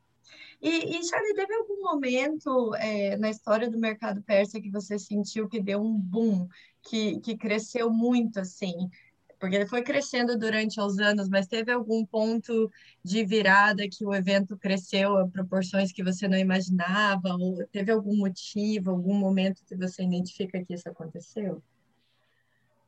E, 0.60 0.96
e 0.98 1.04
Charlie, 1.04 1.34
teve 1.34 1.54
algum 1.54 1.82
momento 1.82 2.74
é, 2.76 3.16
na 3.16 3.30
história 3.30 3.70
do 3.70 3.78
mercado 3.78 4.22
persa 4.22 4.60
que 4.60 4.70
você 4.70 4.98
sentiu 4.98 5.48
que 5.48 5.60
deu 5.60 5.80
um 5.80 5.96
boom, 5.96 6.48
que, 6.82 7.20
que 7.20 7.36
cresceu 7.36 7.90
muito, 7.90 8.40
assim? 8.40 8.90
Porque 9.38 9.54
ele 9.54 9.66
foi 9.66 9.82
crescendo 9.82 10.36
durante 10.36 10.80
os 10.80 10.98
anos, 10.98 11.28
mas 11.28 11.46
teve 11.46 11.70
algum 11.70 12.04
ponto 12.04 12.70
de 13.04 13.24
virada 13.24 13.88
que 13.88 14.04
o 14.04 14.12
evento 14.12 14.56
cresceu 14.58 15.16
a 15.16 15.28
proporções 15.28 15.92
que 15.92 16.02
você 16.02 16.26
não 16.26 16.36
imaginava? 16.36 17.36
Ou 17.36 17.64
teve 17.68 17.92
algum 17.92 18.16
motivo, 18.16 18.90
algum 18.90 19.14
momento 19.14 19.64
que 19.64 19.76
você 19.76 20.02
identifica 20.02 20.64
que 20.64 20.74
isso 20.74 20.88
aconteceu? 20.88 21.62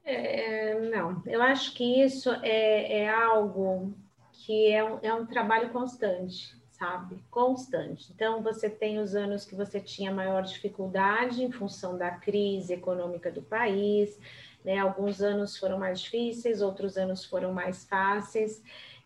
É, 0.05 0.79
não, 0.91 1.23
eu 1.27 1.43
acho 1.43 1.75
que 1.75 2.03
isso 2.03 2.31
é, 2.43 3.01
é 3.03 3.09
algo 3.09 3.95
que 4.33 4.71
é 4.71 4.83
um, 4.83 4.99
é 5.03 5.13
um 5.13 5.27
trabalho 5.27 5.71
constante, 5.71 6.57
sabe? 6.71 7.23
Constante. 7.31 8.11
Então, 8.13 8.43
você 8.43 8.71
tem 8.71 8.99
os 8.99 9.15
anos 9.15 9.45
que 9.45 9.55
você 9.55 9.81
tinha 9.81 10.13
maior 10.13 10.43
dificuldade 10.43 11.45
em 11.45 11.53
função 11.53 11.97
da 11.99 12.11
crise 12.11 12.73
econômica 12.73 13.31
do 13.31 13.43
país, 13.43 14.19
né? 14.65 14.79
Alguns 14.79 15.21
anos 15.21 15.57
foram 15.57 15.79
mais 15.79 16.01
difíceis, 16.01 16.63
outros 16.63 16.97
anos 16.97 17.25
foram 17.25 17.53
mais 17.53 17.85
fáceis, 17.85 18.63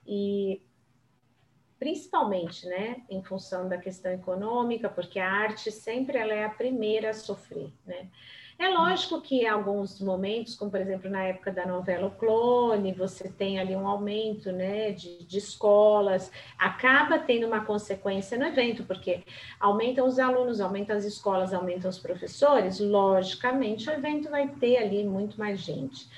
e 0.07 0.63
principalmente, 1.79 2.67
né, 2.67 3.03
em 3.11 3.23
função 3.23 3.69
da 3.69 3.77
questão 3.77 4.13
econômica, 4.13 4.89
porque 4.89 5.19
a 5.19 5.31
arte 5.31 5.71
sempre 5.71 6.17
ela 6.17 6.33
é 6.33 6.45
a 6.45 6.49
primeira 6.51 7.11
a 7.11 7.15
sofrer, 7.15 7.73
né? 7.85 8.09
É 8.59 8.69
lógico 8.69 9.21
que 9.21 9.43
em 9.43 9.49
alguns 9.49 10.01
momentos, 10.01 10.55
como 10.55 10.71
por 10.71 10.81
exemplo 10.81 11.11
na 11.11 11.25
época 11.25 11.51
da 11.51 11.67
novela 11.67 12.07
O 12.07 12.11
Clone, 12.13 12.93
você 12.93 13.29
tem 13.29 13.59
ali 13.59 13.75
um 13.75 13.87
aumento 13.87 14.53
né, 14.53 14.93
de, 14.93 15.25
de 15.25 15.39
escolas, 15.39 16.31
acaba 16.59 17.19
tendo 17.19 17.47
uma 17.47 17.65
consequência 17.65 18.39
no 18.39 18.45
evento, 18.47 18.85
porque 18.85 19.23
aumentam 19.59 20.07
os 20.07 20.19
alunos, 20.19 20.61
aumentam 20.61 20.97
as 20.97 21.05
escolas, 21.05 21.53
aumentam 21.53 21.91
os 21.91 21.99
professores, 21.99 22.79
logicamente 22.79 23.91
o 23.91 23.93
evento 23.93 24.31
vai 24.31 24.47
ter 24.49 24.77
ali 24.77 25.05
muito 25.05 25.37
mais 25.39 25.61
gente 25.61 26.09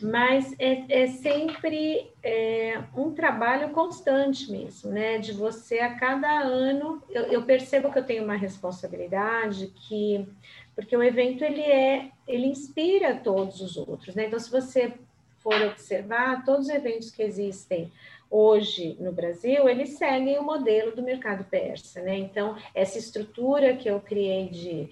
mas 0.00 0.54
é, 0.58 1.02
é 1.02 1.06
sempre 1.06 2.10
é, 2.22 2.82
um 2.96 3.12
trabalho 3.12 3.70
constante 3.70 4.50
mesmo, 4.50 4.90
né? 4.90 5.18
De 5.18 5.32
você 5.32 5.78
a 5.78 5.94
cada 5.94 6.40
ano, 6.40 7.02
eu, 7.08 7.22
eu, 7.24 7.42
percebo 7.44 7.92
que 7.92 7.98
eu 7.98 8.04
tenho 8.04 8.24
uma 8.24 8.34
responsabilidade 8.34 9.68
que 9.68 10.26
porque 10.74 10.96
o 10.96 11.02
evento 11.02 11.44
ele 11.44 11.62
é, 11.62 12.10
ele 12.26 12.46
inspira 12.46 13.14
todos 13.14 13.60
os 13.60 13.76
outros, 13.76 14.14
né? 14.14 14.26
Então, 14.26 14.38
se 14.38 14.50
você 14.50 14.92
for 15.38 15.60
observar, 15.62 16.44
todos 16.44 16.66
os 16.66 16.74
eventos 16.74 17.10
que 17.10 17.22
existem 17.22 17.92
hoje 18.30 18.96
no 18.98 19.12
Brasil, 19.12 19.68
eles 19.68 19.90
seguem 19.90 20.38
o 20.38 20.42
modelo 20.42 20.96
do 20.96 21.02
mercado 21.02 21.44
persa, 21.44 22.00
né? 22.02 22.18
Então, 22.18 22.56
essa 22.74 22.98
estrutura 22.98 23.76
que 23.76 23.88
eu 23.88 24.00
criei 24.00 24.48
de 24.48 24.88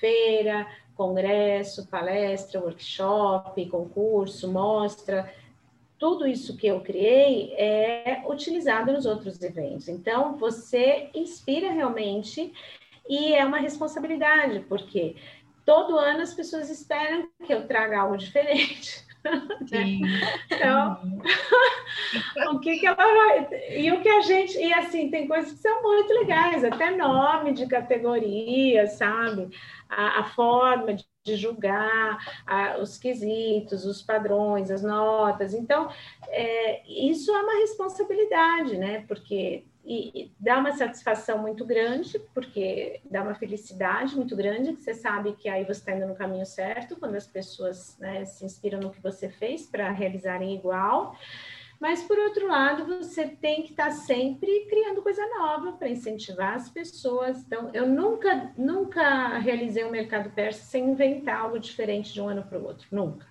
feira, 0.00 0.66
congresso, 0.94 1.86
palestra, 1.86 2.60
workshop, 2.60 3.66
concurso, 3.66 4.52
mostra, 4.52 5.32
tudo 5.98 6.26
isso 6.26 6.56
que 6.56 6.66
eu 6.66 6.80
criei 6.80 7.54
é 7.54 8.22
utilizado 8.26 8.92
nos 8.92 9.06
outros 9.06 9.40
eventos. 9.42 9.88
Então, 9.88 10.36
você 10.36 11.08
inspira 11.14 11.70
realmente 11.70 12.52
e 13.08 13.34
é 13.34 13.44
uma 13.44 13.58
responsabilidade, 13.58 14.60
porque 14.68 15.16
todo 15.64 15.98
ano 15.98 16.20
as 16.20 16.34
pessoas 16.34 16.70
esperam 16.70 17.28
que 17.44 17.52
eu 17.52 17.66
traga 17.66 18.00
algo 18.00 18.16
diferente. 18.16 19.04
Sim. 19.66 20.02
Então, 20.50 21.00
o 22.52 22.60
que, 22.60 22.78
que 22.78 22.86
ela 22.86 22.96
vai. 22.96 23.48
E 23.70 23.90
o 23.90 24.02
que 24.02 24.08
a 24.08 24.20
gente. 24.20 24.58
E 24.58 24.72
assim, 24.74 25.10
tem 25.10 25.26
coisas 25.26 25.52
que 25.52 25.58
são 25.58 25.82
muito 25.82 26.12
legais, 26.12 26.62
até 26.64 26.90
nome 26.90 27.52
de 27.52 27.66
categoria, 27.66 28.86
sabe? 28.86 29.48
A, 29.88 30.20
a 30.20 30.24
forma 30.24 30.94
de, 30.94 31.06
de 31.24 31.36
julgar 31.36 32.18
a, 32.46 32.78
os 32.78 32.98
quesitos, 32.98 33.84
os 33.86 34.02
padrões, 34.02 34.70
as 34.70 34.82
notas. 34.82 35.54
Então, 35.54 35.88
é, 36.28 36.82
isso 36.86 37.30
é 37.30 37.42
uma 37.42 37.60
responsabilidade, 37.60 38.76
né? 38.76 39.04
Porque 39.08 39.64
e 39.86 40.32
dá 40.40 40.58
uma 40.58 40.72
satisfação 40.72 41.38
muito 41.38 41.64
grande, 41.64 42.18
porque 42.32 43.00
dá 43.04 43.22
uma 43.22 43.34
felicidade 43.34 44.16
muito 44.16 44.34
grande, 44.34 44.72
que 44.72 44.82
você 44.82 44.94
sabe 44.94 45.34
que 45.34 45.48
aí 45.48 45.64
você 45.64 45.80
está 45.80 45.92
indo 45.92 46.06
no 46.06 46.14
caminho 46.14 46.46
certo, 46.46 46.96
quando 46.96 47.16
as 47.16 47.26
pessoas 47.26 47.98
né, 47.98 48.24
se 48.24 48.44
inspiram 48.44 48.80
no 48.80 48.90
que 48.90 49.00
você 49.02 49.28
fez 49.28 49.66
para 49.66 49.90
realizarem 49.90 50.54
igual. 50.54 51.16
Mas, 51.78 52.02
por 52.02 52.18
outro 52.18 52.46
lado, 52.46 52.86
você 52.86 53.26
tem 53.26 53.62
que 53.62 53.72
estar 53.72 53.86
tá 53.86 53.90
sempre 53.90 54.66
criando 54.70 55.02
coisa 55.02 55.26
nova 55.38 55.72
para 55.72 55.88
incentivar 55.88 56.54
as 56.54 56.70
pessoas. 56.70 57.42
Então, 57.42 57.70
eu 57.74 57.86
nunca, 57.86 58.52
nunca 58.56 59.38
realizei 59.38 59.84
um 59.84 59.90
mercado 59.90 60.30
persa 60.30 60.64
sem 60.64 60.90
inventar 60.90 61.40
algo 61.40 61.58
diferente 61.58 62.12
de 62.12 62.22
um 62.22 62.28
ano 62.28 62.42
para 62.42 62.58
o 62.58 62.64
outro, 62.64 62.86
nunca. 62.90 63.26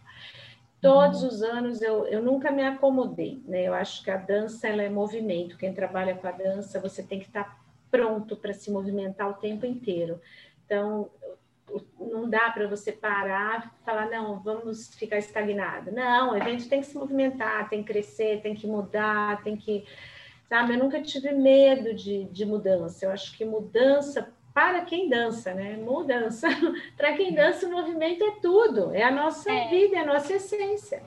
Todos 0.84 1.24
os 1.24 1.42
anos 1.42 1.82
eu, 1.82 2.06
eu 2.08 2.22
nunca 2.22 2.52
me 2.52 2.62
acomodei, 2.62 3.42
né? 3.48 3.64
Eu 3.64 3.74
acho 3.74 4.04
que 4.04 4.12
a 4.12 4.18
dança 4.18 4.68
ela 4.68 4.82
é 4.82 4.90
movimento. 4.90 5.58
Quem 5.58 5.74
trabalha 5.74 6.14
com 6.14 6.28
a 6.28 6.32
dança, 6.32 6.78
você 6.78 7.02
tem 7.02 7.20
que 7.20 7.28
estar 7.28 7.58
pronto 7.90 8.36
para 8.36 8.52
se 8.52 8.70
movimentar 8.70 9.30
o 9.30 9.36
tempo 9.36 9.66
inteiro. 9.66 10.20
Então, 10.66 11.10
não 11.98 12.30
dá 12.30 12.50
para 12.50 12.68
você 12.68 12.92
parar 12.92 13.72
e 13.82 13.86
falar, 13.86 14.10
não, 14.10 14.42
vamos 14.42 14.94
ficar 14.94 15.18
estagnado. 15.18 15.90
Não, 15.90 16.32
o 16.32 16.36
evento 16.36 16.68
tem 16.68 16.82
que 16.82 16.88
se 16.88 16.98
movimentar, 16.98 17.70
tem 17.70 17.82
que 17.82 17.94
crescer, 17.94 18.42
tem 18.42 18.54
que 18.54 18.68
mudar, 18.68 19.42
tem 19.42 19.56
que. 19.56 19.86
Sabe, 20.50 20.74
eu 20.74 20.80
nunca 20.80 21.02
tive 21.02 21.32
medo 21.32 21.94
de, 21.94 22.26
de 22.26 22.46
mudança. 22.46 23.06
Eu 23.06 23.12
acho 23.12 23.38
que 23.38 23.46
mudança 23.46 24.34
para 24.54 24.86
quem 24.86 25.10
dança, 25.10 25.54
né? 25.54 25.78
Mudança. 25.78 26.48
para 26.96 27.14
quem 27.16 27.34
dança, 27.34 27.68
o 27.68 27.72
movimento 27.72 28.24
é 28.24 28.32
tudo, 28.42 28.94
é 28.94 29.04
a 29.04 29.12
nossa 29.12 29.52
é. 29.52 29.70
vida, 29.70 29.96
é 29.96 30.00
a 30.00 30.06
nossa 30.06 30.34
essência. 30.34 31.04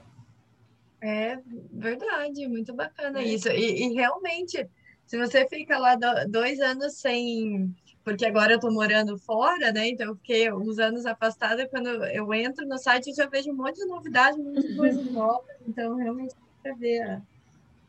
É 1.00 1.38
verdade, 1.72 2.48
muito 2.48 2.74
bacana 2.74 3.20
é. 3.20 3.24
isso. 3.24 3.48
E, 3.48 3.86
e, 3.86 3.94
realmente, 3.94 4.68
se 5.06 5.16
você 5.16 5.46
fica 5.46 5.78
lá 5.78 5.96
dois 6.28 6.60
anos 6.60 6.94
sem. 6.94 7.74
Porque 8.02 8.24
agora 8.24 8.52
eu 8.52 8.60
tô 8.60 8.70
morando 8.70 9.18
fora, 9.18 9.72
né? 9.72 9.88
Então 9.88 10.06
eu 10.06 10.16
fiquei 10.16 10.52
uns 10.52 10.78
anos 10.78 11.06
afastada. 11.06 11.68
Quando 11.68 11.88
eu 11.88 12.32
entro 12.32 12.66
no 12.66 12.78
site, 12.78 13.08
eu 13.08 13.16
já 13.16 13.26
vejo 13.26 13.50
um 13.50 13.56
monte 13.56 13.76
de 13.76 13.86
novidades, 13.86 14.38
muitas 14.38 14.76
coisas 14.76 15.04
novas. 15.10 15.56
Então, 15.66 15.96
realmente, 15.96 16.34
para 16.62 16.74
ver 16.74 17.20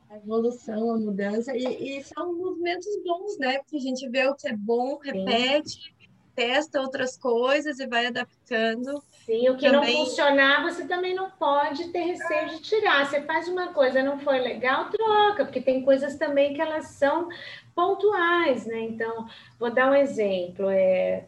a 0.10 0.18
evolução, 0.18 0.91
a 0.91 0.97
mudança, 0.97 1.55
e, 1.55 1.97
e, 1.97 2.03
são 2.03 2.36
movimentos 2.36 2.88
bons, 3.03 3.38
né? 3.38 3.60
Porque 3.60 3.78
a 3.78 3.82
gente 3.82 4.08
vê 4.10 4.28
o 4.28 4.36
que 4.36 4.47
é 4.47 4.55
bom, 4.55 4.97
repete, 4.97 5.70
Sim. 5.70 6.10
testa 6.34 6.82
outras 6.82 7.18
coisas 7.18 7.80
e 7.80 7.88
vai 7.88 8.05
adaptando. 8.05 9.01
Sim, 9.26 9.49
o 9.49 9.58
que 9.58 9.70
também... 9.70 9.97
não 9.97 10.05
funcionar, 10.05 10.64
você 10.64 10.86
também 10.86 11.14
não 11.14 11.30
pode 11.32 11.89
ter 11.89 12.03
receio 12.03 12.49
de 12.49 12.62
tirar. 12.62 13.05
Você 13.05 13.22
faz 13.22 13.47
uma 13.49 13.74
coisa, 13.74 14.01
não 14.01 14.20
foi 14.20 14.39
legal, 14.39 14.89
troca, 14.89 15.43
porque 15.43 15.60
tem 15.60 15.84
coisas 15.84 16.16
também 16.16 16.53
que 16.53 16.62
elas 16.62 16.86
são 16.91 17.28
pontuais, 17.76 18.66
né? 18.66 18.80
Então, 18.80 19.28
vou 19.60 19.70
dar 19.70 19.91
um 19.91 19.95
exemplo. 19.95 20.70
É, 20.70 21.28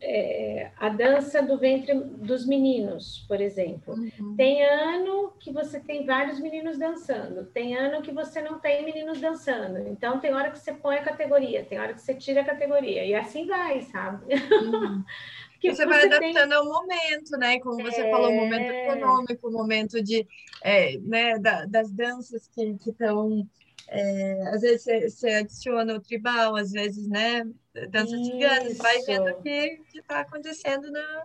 é, 0.00 0.70
a 0.76 0.88
dança 0.88 1.42
do 1.42 1.58
ventre 1.58 1.94
dos 1.94 2.46
meninos, 2.46 3.24
por 3.28 3.40
exemplo. 3.40 3.94
Uhum. 3.94 4.34
Tem 4.36 4.64
ano 4.64 5.32
que 5.38 5.52
você 5.52 5.80
tem 5.80 6.04
vários 6.04 6.40
meninos 6.40 6.78
dançando, 6.78 7.44
tem 7.46 7.76
ano 7.76 8.02
que 8.02 8.12
você 8.12 8.40
não 8.40 8.58
tem 8.58 8.84
meninos 8.84 9.20
dançando. 9.20 9.78
Então, 9.88 10.20
tem 10.20 10.34
hora 10.34 10.50
que 10.50 10.58
você 10.58 10.72
põe 10.72 10.96
a 10.96 11.04
categoria, 11.04 11.64
tem 11.64 11.78
hora 11.78 11.94
que 11.94 12.00
você 12.00 12.14
tira 12.14 12.40
a 12.40 12.44
categoria, 12.44 13.04
e 13.04 13.14
assim 13.14 13.46
vai, 13.46 13.82
sabe? 13.82 14.34
Uhum. 14.34 15.04
você, 15.60 15.74
você 15.74 15.86
vai 15.86 16.04
adaptando 16.04 16.48
tem... 16.48 16.58
ao 16.58 16.64
momento, 16.64 17.30
né? 17.38 17.60
Como 17.60 17.82
você 17.82 18.02
é... 18.02 18.10
falou, 18.10 18.30
o 18.30 18.36
momento 18.36 18.70
econômico, 18.70 19.48
o 19.48 19.52
momento 19.52 20.02
de, 20.02 20.26
é, 20.62 20.98
né, 20.98 21.38
da, 21.38 21.64
das 21.66 21.90
danças 21.92 22.48
que 22.48 22.76
estão 22.86 23.46
é, 23.88 24.48
às 24.48 24.62
vezes 24.62 25.14
você, 25.14 25.28
adiciona 25.28 25.94
o 25.94 26.00
tribal, 26.00 26.56
às 26.56 26.72
vezes, 26.72 27.06
né? 27.08 27.46
Dança 27.88 28.16
cigana, 28.16 28.74
vai 28.74 29.02
vendo 29.02 29.30
o 29.30 29.42
que 29.42 29.80
está 29.94 30.20
acontecendo 30.20 30.90
na, 30.90 31.24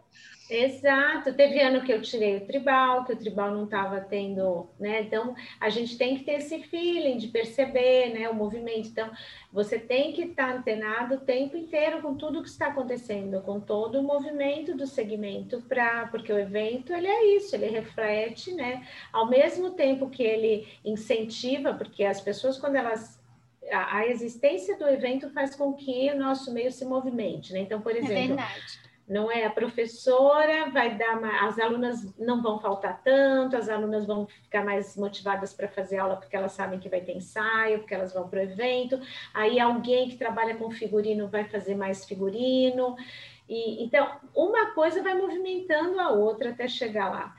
Exato, 0.54 1.34
teve 1.34 1.62
ano 1.62 1.82
que 1.82 1.94
eu 1.94 2.02
tirei 2.02 2.36
o 2.36 2.46
tribal, 2.46 3.06
que 3.06 3.14
o 3.14 3.16
tribal 3.16 3.52
não 3.52 3.64
estava 3.64 4.02
tendo, 4.02 4.68
né? 4.78 5.04
Então 5.04 5.34
a 5.58 5.70
gente 5.70 5.98
tem 5.98 6.18
que 6.18 6.26
ter 6.26 6.34
esse 6.34 6.62
feeling 6.64 7.16
de 7.16 7.30
perceber, 7.30 8.10
né, 8.10 8.28
o 8.28 8.36
movimento. 8.36 8.90
Então 8.90 9.10
você 9.50 9.80
tem 9.80 10.12
que 10.12 10.24
estar 10.24 10.48
tá 10.48 10.54
antenado 10.58 11.16
o 11.16 11.20
tempo 11.22 11.56
inteiro 11.56 12.02
com 12.02 12.16
tudo 12.16 12.44
que 12.44 12.50
está 12.50 12.68
acontecendo, 12.68 13.42
com 13.44 13.62
todo 13.62 13.98
o 13.98 14.04
movimento 14.04 14.76
do 14.76 14.86
segmento, 14.86 15.62
para 15.70 16.08
porque 16.08 16.34
o 16.34 16.38
evento 16.38 16.92
ele 16.92 17.08
é 17.08 17.38
isso, 17.38 17.56
ele 17.56 17.68
reflete, 17.68 18.52
né? 18.54 18.86
Ao 19.14 19.30
mesmo 19.30 19.72
tempo 19.72 20.10
que 20.10 20.24
ele 20.24 20.68
incentiva, 20.84 21.74
porque 21.74 22.04
as 22.04 22.20
pessoas 22.20 22.58
quando 22.60 22.76
elas 22.76 23.21
a, 23.72 24.08
existência 24.08 24.78
do 24.78 24.88
evento 24.88 25.30
faz 25.32 25.56
com 25.56 25.74
que 25.74 26.12
o 26.12 26.18
nosso 26.18 26.54
meio 26.54 26.72
se 26.72 26.86
movimente, 26.86 27.54
né? 27.54 27.60
Então, 27.60 27.82
por 27.82 27.96
é 27.96 28.00
exemplo, 28.00 28.40
é 28.40 28.92
não 29.12 29.30
é? 29.30 29.46
A 29.46 29.50
professora 29.50 30.70
vai 30.70 30.98
dar, 30.98 31.18
uma, 31.18 31.46
as 31.46 31.60
alunas 31.60 32.18
não 32.18 32.42
vão 32.42 32.60
faltar 32.60 33.02
tanto, 33.04 33.58
as 33.58 33.68
alunas 33.68 34.06
vão 34.06 34.26
ficar 34.26 34.64
mais 34.64 34.96
motivadas 34.96 35.54
para 35.54 35.68
fazer 35.68 35.98
aula 35.98 36.16
porque 36.16 36.36
elas 36.36 36.54
sabem 36.54 36.80
que 36.80 36.88
vai 36.88 37.02
ter 37.02 37.18
ensaio, 37.18 37.80
porque 37.80 37.94
elas 37.94 38.14
vão 38.14 38.30
para 38.30 38.40
o 38.40 38.44
evento. 38.44 38.98
Aí 39.34 39.60
alguém 39.60 40.08
que 40.08 40.16
trabalha 40.16 40.56
com 40.56 40.72
figurino 40.72 41.28
vai 41.28 41.44
fazer 41.44 41.76
mais 41.76 42.06
figurino. 42.06 42.96
E, 43.50 43.84
então, 43.84 44.10
uma 44.34 44.68
coisa 44.68 45.04
vai 45.04 45.14
movimentando 45.14 46.00
a 46.00 46.10
outra 46.12 46.52
até 46.52 46.70
chegar 46.70 47.10
lá. 47.10 47.36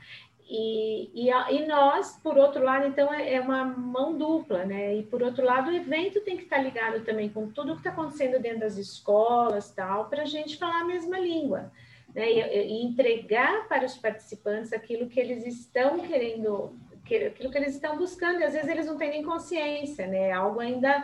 E, 0.55 1.09
e, 1.15 1.31
e, 1.31 1.65
nós, 1.65 2.19
por 2.21 2.37
outro 2.37 2.63
lado, 2.63 2.85
então 2.85 3.11
é, 3.11 3.33
é 3.33 3.41
uma 3.41 3.65
mão 3.65 4.15
dupla, 4.15 4.63
né? 4.63 4.97
E 4.97 5.01
por 5.01 5.23
outro 5.23 5.43
lado, 5.43 5.71
o 5.71 5.75
evento 5.75 6.21
tem 6.21 6.37
que 6.37 6.43
estar 6.43 6.59
ligado 6.59 7.03
também 7.03 7.27
com 7.27 7.49
tudo 7.49 7.73
que 7.73 7.79
está 7.79 7.89
acontecendo 7.89 8.39
dentro 8.39 8.59
das 8.59 8.77
escolas, 8.77 9.71
tal, 9.71 10.09
para 10.09 10.21
a 10.21 10.27
gente 10.27 10.57
falar 10.57 10.81
a 10.81 10.85
mesma 10.85 11.17
língua, 11.17 11.71
né? 12.13 12.31
E, 12.31 12.67
e, 12.67 12.85
entregar 12.85 13.67
para 13.67 13.83
os 13.83 13.97
participantes 13.97 14.71
aquilo 14.71 15.09
que 15.09 15.19
eles 15.19 15.43
estão 15.43 15.97
querendo, 16.01 16.77
aquilo 17.03 17.49
que 17.49 17.57
eles 17.57 17.73
estão 17.73 17.97
buscando. 17.97 18.41
E 18.41 18.43
às 18.43 18.53
vezes 18.53 18.69
eles 18.69 18.85
não 18.85 18.95
têm 18.95 19.09
nem 19.09 19.23
consciência, 19.23 20.05
né? 20.05 20.27
É 20.27 20.33
algo 20.33 20.59
ainda 20.59 21.03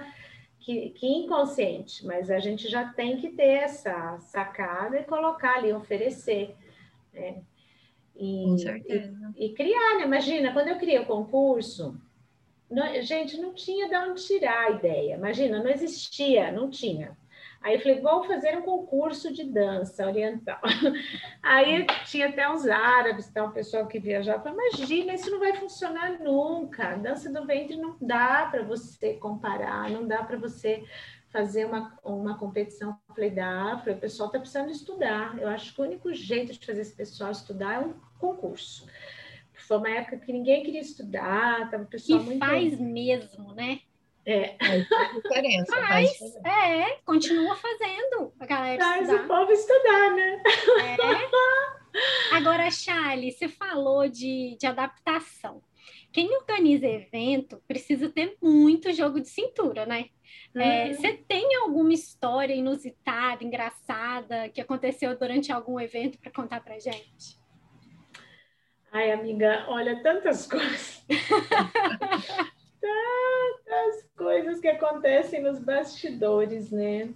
que, 0.60 0.91
que 0.91 1.08
inconsciente, 1.08 2.06
mas 2.06 2.30
a 2.30 2.38
gente 2.38 2.70
já 2.70 2.86
tem 2.93 3.18
que 3.18 3.30
ter 3.30 3.64
essa 3.64 4.20
sacada 4.20 5.00
e 5.00 5.04
colocar 5.06 5.56
ali, 5.56 5.74
oferecer. 5.74 6.56
Né? 7.12 7.41
E, 8.20 8.43
Com 8.43 8.57
certeza. 8.57 9.34
E, 9.38 9.45
e, 9.45 9.53
criar, 9.53 9.97
né? 9.97 10.03
Imagina, 10.03 10.51
quando 10.51 10.67
eu 10.67 10.78
criei 10.78 10.99
o 10.99 11.05
concurso, 11.05 11.95
não, 12.70 13.01
gente, 13.01 13.39
não 13.39 13.53
tinha 13.53 13.88
de 13.88 13.95
onde 13.95 14.26
tirar 14.26 14.67
a 14.67 14.72
ideia. 14.72 15.15
Imagina, 15.15 15.63
não 15.63 15.72
existia, 15.72 16.51
não 16.51 16.70
tinha. 16.70 17.17
Aí 17.61 17.76
eu 17.76 17.82
falei, 17.82 17.99
vou 17.99 18.24
fazer 18.24 18.57
um 18.57 18.61
concurso 18.61 19.34
de 19.34 19.43
dança 19.43 20.05
oriental. 20.05 20.59
Aí 21.43 21.86
tinha 22.05 22.30
até 22.30 22.49
uns 22.49 22.65
árabes, 22.67 23.30
tal, 23.30 23.47
um 23.47 23.51
pessoal 23.51 23.86
que 23.86 23.99
viajava. 23.99 24.49
Imagina, 24.49 25.13
isso 25.13 25.30
não 25.30 25.39
vai 25.39 25.53
funcionar 25.55 26.20
nunca. 26.20 26.95
Dança 26.95 27.32
do 27.32 27.45
ventre 27.45 27.76
não 27.76 27.97
dá 27.99 28.47
para 28.49 28.63
você 28.63 29.15
comparar, 29.15 29.89
não 29.89 30.07
dá 30.07 30.24
para 30.24 30.38
você 30.38 30.84
fazer 31.32 31.65
uma, 31.65 31.99
uma 32.03 32.38
competição. 32.38 32.97
Eu 33.09 33.15
falei, 33.15 33.32
dá, 33.32 33.78
falei, 33.80 33.95
o 33.95 33.99
pessoal 33.99 34.28
está 34.28 34.39
precisando 34.39 34.72
estudar. 34.72 35.38
Eu 35.38 35.49
acho 35.49 35.74
que 35.74 35.82
o 35.82 35.84
único 35.84 36.13
jeito 36.13 36.53
de 36.53 36.65
fazer 36.65 36.82
esse 36.82 36.95
pessoal 36.95 37.32
estudar 37.32 37.76
é 37.76 37.80
um 37.80 37.93
concurso. 38.20 38.86
Foi 39.53 39.78
uma 39.78 39.89
época 39.89 40.17
que 40.17 40.32
ninguém 40.32 40.63
queria 40.63 40.82
estudar, 40.82 41.70
tava 41.70 41.84
o 41.84 41.88
pessoal 41.88 42.22
e 42.22 42.24
muito... 42.24 42.39
faz 42.39 42.80
mesmo, 42.80 43.53
né? 43.53 43.82
É. 44.26 44.55
Faz 44.59 44.88
diferença. 45.24 45.76
Faz, 45.76 46.17
faz 46.17 46.36
é, 46.45 46.97
continua 47.05 47.55
fazendo 47.55 48.34
a 48.39 48.45
galera 48.45 48.84
faz 48.84 49.01
estudar. 49.01 49.24
o 49.24 49.28
povo 49.28 49.51
estudar, 49.51 50.15
né? 50.15 50.43
É. 50.97 52.36
Agora, 52.36 52.70
Charlie, 52.70 53.32
você 53.32 53.47
falou 53.47 54.07
de, 54.07 54.55
de 54.59 54.67
adaptação. 54.67 55.61
Quem 56.11 56.36
organiza 56.36 56.88
evento 56.88 57.61
precisa 57.67 58.09
ter 58.09 58.36
muito 58.41 58.91
jogo 58.93 59.20
de 59.20 59.30
cintura, 59.30 59.86
né? 59.86 60.09
É, 60.55 60.88
uhum. 60.88 60.93
você 60.93 61.13
tem 61.13 61.55
alguma 61.55 61.93
história 61.93 62.53
inusitada, 62.53 63.43
engraçada, 63.43 64.49
que 64.49 64.59
aconteceu 64.59 65.17
durante 65.17 65.51
algum 65.51 65.80
evento 65.80 66.17
para 66.17 66.32
contar 66.32 66.61
para 66.61 66.80
gente? 66.80 67.38
Ai, 68.91 69.11
amiga, 69.11 69.65
olha, 69.67 70.01
tantas 70.01 70.45
coisas. 70.49 71.03
tantas 72.81 74.09
coisas 74.17 74.59
que 74.59 74.67
acontecem 74.67 75.41
nos 75.41 75.59
bastidores, 75.59 76.71
né? 76.71 77.09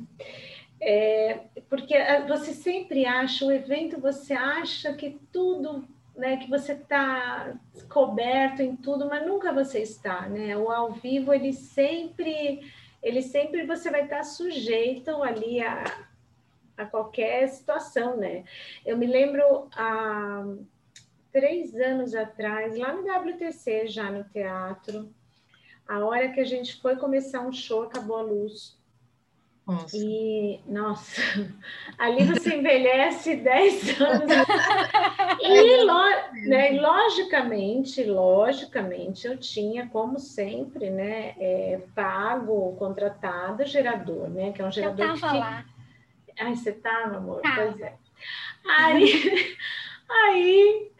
É, 0.80 1.40
porque 1.70 1.96
ah, 1.96 2.26
você 2.28 2.54
sempre 2.54 3.06
acha, 3.06 3.46
o 3.46 3.52
evento, 3.52 4.00
você 4.00 4.34
acha 4.34 4.94
que 4.94 5.20
tudo 5.32 5.88
né, 6.16 6.38
que 6.38 6.50
você 6.50 6.74
está 6.74 7.56
coberto 7.90 8.62
em 8.62 8.76
tudo, 8.76 9.08
mas 9.10 9.26
nunca 9.26 9.52
você 9.52 9.80
está, 9.80 10.28
né? 10.30 10.56
O 10.58 10.70
ao 10.72 10.92
vivo 10.92 11.34
ele 11.34 11.54
sempre, 11.54 12.72
ele 13.02 13.22
sempre 13.22 13.66
você 13.66 13.90
vai 13.90 14.04
estar 14.04 14.24
sujeito 14.24 15.24
ali 15.24 15.62
a, 15.62 15.84
a 16.78 16.86
qualquer 16.86 17.48
situação, 17.50 18.18
né? 18.18 18.44
Eu 18.86 18.98
me 18.98 19.08
lembro 19.08 19.68
há 19.76 20.46
três 21.34 21.76
anos 21.76 22.14
atrás, 22.14 22.78
lá 22.78 22.94
no 22.94 23.02
WTC, 23.02 23.88
já 23.88 24.10
no 24.12 24.24
teatro, 24.24 25.10
a 25.88 26.00
hora 26.00 26.30
que 26.30 26.40
a 26.40 26.46
gente 26.46 26.80
foi 26.80 26.96
começar 26.96 27.42
um 27.42 27.52
show, 27.52 27.84
acabou 27.84 28.18
a 28.18 28.22
luz. 28.22 28.78
Nossa. 29.66 29.96
E, 29.96 30.60
nossa, 30.68 31.22
ali 31.98 32.26
você 32.26 32.58
envelhece 32.58 33.38
10 33.38 33.96
anos. 34.02 34.32
e, 35.42 35.84
lo, 35.84 36.50
né, 36.50 36.82
logicamente, 36.82 38.04
logicamente, 38.04 39.26
eu 39.26 39.38
tinha, 39.38 39.88
como 39.88 40.20
sempre, 40.20 40.90
né, 40.90 41.34
é, 41.40 41.82
pago, 41.96 42.76
contratado 42.78 43.66
gerador, 43.66 44.30
né, 44.30 44.52
que 44.52 44.62
é 44.62 44.66
um 44.66 44.72
gerador 44.72 45.08
eu 45.08 45.20
tava 45.20 45.34
lá. 45.34 45.66
Ai, 46.40 46.56
você 46.56 46.74
tava, 46.74 47.18
amor? 47.18 47.42
Tava. 47.42 47.56
Pois 47.56 47.82
é. 47.82 47.94
Aí, 48.66 49.58
aí 50.10 50.92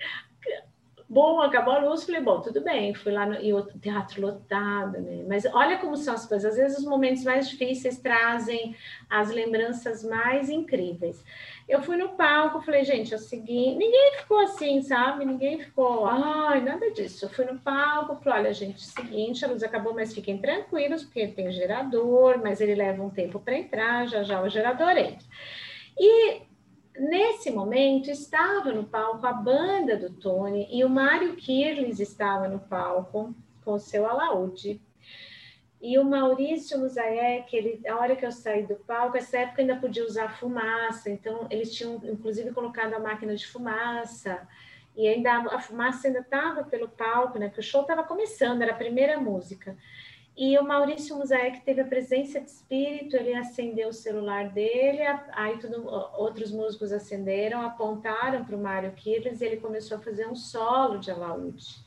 Bom, 1.14 1.40
acabou 1.42 1.76
a 1.76 1.78
luz, 1.78 2.06
falei, 2.06 2.22
bom, 2.22 2.42
tudo 2.42 2.60
bem, 2.62 2.96
fui 2.96 3.12
lá 3.12 3.24
no 3.28 3.36
e 3.36 3.54
o 3.54 3.62
teatro 3.62 4.20
lotado, 4.20 5.00
né? 5.00 5.24
Mas 5.28 5.46
olha 5.46 5.78
como 5.78 5.96
são 5.96 6.16
as 6.16 6.26
coisas, 6.26 6.54
às 6.54 6.58
vezes 6.58 6.80
os 6.80 6.86
momentos 6.86 7.24
mais 7.24 7.48
difíceis 7.48 8.00
trazem 8.00 8.76
as 9.08 9.30
lembranças 9.30 10.04
mais 10.04 10.50
incríveis. 10.50 11.24
Eu 11.70 11.84
fui 11.84 11.98
no 11.98 12.10
palco, 12.10 12.62
falei, 12.62 12.84
gente, 12.84 13.14
é 13.14 13.18
o 13.18 13.20
seguinte, 13.20 13.78
ninguém 13.78 14.14
ficou 14.18 14.40
assim, 14.40 14.82
sabe? 14.82 15.24
Ninguém 15.24 15.60
ficou, 15.60 16.08
ai, 16.08 16.62
nada 16.62 16.90
disso. 16.90 17.26
Eu 17.26 17.30
fui 17.30 17.46
no 17.46 17.60
palco, 17.60 18.16
falei, 18.24 18.46
olha, 18.46 18.54
gente, 18.54 18.78
é 18.78 19.04
seguinte, 19.04 19.46
a 19.46 19.50
luz 19.50 19.62
acabou, 19.62 19.94
mas 19.94 20.16
fiquem 20.16 20.40
tranquilos, 20.40 21.04
porque 21.04 21.28
tem 21.28 21.52
gerador, 21.52 22.40
mas 22.42 22.60
ele 22.60 22.74
leva 22.74 23.04
um 23.04 23.12
tempo 23.12 23.40
para 23.40 23.56
entrar, 23.56 24.08
já 24.08 24.24
já 24.24 24.42
o 24.42 24.50
gerador 24.50 24.98
entra. 24.98 25.28
E 25.96 26.42
Nesse 26.98 27.50
momento, 27.50 28.12
estava 28.12 28.72
no 28.72 28.84
palco 28.84 29.26
a 29.26 29.34
banda 29.34 29.98
do 29.98 30.12
Tony 30.12 30.68
e 30.72 30.84
o 30.84 30.90
Mário 30.90 31.36
Kirles 31.36 32.00
estava 32.00 32.48
no 32.48 32.60
palco 32.60 33.34
com 33.66 33.74
o 33.74 33.80
seu 33.80 34.08
alaúde. 34.08 34.80
E 35.82 35.98
o 36.00 36.06
Maurício 36.06 36.80
Musaek, 36.80 37.54
ele, 37.54 37.88
a 37.88 37.98
hora 37.98 38.16
que 38.16 38.26
eu 38.26 38.32
saí 38.32 38.66
do 38.66 38.76
palco, 38.76 39.18
essa 39.18 39.40
época 39.40 39.62
ainda 39.62 39.76
podia 39.76 40.06
usar 40.06 40.38
fumaça, 40.38 41.10
então 41.10 41.46
eles 41.50 41.74
tinham 41.74 42.00
inclusive 42.06 42.52
colocado 42.52 42.94
a 42.94 43.00
máquina 43.00 43.36
de 43.36 43.46
fumaça, 43.46 44.48
e 44.96 45.08
ainda 45.08 45.40
a 45.54 45.60
fumaça 45.60 46.08
ainda 46.08 46.20
estava 46.20 46.64
pelo 46.64 46.88
palco, 46.88 47.40
né? 47.40 47.48
Porque 47.48 47.60
o 47.60 47.64
show 47.64 47.82
estava 47.82 48.04
começando, 48.04 48.62
era 48.62 48.72
a 48.72 48.78
primeira 48.78 49.20
música. 49.20 49.76
E 50.36 50.58
o 50.58 50.64
Maurício 50.64 51.16
Musaek 51.16 51.62
teve 51.62 51.82
a 51.82 51.86
presença 51.86 52.42
de 52.42 52.50
espírito, 52.50 53.16
ele 53.16 53.36
acendeu 53.36 53.90
o 53.90 53.94
celular 53.94 54.50
dele, 54.50 55.04
aí 55.32 55.60
tudo, 55.60 55.88
outros 56.18 56.52
músicos 56.52 56.92
acenderam, 56.92 57.62
apontaram 57.62 58.44
para 58.44 58.56
o 58.56 58.62
Mário 58.62 58.92
Kirles 58.94 59.42
e 59.42 59.46
ele 59.46 59.58
começou 59.58 59.98
a 59.98 60.02
fazer 60.02 60.28
um 60.28 60.36
solo 60.36 60.98
de 60.98 61.12
alaúde. 61.12 61.84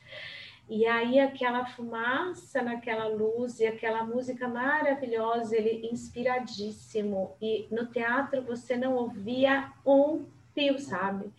E 0.69 0.85
aí 0.85 1.19
aquela 1.19 1.65
fumaça 1.65 2.61
naquela 2.61 3.07
luz 3.07 3.59
e 3.59 3.65
aquela 3.65 4.03
música 4.03 4.47
maravilhosa, 4.47 5.55
ele 5.55 5.89
inspiradíssimo. 5.91 7.35
E 7.41 7.67
no 7.71 7.85
teatro 7.87 8.41
você 8.41 8.75
não 8.77 8.95
ouvia 8.95 9.71
um 9.85 10.25
fio, 10.53 10.79
sabe? 10.79 11.31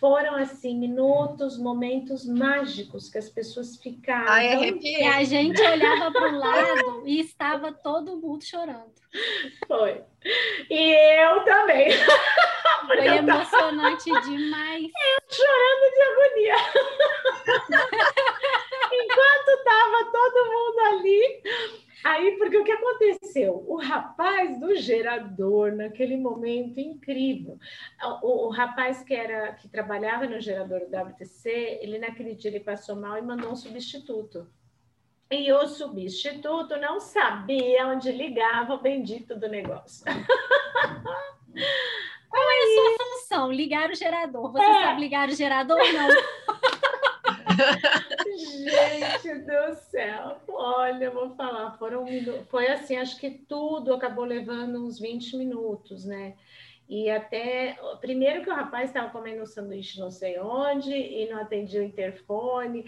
Foram 0.00 0.34
assim 0.36 0.78
minutos, 0.78 1.58
momentos 1.58 2.26
mágicos 2.26 3.08
que 3.08 3.18
as 3.18 3.28
pessoas 3.30 3.76
ficaram. 3.76 4.28
Ai, 4.28 4.78
e 4.82 5.04
a 5.04 5.24
gente 5.24 5.60
olhava 5.60 6.10
para 6.10 6.32
o 6.32 6.38
lado 6.38 7.02
e 7.06 7.20
estava 7.20 7.72
todo 7.72 8.16
mundo 8.16 8.44
chorando. 8.44 8.92
Foi. 9.66 10.02
E 10.70 11.22
eu 11.22 11.44
também. 11.44 11.88
Foi 12.86 13.06
emocionante 13.06 14.04
demais. 14.04 14.84
Eu 14.84 15.18
chorando 15.28 15.86
de 15.92 16.02
agonia. 16.02 16.56
Enquanto 18.92 19.48
estava 19.58 20.04
todo 20.12 20.46
mundo 20.46 20.78
ali, 20.90 21.42
Aí, 22.06 22.38
porque 22.38 22.56
o 22.56 22.62
que 22.62 22.70
aconteceu? 22.70 23.64
O 23.66 23.74
rapaz 23.82 24.60
do 24.60 24.76
gerador, 24.76 25.72
naquele 25.72 26.16
momento 26.16 26.78
incrível, 26.78 27.58
o, 28.22 28.46
o, 28.46 28.48
rapaz 28.48 29.02
que 29.02 29.12
era 29.12 29.54
que 29.54 29.66
trabalhava 29.66 30.24
no 30.24 30.40
gerador 30.40 30.82
do 30.86 30.96
WTC, 30.96 31.80
ele 31.82 31.98
naquele 31.98 32.36
dia 32.36 32.48
ele 32.48 32.60
passou 32.60 32.94
mal 32.94 33.18
e 33.18 33.22
mandou 33.22 33.50
um 33.50 33.56
substituto. 33.56 34.46
E 35.28 35.52
o 35.52 35.66
substituto 35.66 36.76
não 36.76 37.00
sabia 37.00 37.88
onde 37.88 38.12
ligava 38.12 38.74
o 38.74 38.80
bendito 38.80 39.34
do 39.34 39.48
negócio. 39.48 40.04
Qual 42.30 42.50
é 42.50 42.62
a 42.62 42.66
sua 42.74 42.98
função? 43.04 43.50
Ligar 43.50 43.90
o 43.90 43.96
gerador. 43.96 44.52
Você 44.52 44.64
é. 44.64 44.82
sabe 44.84 45.00
ligar 45.00 45.28
o 45.28 45.34
gerador? 45.34 45.80
Não. 45.92 46.08
Gente 48.66 49.38
do 49.44 49.74
céu, 49.74 50.40
olha, 50.48 51.10
vou 51.10 51.30
falar, 51.30 51.76
foram 51.78 52.04
foi 52.48 52.66
assim, 52.68 52.96
acho 52.96 53.18
que 53.18 53.30
tudo 53.30 53.94
acabou 53.94 54.24
levando 54.24 54.84
uns 54.84 54.98
20 54.98 55.36
minutos, 55.36 56.04
né? 56.04 56.34
E 56.88 57.10
até, 57.10 57.76
primeiro 58.00 58.42
que 58.42 58.50
o 58.50 58.54
rapaz 58.54 58.90
estava 58.90 59.10
comendo 59.10 59.42
um 59.42 59.46
sanduíche 59.46 59.98
não 59.98 60.10
sei 60.10 60.38
onde 60.38 60.92
e 60.92 61.28
não 61.28 61.40
atendia 61.40 61.80
o 61.80 61.84
interfone. 61.84 62.84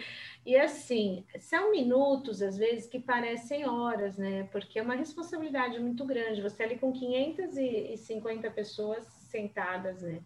E 0.46 0.56
assim, 0.56 1.24
são 1.40 1.72
minutos, 1.72 2.40
às 2.40 2.56
vezes, 2.56 2.86
que 2.86 3.00
parecem 3.00 3.68
horas, 3.68 4.16
né? 4.16 4.48
Porque 4.52 4.78
é 4.78 4.82
uma 4.82 4.94
responsabilidade 4.94 5.80
muito 5.80 6.04
grande. 6.04 6.40
Você 6.40 6.62
ali 6.62 6.78
com 6.78 6.92
550 6.92 8.48
pessoas 8.52 9.04
sentadas, 9.04 10.02
né? 10.02 10.20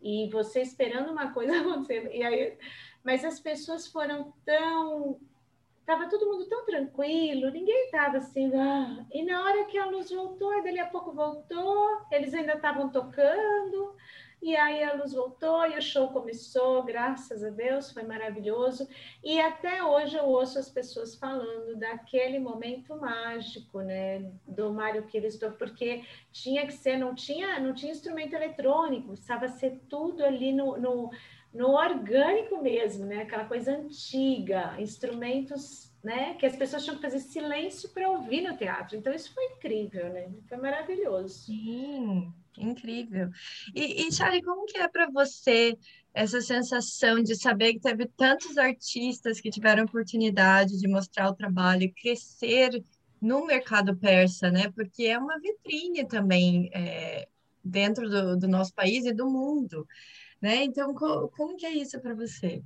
E 0.00 0.28
você 0.30 0.60
esperando 0.60 1.10
uma 1.10 1.32
coisa 1.32 1.56
acontecer. 1.60 2.10
E 2.14 2.22
aí 2.22 2.58
mas 3.06 3.24
as 3.24 3.38
pessoas 3.38 3.86
foram 3.86 4.32
tão. 4.44 5.20
Estava 5.78 6.10
todo 6.10 6.26
mundo 6.26 6.48
tão 6.48 6.66
tranquilo, 6.66 7.52
ninguém 7.52 7.84
estava 7.84 8.16
assim. 8.16 8.50
Ah. 8.52 9.06
E 9.12 9.22
na 9.22 9.44
hora 9.44 9.64
que 9.66 9.78
a 9.78 9.86
luz 9.86 10.10
voltou, 10.10 10.60
dali 10.64 10.80
a 10.80 10.88
pouco 10.88 11.12
voltou, 11.12 12.00
eles 12.10 12.34
ainda 12.34 12.54
estavam 12.54 12.88
tocando, 12.88 13.94
e 14.42 14.56
aí 14.56 14.82
a 14.82 14.94
luz 14.94 15.12
voltou 15.12 15.64
e 15.68 15.78
o 15.78 15.82
show 15.82 16.08
começou, 16.08 16.82
graças 16.82 17.44
a 17.44 17.50
Deus, 17.50 17.92
foi 17.92 18.02
maravilhoso. 18.02 18.88
E 19.22 19.40
até 19.40 19.84
hoje 19.84 20.16
eu 20.16 20.24
ouço 20.24 20.58
as 20.58 20.68
pessoas 20.68 21.14
falando 21.14 21.76
daquele 21.76 22.40
momento 22.40 22.96
mágico, 22.96 23.82
né, 23.82 24.28
do 24.48 24.72
Mário 24.72 25.04
Cristo, 25.04 25.52
porque 25.56 26.02
tinha 26.32 26.66
que 26.66 26.72
ser, 26.72 26.98
não 26.98 27.14
tinha, 27.14 27.60
não 27.60 27.72
tinha 27.72 27.92
instrumento 27.92 28.34
eletrônico, 28.34 29.14
estava 29.14 29.46
ser 29.46 29.80
tudo 29.88 30.24
ali 30.24 30.52
no, 30.52 30.76
no 30.76 31.10
no 31.56 31.70
orgânico 31.70 32.62
mesmo, 32.62 33.06
né? 33.06 33.22
Aquela 33.22 33.46
coisa 33.46 33.72
antiga, 33.72 34.76
instrumentos, 34.78 35.90
né? 36.04 36.34
Que 36.34 36.44
as 36.44 36.54
pessoas 36.54 36.84
tinham 36.84 36.96
que 36.96 37.02
fazer 37.02 37.18
silêncio 37.18 37.88
para 37.88 38.10
ouvir 38.10 38.42
no 38.42 38.56
teatro. 38.56 38.96
Então 38.96 39.12
isso 39.12 39.32
foi 39.32 39.44
incrível, 39.46 40.12
né? 40.12 40.30
Foi 40.46 40.58
maravilhoso. 40.58 41.46
Sim, 41.46 42.30
incrível. 42.58 43.30
E, 43.74 44.06
e 44.06 44.12
Charlie, 44.12 44.42
como 44.42 44.66
que 44.66 44.76
é 44.76 44.86
para 44.86 45.10
você 45.10 45.76
essa 46.12 46.42
sensação 46.42 47.22
de 47.22 47.34
saber 47.34 47.72
que 47.72 47.80
teve 47.80 48.06
tantos 48.16 48.58
artistas 48.58 49.40
que 49.40 49.50
tiveram 49.50 49.84
oportunidade 49.84 50.78
de 50.78 50.86
mostrar 50.86 51.30
o 51.30 51.34
trabalho 51.34 51.84
e 51.84 51.92
crescer 51.92 52.84
no 53.20 53.46
mercado 53.46 53.96
persa, 53.96 54.50
né? 54.50 54.70
Porque 54.74 55.04
é 55.04 55.18
uma 55.18 55.40
vitrine 55.40 56.06
também 56.06 56.70
é, 56.74 57.26
dentro 57.64 58.10
do, 58.10 58.36
do 58.36 58.46
nosso 58.46 58.74
país 58.74 59.06
e 59.06 59.12
do 59.12 59.26
mundo 59.26 59.86
né? 60.46 60.62
Então, 60.62 60.94
co 60.94 61.28
como 61.36 61.56
que 61.56 61.66
é 61.66 61.72
isso 61.72 62.00
para 62.00 62.14
você? 62.14 62.62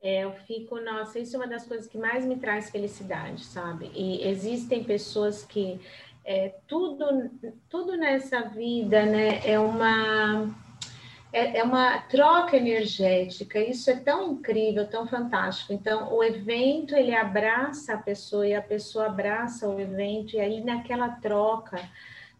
É, 0.00 0.22
eu 0.24 0.32
fico, 0.46 0.80
nossa, 0.80 1.18
isso 1.18 1.34
é 1.34 1.40
uma 1.40 1.48
das 1.48 1.66
coisas 1.66 1.88
que 1.88 1.98
mais 1.98 2.24
me 2.24 2.36
traz 2.36 2.70
felicidade, 2.70 3.44
sabe? 3.44 3.90
E 3.94 4.26
existem 4.26 4.84
pessoas 4.84 5.44
que 5.44 5.80
é, 6.24 6.54
tudo, 6.68 7.28
tudo 7.68 7.96
nessa 7.96 8.42
vida, 8.42 9.04
né, 9.04 9.40
é 9.44 9.58
uma 9.58 10.54
é, 11.32 11.58
é 11.58 11.62
uma 11.64 11.98
troca 12.02 12.56
energética. 12.56 13.58
Isso 13.58 13.90
é 13.90 13.96
tão 13.96 14.32
incrível, 14.32 14.86
tão 14.86 15.06
fantástico. 15.06 15.72
Então, 15.72 16.12
o 16.14 16.22
evento 16.22 16.94
ele 16.94 17.14
abraça 17.14 17.94
a 17.94 17.98
pessoa 17.98 18.46
e 18.46 18.54
a 18.54 18.62
pessoa 18.62 19.06
abraça 19.06 19.68
o 19.68 19.80
evento 19.80 20.36
e 20.36 20.40
aí 20.40 20.62
naquela 20.62 21.08
troca 21.08 21.80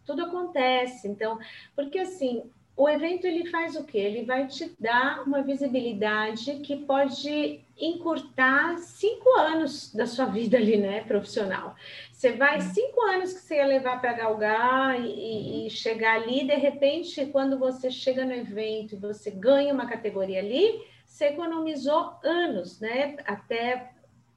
tudo 0.05 0.25
acontece. 0.25 1.07
Então, 1.07 1.37
porque 1.75 1.99
assim 1.99 2.49
o 2.81 2.89
evento 2.89 3.25
ele 3.27 3.45
faz 3.45 3.75
o 3.75 3.83
quê? 3.83 3.99
Ele 3.99 4.25
vai 4.25 4.47
te 4.47 4.73
dar 4.79 5.21
uma 5.21 5.43
visibilidade 5.43 6.55
que 6.61 6.77
pode 6.77 7.59
encurtar 7.79 8.75
cinco 8.79 9.29
anos 9.37 9.93
da 9.93 10.07
sua 10.07 10.25
vida 10.25 10.57
ali, 10.57 10.77
né, 10.77 11.01
profissional. 11.01 11.75
Você 12.11 12.31
vai 12.31 12.55
uhum. 12.55 12.73
cinco 12.73 13.01
anos 13.01 13.33
que 13.33 13.41
você 13.41 13.57
ia 13.57 13.67
levar 13.67 14.01
para 14.01 14.13
galgar 14.13 14.99
e, 14.99 15.67
e, 15.67 15.69
chegar 15.69 16.15
ali, 16.23 16.43
de 16.43 16.55
repente, 16.55 17.23
quando 17.27 17.59
você 17.59 17.91
chega 17.91 18.25
no 18.25 18.33
evento 18.33 18.95
e 18.95 18.97
você 18.97 19.29
ganha 19.29 19.75
uma 19.75 19.85
categoria 19.85 20.39
ali, 20.39 20.83
você 21.05 21.25
economizou 21.25 22.15
anos, 22.23 22.79
né? 22.79 23.15
Até 23.27 23.91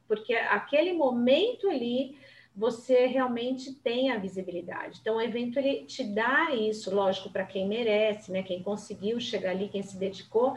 porque 0.06 0.34
aquele 0.34 0.92
momento 0.92 1.70
ali 1.70 2.14
você 2.56 3.06
realmente 3.06 3.72
tem 3.72 4.10
a 4.10 4.18
visibilidade. 4.18 4.98
Então, 5.00 5.16
o 5.16 5.20
evento 5.20 5.58
ele 5.58 5.84
te 5.84 6.04
dá 6.04 6.54
isso, 6.54 6.94
lógico, 6.94 7.30
para 7.30 7.44
quem 7.44 7.66
merece, 7.66 8.30
né? 8.30 8.42
Quem 8.42 8.62
conseguiu 8.62 9.18
chegar 9.18 9.50
ali, 9.50 9.68
quem 9.68 9.82
se 9.82 9.98
dedicou. 9.98 10.56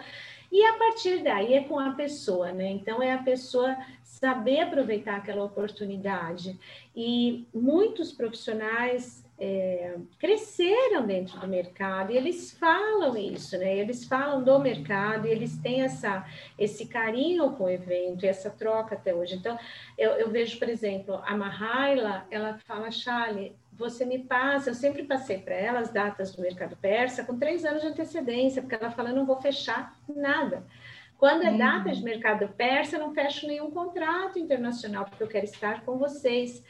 E 0.52 0.64
a 0.64 0.74
partir 0.78 1.24
daí 1.24 1.56
é 1.56 1.64
com 1.64 1.80
a 1.80 1.92
pessoa, 1.92 2.52
né? 2.52 2.70
Então, 2.70 3.02
é 3.02 3.12
a 3.14 3.24
pessoa 3.24 3.76
saber 4.04 4.62
aproveitar 4.62 5.18
aquela 5.18 5.44
oportunidade. 5.44 6.58
E 6.96 7.48
muitos 7.54 8.12
profissionais 8.12 9.27
é, 9.40 9.96
cresceram 10.20 11.06
dentro 11.06 11.40
do 11.40 11.48
mercado 11.48 12.12
e 12.12 12.18
eles 12.18 12.52
falam 12.52 13.16
isso, 13.16 13.58
né? 13.58 13.78
Eles 13.78 14.06
falam 14.06 14.44
do 14.44 14.60
mercado 14.60 15.28
e 15.28 15.32
eles 15.32 15.58
têm 15.58 15.82
essa, 15.82 16.26
esse 16.58 16.88
carinho 16.88 17.52
com 17.52 17.66
o 17.66 17.70
evento 17.70 18.26
e 18.26 18.28
essa 18.28 18.50
troca 18.50 18.96
até 18.96 19.14
hoje. 19.14 19.36
Então, 19.36 19.58
eu, 19.98 20.12
eu 20.12 20.30
vejo, 20.30 20.58
por 20.58 20.68
exemplo, 20.68 21.22
a 21.24 21.38
Mahaila, 21.38 22.26
ela 22.32 22.58
fala, 22.66 22.90
Charlie, 22.90 23.56
você 23.72 24.06
me 24.06 24.20
passa, 24.20 24.72
eu 24.72 24.74
sempre 24.74 25.04
passei 25.04 25.38
para 25.38 25.54
ela 25.54 25.80
as 25.80 25.92
datas 25.92 26.36
do 26.36 26.42
mercado 26.42 26.76
persa 26.76 27.24
com 27.24 27.38
três 27.38 27.64
anos 27.64 27.84
de 27.84 27.90
antecedência, 27.90 28.62
porque 28.62 28.76
ela 28.76 28.90
fala, 28.90 29.10
eu 29.10 29.16
não 29.16 29.26
vou 29.26 29.40
fechar 29.40 29.96
nada. 30.10 30.66
Quando 31.18 31.44
é 31.44 31.58
data 31.58 31.92
de 31.92 32.00
uhum. 32.00 32.06
mercado 32.06 32.48
persa, 32.50 32.96
eu 32.96 33.00
não 33.00 33.14
fecho 33.14 33.48
nenhum 33.48 33.72
contrato 33.72 34.38
internacional, 34.38 35.06
porque 35.06 35.24
eu 35.24 35.28
quero 35.28 35.46
estar 35.46 35.84
com 35.84 35.98
vocês. 35.98 36.64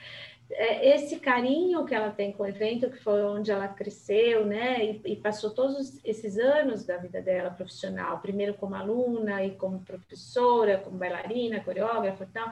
É, 0.50 0.95
esse 0.95 1.20
carinho 1.20 1.86
que 1.86 1.93
ela 1.93 2.10
tem 2.10 2.32
com 2.32 2.43
o 2.43 2.48
evento, 2.48 2.89
que 2.89 2.98
foi 2.98 3.22
onde 3.24 3.52
ela 3.52 3.68
cresceu, 3.68 4.45
né, 4.45 4.84
e, 4.86 5.02
e, 5.06 5.16
passou 5.18 5.50
todos 5.50 6.00
esses 6.06 6.38
anos 6.38 6.86
da 6.86 6.98
vida 6.98 7.22
dela 7.22 7.50
profissional, 7.50 8.20
primeiro 8.20 8.54
como 8.54 8.74
aluna 8.76 9.43
e 9.43 9.52
como 9.52 9.82
professora, 9.82 10.78
como 10.78 10.98
bailarina, 10.98 11.60
coreógrafa 11.60 12.24
e 12.24 12.28
tal, 12.28 12.52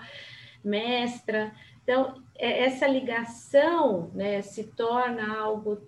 mestra. 0.64 1.54
Então, 1.84 2.22
é, 2.38 2.66
essa 2.66 2.86
ligação, 2.86 4.12
né, 4.14 4.42
se 4.42 4.66
torna 4.66 5.38
algo 5.38 5.82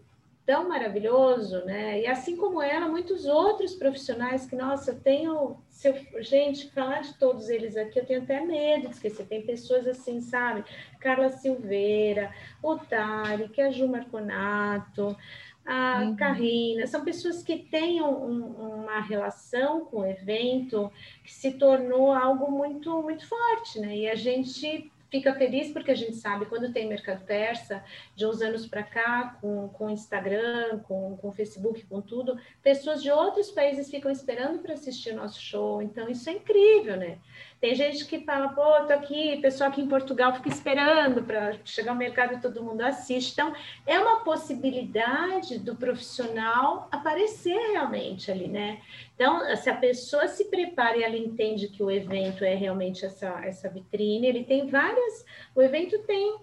tão 0.48 0.70
maravilhoso, 0.70 1.66
né? 1.66 2.00
E 2.00 2.08
assim 2.08 2.38
como 2.38 2.62
ela, 2.62 2.88
muitos 2.88 3.26
outros 3.26 3.76
profissionais 3.76 4.46
que, 4.46 4.56
nossa, 4.56 4.92
eu 4.92 5.00
tenho, 5.00 5.58
se 5.78 5.90
eu, 5.90 6.24
gente, 6.24 6.72
falar 6.72 7.02
de 7.02 7.14
todos 7.20 7.50
eles 7.50 7.78
aqui, 7.78 8.00
eu 8.00 8.06
tenho 8.06 8.24
até 8.24 8.44
medo 8.44 8.88
de 8.88 8.96
esquecer. 8.96 9.28
Tem 9.28 9.44
pessoas 9.44 9.88
assim, 9.88 10.22
sabe? 10.22 10.66
Carla 11.00 11.30
Silveira, 11.30 12.34
o 12.64 12.78
Tarek, 12.78 13.62
a 13.62 13.70
Ju 13.70 13.88
Marconato, 13.88 15.16
a 15.64 16.02
uhum. 16.02 16.16
Carrina, 16.16 16.88
são 16.88 17.06
pessoas 17.06 17.44
que 17.44 17.60
têm 17.60 18.02
um, 18.02 18.86
uma 18.86 19.00
relação 19.02 19.86
com 19.86 19.98
o 20.00 20.06
evento 20.08 20.92
que 21.24 21.32
se 21.32 21.52
tornou 21.52 22.12
algo 22.12 22.50
muito, 22.50 23.00
muito 23.04 23.28
forte, 23.28 23.80
né? 23.80 23.96
E 23.96 24.10
a 24.10 24.16
gente 24.16 24.92
fica 25.10 25.34
feliz 25.34 25.72
porque 25.72 25.92
a 25.92 25.96
gente 25.96 26.16
sabe 26.16 26.46
quando 26.46 26.72
tem 26.72 26.88
mercado 26.88 27.26
persa, 27.26 27.84
de 28.16 28.26
uns 28.26 28.42
anos 28.42 28.66
para 28.68 28.84
cá, 28.84 29.38
com, 29.42 29.70
com 29.70 29.90
Instagram, 29.90 30.80
com, 30.80 31.18
com 31.18 31.32
Facebook, 31.32 31.86
com 31.86 32.02
tudo, 32.02 32.40
pessoas 32.62 33.02
de 33.02 33.12
outros 33.12 33.52
países 33.52 33.90
ficam 33.90 34.12
esperando 34.12 34.60
para 34.60 34.74
assistir 34.74 35.14
nosso 35.14 35.42
show. 35.42 35.82
Então, 35.82 36.10
isso 36.10 36.30
é 36.30 36.34
incrível, 36.34 36.98
né? 36.98 37.20
Tem 37.60 37.74
gente 37.74 38.06
que 38.06 38.20
fala, 38.20 38.50
pô, 38.50 38.86
tô 38.86 38.94
aqui, 38.94 39.38
pessoal 39.42 39.72
aqui 39.72 39.82
em 39.82 39.88
Portugal 39.88 40.32
fica 40.36 40.48
esperando 40.48 41.24
para 41.24 41.58
chegar 41.66 41.92
ao 41.92 41.98
mercado 41.98 42.36
e 42.36 42.42
todo 42.42 42.64
mundo 42.64 42.82
assiste. 42.82 43.34
Então, 43.34 43.52
é 43.86 44.00
uma 44.00 44.24
possibilidade 44.24 45.58
do 45.58 45.76
profissional 45.76 46.88
aparecer 46.92 47.58
realmente 47.72 48.30
ali, 48.30 48.48
né? 48.48 48.80
Então, 49.16 49.44
se 49.56 49.72
a 49.72 49.76
pessoa 49.76 50.28
se 50.28 50.46
prepara 50.46 50.98
e 50.98 51.04
ela 51.04 51.18
entende 51.18 51.68
que 51.68 51.82
o 51.82 51.90
evento 51.90 52.44
é 52.44 52.54
realmente 52.54 53.04
essa, 53.04 53.42
essa 53.44 53.68
vitrine, 53.70 54.28
ele 54.28 54.44
tem 54.44 54.68
várias. 54.68 55.26
O 55.56 55.62
evento 55.62 55.98
tem 56.04 56.38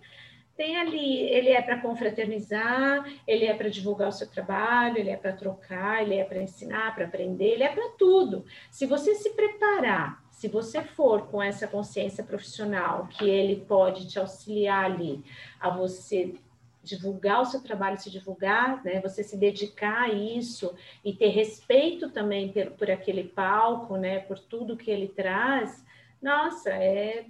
tem 0.57 0.77
ali, 0.77 1.23
ele 1.31 1.49
é 1.49 1.61
para 1.61 1.81
confraternizar, 1.81 3.05
ele 3.27 3.45
é 3.45 3.53
para 3.55 3.69
divulgar 3.69 4.09
o 4.09 4.13
seu 4.13 4.31
trabalho, 4.31 4.99
ele 4.99 5.11
é 5.11 5.17
para 5.17 5.33
trocar, 5.33 6.01
ele 6.03 6.15
é 6.15 6.23
para 6.23 6.41
ensinar, 6.41 6.95
para 6.95 7.07
aprender, 7.07 7.55
ele 7.55 7.65
é 7.65 7.73
para 7.73 7.91
tudo. 7.99 8.45
Se 8.71 8.87
você 8.87 9.17
se 9.17 9.31
preparar 9.31 10.24
se 10.45 10.49
você 10.49 10.83
for 10.83 11.27
com 11.29 11.43
essa 11.43 11.67
consciência 11.67 12.23
profissional, 12.23 13.07
que 13.07 13.25
ele 13.27 13.65
pode 13.67 14.07
te 14.07 14.19
auxiliar 14.19 14.85
ali 14.85 15.25
a 15.59 15.71
você 15.71 16.35
divulgar 16.83 17.41
o 17.41 17.47
seu 17.47 17.63
trabalho, 17.63 17.97
se 17.97 18.11
divulgar, 18.11 18.85
né? 18.85 19.01
Você 19.01 19.25
se 19.25 19.39
dedicar 19.39 20.03
a 20.03 20.13
isso 20.13 20.75
e 21.03 21.15
ter 21.15 21.29
respeito 21.29 22.11
também 22.11 22.53
por, 22.53 22.73
por 22.73 22.91
aquele 22.91 23.25
palco, 23.25 23.97
né? 23.97 24.19
Por 24.19 24.39
tudo 24.39 24.77
que 24.77 24.91
ele 24.91 25.09
traz. 25.09 25.83
Nossa, 26.21 26.69
é 26.69 27.25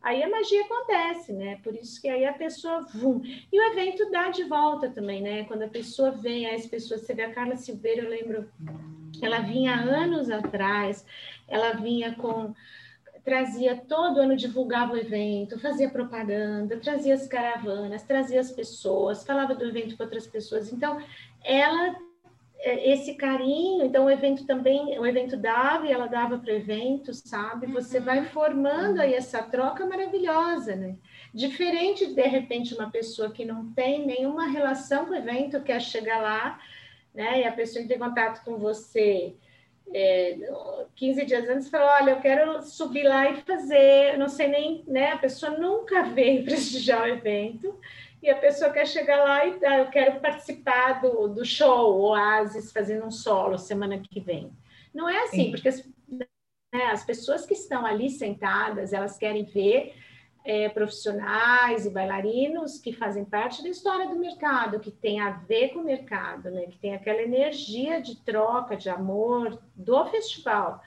aí 0.00 0.22
a 0.22 0.30
magia 0.30 0.64
acontece, 0.64 1.34
né? 1.34 1.60
Por 1.62 1.74
isso 1.74 2.00
que 2.00 2.08
aí 2.08 2.24
a 2.24 2.32
pessoa 2.32 2.86
vum. 2.94 3.20
E 3.52 3.60
o 3.60 3.64
evento 3.70 4.10
dá 4.10 4.30
de 4.30 4.44
volta 4.44 4.88
também, 4.88 5.20
né? 5.20 5.44
Quando 5.44 5.64
a 5.64 5.68
pessoa 5.68 6.10
vem, 6.10 6.46
aí 6.46 6.54
as 6.54 6.66
pessoas, 6.66 7.02
você 7.02 7.12
vê 7.12 7.24
a 7.24 7.34
Carla 7.34 7.56
Silveira, 7.56 8.00
eu 8.00 8.08
lembro, 8.08 8.48
ela 9.24 9.40
vinha 9.40 9.74
anos 9.74 10.30
atrás, 10.30 11.04
ela 11.48 11.72
vinha 11.72 12.14
com 12.14 12.54
trazia 13.24 13.76
todo 13.76 14.20
ano 14.20 14.36
divulgava 14.36 14.92
o 14.92 14.96
evento, 14.96 15.58
fazia 15.58 15.90
propaganda, 15.90 16.76
trazia 16.76 17.12
as 17.12 17.26
caravanas, 17.26 18.04
trazia 18.04 18.38
as 18.38 18.52
pessoas, 18.52 19.26
falava 19.26 19.52
do 19.52 19.64
evento 19.64 19.96
com 19.96 20.04
outras 20.04 20.28
pessoas. 20.28 20.72
Então, 20.72 21.02
ela 21.42 21.96
é, 22.58 22.92
esse 22.92 23.14
carinho, 23.14 23.84
então 23.84 24.06
o 24.06 24.10
evento 24.10 24.46
também, 24.46 24.98
o 24.98 25.06
evento 25.06 25.36
dava 25.36 25.86
e 25.86 25.92
ela 25.92 26.06
dava 26.06 26.38
para 26.38 26.52
o 26.52 26.56
evento, 26.56 27.12
sabe? 27.12 27.66
Você 27.66 28.00
vai 28.00 28.20
uhum. 28.20 28.26
formando 28.26 29.00
aí 29.00 29.14
essa 29.14 29.42
troca 29.42 29.84
maravilhosa, 29.86 30.74
né? 30.74 30.96
Diferente 31.34 32.06
de 32.06 32.26
repente 32.26 32.74
uma 32.74 32.90
pessoa 32.90 33.30
que 33.30 33.44
não 33.44 33.72
tem 33.72 34.06
nenhuma 34.06 34.46
relação 34.46 35.04
com 35.04 35.12
o 35.12 35.16
evento, 35.16 35.62
quer 35.62 35.80
chegar 35.80 36.20
lá, 36.20 36.58
né? 37.16 37.40
E 37.40 37.44
a 37.44 37.52
pessoa 37.52 37.82
entra 37.82 37.96
em 37.96 37.98
contato 37.98 38.44
com 38.44 38.58
você 38.58 39.34
é, 39.92 40.36
15 40.96 41.24
dias 41.24 41.48
antes 41.48 41.68
falou, 41.68 41.88
olha, 41.88 42.10
eu 42.12 42.20
quero 42.20 42.62
subir 42.62 43.04
lá 43.04 43.30
e 43.30 43.40
fazer, 43.42 44.18
não 44.18 44.28
sei 44.28 44.48
nem, 44.48 44.84
né? 44.86 45.12
A 45.12 45.18
pessoa 45.18 45.52
nunca 45.52 46.02
veio 46.10 46.44
prestigiar 46.44 47.02
o 47.02 47.08
evento 47.08 47.78
e 48.22 48.28
a 48.28 48.36
pessoa 48.36 48.70
quer 48.70 48.86
chegar 48.86 49.22
lá 49.22 49.46
e 49.46 49.58
ah, 49.64 49.78
eu 49.78 49.86
quero 49.86 50.20
participar 50.20 51.00
do, 51.00 51.28
do 51.28 51.44
show 51.44 52.00
Oasis 52.00 52.72
fazendo 52.72 53.06
um 53.06 53.10
solo 53.10 53.58
semana 53.58 53.98
que 53.98 54.20
vem. 54.20 54.50
Não 54.92 55.08
é 55.08 55.24
assim, 55.24 55.44
Sim. 55.44 55.50
porque 55.50 55.68
as, 55.68 55.84
né, 56.10 56.86
as 56.90 57.04
pessoas 57.04 57.46
que 57.46 57.54
estão 57.54 57.84
ali 57.86 58.10
sentadas, 58.10 58.92
elas 58.92 59.16
querem 59.16 59.44
ver 59.44 59.94
é, 60.46 60.68
profissionais 60.68 61.84
e 61.84 61.90
bailarinos 61.90 62.78
que 62.78 62.92
fazem 62.92 63.24
parte 63.24 63.64
da 63.64 63.68
história 63.68 64.08
do 64.08 64.14
mercado, 64.14 64.78
que 64.78 64.92
tem 64.92 65.20
a 65.20 65.32
ver 65.32 65.70
com 65.70 65.80
o 65.80 65.84
mercado, 65.84 66.52
né? 66.52 66.66
que 66.66 66.78
tem 66.78 66.94
aquela 66.94 67.20
energia 67.20 68.00
de 68.00 68.16
troca, 68.22 68.76
de 68.76 68.88
amor 68.88 69.60
do 69.74 70.06
festival. 70.06 70.80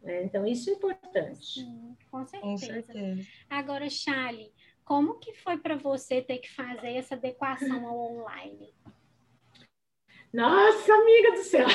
Né? 0.00 0.22
Então, 0.22 0.46
isso 0.46 0.70
é 0.70 0.74
importante. 0.74 1.60
Sim, 1.60 1.96
com 2.08 2.24
certeza. 2.24 2.40
com 2.40 2.56
certeza. 2.56 3.28
Agora, 3.50 3.90
Charlie, 3.90 4.52
como 4.84 5.18
que 5.18 5.34
foi 5.34 5.58
para 5.58 5.76
você 5.76 6.22
ter 6.22 6.38
que 6.38 6.52
fazer 6.52 6.92
essa 6.92 7.16
adequação 7.16 7.88
ao 7.88 7.98
online? 7.98 8.72
Nossa, 10.34 10.92
amiga 10.92 11.30
do 11.30 11.42
céu! 11.44 11.64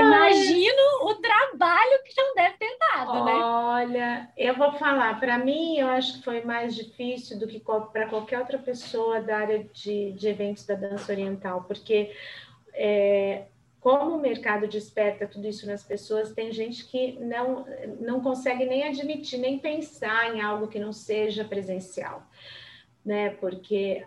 Imagino 0.00 0.82
o 1.02 1.14
trabalho 1.14 2.02
que 2.04 2.20
não 2.20 2.34
deve 2.34 2.56
ter 2.56 2.76
dado, 2.80 3.24
né? 3.24 3.34
Olha, 3.34 4.28
eu 4.36 4.56
vou 4.56 4.72
falar, 4.72 5.20
para 5.20 5.38
mim, 5.38 5.78
eu 5.78 5.86
acho 5.86 6.14
que 6.14 6.24
foi 6.24 6.44
mais 6.44 6.74
difícil 6.74 7.38
do 7.38 7.46
que 7.46 7.60
para 7.60 8.08
qualquer 8.08 8.40
outra 8.40 8.58
pessoa 8.58 9.20
da 9.20 9.38
área 9.38 9.62
de, 9.72 10.10
de 10.10 10.26
eventos 10.26 10.66
da 10.66 10.74
dança 10.74 11.12
oriental, 11.12 11.62
porque 11.68 12.12
é, 12.74 13.44
como 13.78 14.16
o 14.16 14.20
mercado 14.20 14.66
desperta 14.66 15.28
tudo 15.28 15.46
isso 15.46 15.68
nas 15.68 15.84
pessoas, 15.84 16.32
tem 16.32 16.50
gente 16.50 16.84
que 16.84 17.12
não, 17.20 17.64
não 18.00 18.20
consegue 18.20 18.64
nem 18.64 18.88
admitir, 18.88 19.38
nem 19.38 19.56
pensar 19.56 20.34
em 20.34 20.40
algo 20.40 20.66
que 20.66 20.80
não 20.80 20.92
seja 20.92 21.44
presencial, 21.44 22.26
né? 23.04 23.30
Porque 23.30 24.04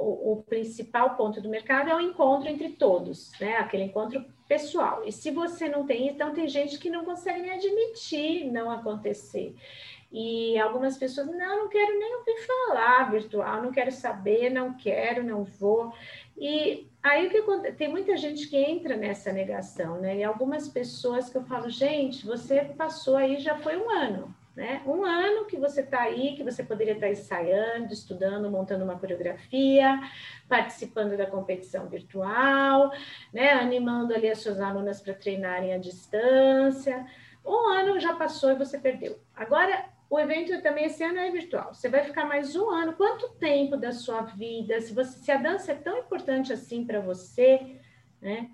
o, 0.00 0.32
o, 0.32 0.42
principal 0.42 1.14
ponto 1.14 1.40
do 1.40 1.48
mercado 1.48 1.90
é 1.90 1.94
o 1.94 2.00
encontro 2.00 2.48
entre 2.48 2.70
todos, 2.70 3.32
né? 3.38 3.56
Aquele 3.56 3.84
encontro 3.84 4.24
pessoal. 4.48 5.02
E 5.04 5.12
se 5.12 5.30
você 5.30 5.68
não 5.68 5.86
tem, 5.86 6.08
então 6.08 6.32
tem 6.32 6.48
gente 6.48 6.78
que 6.78 6.88
não 6.88 7.04
consegue 7.04 7.42
nem 7.42 7.52
admitir 7.52 8.50
não 8.50 8.70
acontecer. 8.70 9.54
E 10.10 10.58
algumas 10.58 10.96
pessoas, 10.96 11.28
não, 11.28 11.36
não 11.36 11.68
quero 11.68 11.98
nem 11.98 12.16
ouvir 12.16 12.46
falar 12.46 13.10
virtual, 13.10 13.62
não 13.62 13.70
quero 13.70 13.92
saber, 13.92 14.50
não 14.50 14.74
quero, 14.74 15.22
não 15.22 15.44
vou. 15.44 15.92
E 16.36 16.88
aí 17.02 17.26
o 17.26 17.30
que? 17.30 17.72
Tem 17.72 17.88
muita 17.88 18.16
gente 18.16 18.48
que 18.48 18.56
entra 18.56 18.96
nessa 18.96 19.30
negação, 19.30 20.00
né? 20.00 20.16
E 20.16 20.24
algumas 20.24 20.68
pessoas 20.68 21.28
que 21.28 21.36
eu 21.36 21.44
falo, 21.44 21.68
gente, 21.68 22.26
você 22.26 22.64
passou 22.64 23.16
aí, 23.16 23.38
já 23.38 23.56
foi 23.58 23.76
um 23.76 23.90
ano. 23.90 24.34
Né? 24.54 24.82
Um 24.84 25.04
ano 25.04 25.46
que 25.46 25.56
você 25.56 25.80
está 25.80 26.02
aí, 26.02 26.34
que 26.34 26.42
você 26.42 26.62
poderia 26.62 26.94
estar 26.94 27.06
tá 27.06 27.12
ensaiando, 27.12 27.92
estudando, 27.92 28.50
montando 28.50 28.84
uma 28.84 28.98
coreografia, 28.98 30.00
participando 30.48 31.16
da 31.16 31.26
competição 31.26 31.88
virtual, 31.88 32.90
né? 33.32 33.52
animando 33.52 34.12
ali 34.12 34.28
as 34.28 34.38
suas 34.38 34.60
alunas 34.60 35.00
para 35.00 35.14
treinarem 35.14 35.72
à 35.72 35.78
distância. 35.78 37.06
Um 37.46 37.68
ano 37.68 38.00
já 38.00 38.14
passou 38.14 38.50
e 38.50 38.56
você 38.56 38.78
perdeu. 38.78 39.18
Agora, 39.34 39.88
o 40.10 40.18
evento 40.18 40.60
também 40.60 40.86
esse 40.86 41.04
ano 41.04 41.18
é 41.18 41.30
virtual. 41.30 41.72
Você 41.72 41.88
vai 41.88 42.02
ficar 42.02 42.26
mais 42.26 42.56
um 42.56 42.68
ano. 42.68 42.94
Quanto 42.94 43.28
tempo 43.34 43.76
da 43.76 43.92
sua 43.92 44.22
vida? 44.22 44.80
Se, 44.80 44.92
você, 44.92 45.16
se 45.18 45.30
a 45.30 45.36
dança 45.36 45.70
é 45.70 45.76
tão 45.76 45.96
importante 45.98 46.52
assim 46.52 46.84
para 46.84 47.00
você, 47.00 47.76
né? 48.20 48.50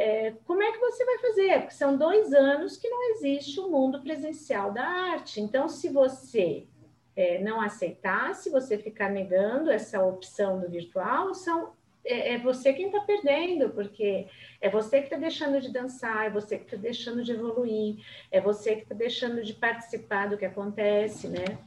É, 0.00 0.32
como 0.46 0.62
é 0.62 0.70
que 0.70 0.78
você 0.78 1.04
vai 1.04 1.18
fazer? 1.18 1.58
Porque 1.58 1.74
são 1.74 1.96
dois 1.96 2.32
anos 2.32 2.76
que 2.76 2.88
não 2.88 3.10
existe 3.10 3.58
o 3.58 3.68
mundo 3.68 4.00
presencial 4.00 4.70
da 4.70 4.84
arte. 4.84 5.40
Então, 5.40 5.68
se 5.68 5.88
você 5.88 6.68
é, 7.16 7.40
não 7.40 7.60
aceitar, 7.60 8.32
se 8.36 8.48
você 8.48 8.78
ficar 8.78 9.10
negando 9.10 9.72
essa 9.72 10.00
opção 10.00 10.60
do 10.60 10.70
virtual, 10.70 11.34
são 11.34 11.72
é, 12.04 12.34
é 12.34 12.38
você 12.38 12.72
quem 12.72 12.86
está 12.86 13.00
perdendo, 13.00 13.70
porque 13.70 14.28
é 14.60 14.70
você 14.70 15.00
que 15.00 15.06
está 15.06 15.16
deixando 15.16 15.60
de 15.60 15.72
dançar, 15.72 16.26
é 16.26 16.30
você 16.30 16.56
que 16.56 16.66
está 16.66 16.76
deixando 16.76 17.24
de 17.24 17.32
evoluir, 17.32 17.96
é 18.30 18.40
você 18.40 18.76
que 18.76 18.82
está 18.82 18.94
deixando 18.94 19.42
de 19.42 19.52
participar 19.52 20.28
do 20.28 20.38
que 20.38 20.44
acontece, 20.44 21.26
né? 21.26 21.58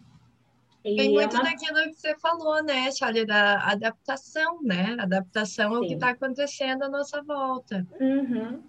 E 0.83 0.95
Tem 0.95 1.13
muito 1.13 1.35
é 1.35 1.39
uma... 1.39 1.49
daquilo 1.49 1.77
que 1.89 1.93
você 1.93 2.17
falou, 2.17 2.63
né, 2.63 2.91
Charlie, 2.91 3.25
da 3.25 3.59
adaptação, 3.69 4.61
né? 4.63 4.95
Adaptação 4.99 5.75
ao 5.75 5.81
que 5.81 5.93
está 5.93 6.09
acontecendo 6.09 6.83
à 6.83 6.89
nossa 6.89 7.21
volta. 7.21 7.85
Uhum. 7.99 8.63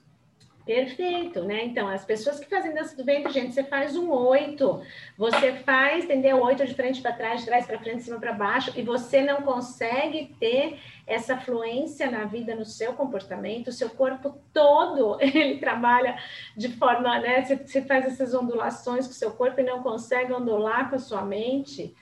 Perfeito, 0.65 1.43
né? 1.43 1.65
Então, 1.65 1.89
as 1.89 2.05
pessoas 2.05 2.39
que 2.39 2.49
fazem 2.49 2.73
dança 2.73 2.97
do 2.97 3.05
ventre, 3.05 3.33
gente, 3.33 3.53
você 3.53 3.65
faz 3.65 3.97
um 3.97 4.11
oito, 4.11 4.81
você 5.19 5.55
faz, 5.55 6.05
entendeu? 6.05 6.41
Oito 6.41 6.65
de 6.65 6.73
frente 6.73 7.03
para 7.03 7.13
trás, 7.13 7.41
de 7.41 7.47
trás 7.47 7.67
para 7.67 7.81
frente, 7.81 7.97
de 7.97 8.03
cima 8.05 8.21
para 8.21 8.33
baixo, 8.33 8.71
e 8.77 8.83
você 8.83 9.23
não 9.23 9.43
consegue 9.43 10.37
ter 10.39 10.79
essa 11.05 11.37
fluência 11.37 12.09
na 12.09 12.27
vida, 12.27 12.55
no 12.55 12.65
seu 12.65 12.93
comportamento, 12.93 13.69
o 13.69 13.73
seu 13.73 13.91
corpo 13.91 14.39
todo, 14.53 15.19
ele 15.21 15.59
trabalha 15.59 16.17
de 16.57 16.69
forma, 16.69 17.19
né? 17.19 17.43
Você, 17.43 17.57
você 17.57 17.83
faz 17.83 18.07
essas 18.07 18.33
ondulações 18.33 19.07
com 19.07 19.13
o 19.13 19.17
seu 19.17 19.33
corpo 19.33 19.61
e 19.61 19.65
não 19.65 19.83
consegue 19.83 20.33
ondular 20.33 20.89
com 20.89 20.95
a 20.95 21.01
sua 21.01 21.23
mente. 21.23 21.93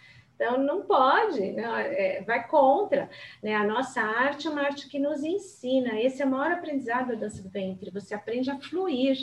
Então, 0.41 0.57
não 0.57 0.81
pode, 0.81 1.53
né? 1.53 1.65
é, 1.93 2.23
vai 2.23 2.49
contra. 2.49 3.11
Né? 3.43 3.55
A 3.55 3.63
nossa 3.63 4.01
arte 4.01 4.47
é 4.47 4.51
uma 4.51 4.63
arte 4.63 4.89
que 4.89 4.99
nos 4.99 5.23
ensina. 5.23 6.01
Esse 6.01 6.23
é 6.23 6.25
o 6.25 6.31
maior 6.31 6.53
aprendizado 6.53 7.09
da 7.09 7.15
dança 7.15 7.43
do 7.43 7.51
ventre. 7.51 7.91
Você 7.91 8.15
aprende 8.15 8.51
a 8.51 8.59
fluir, 8.59 9.19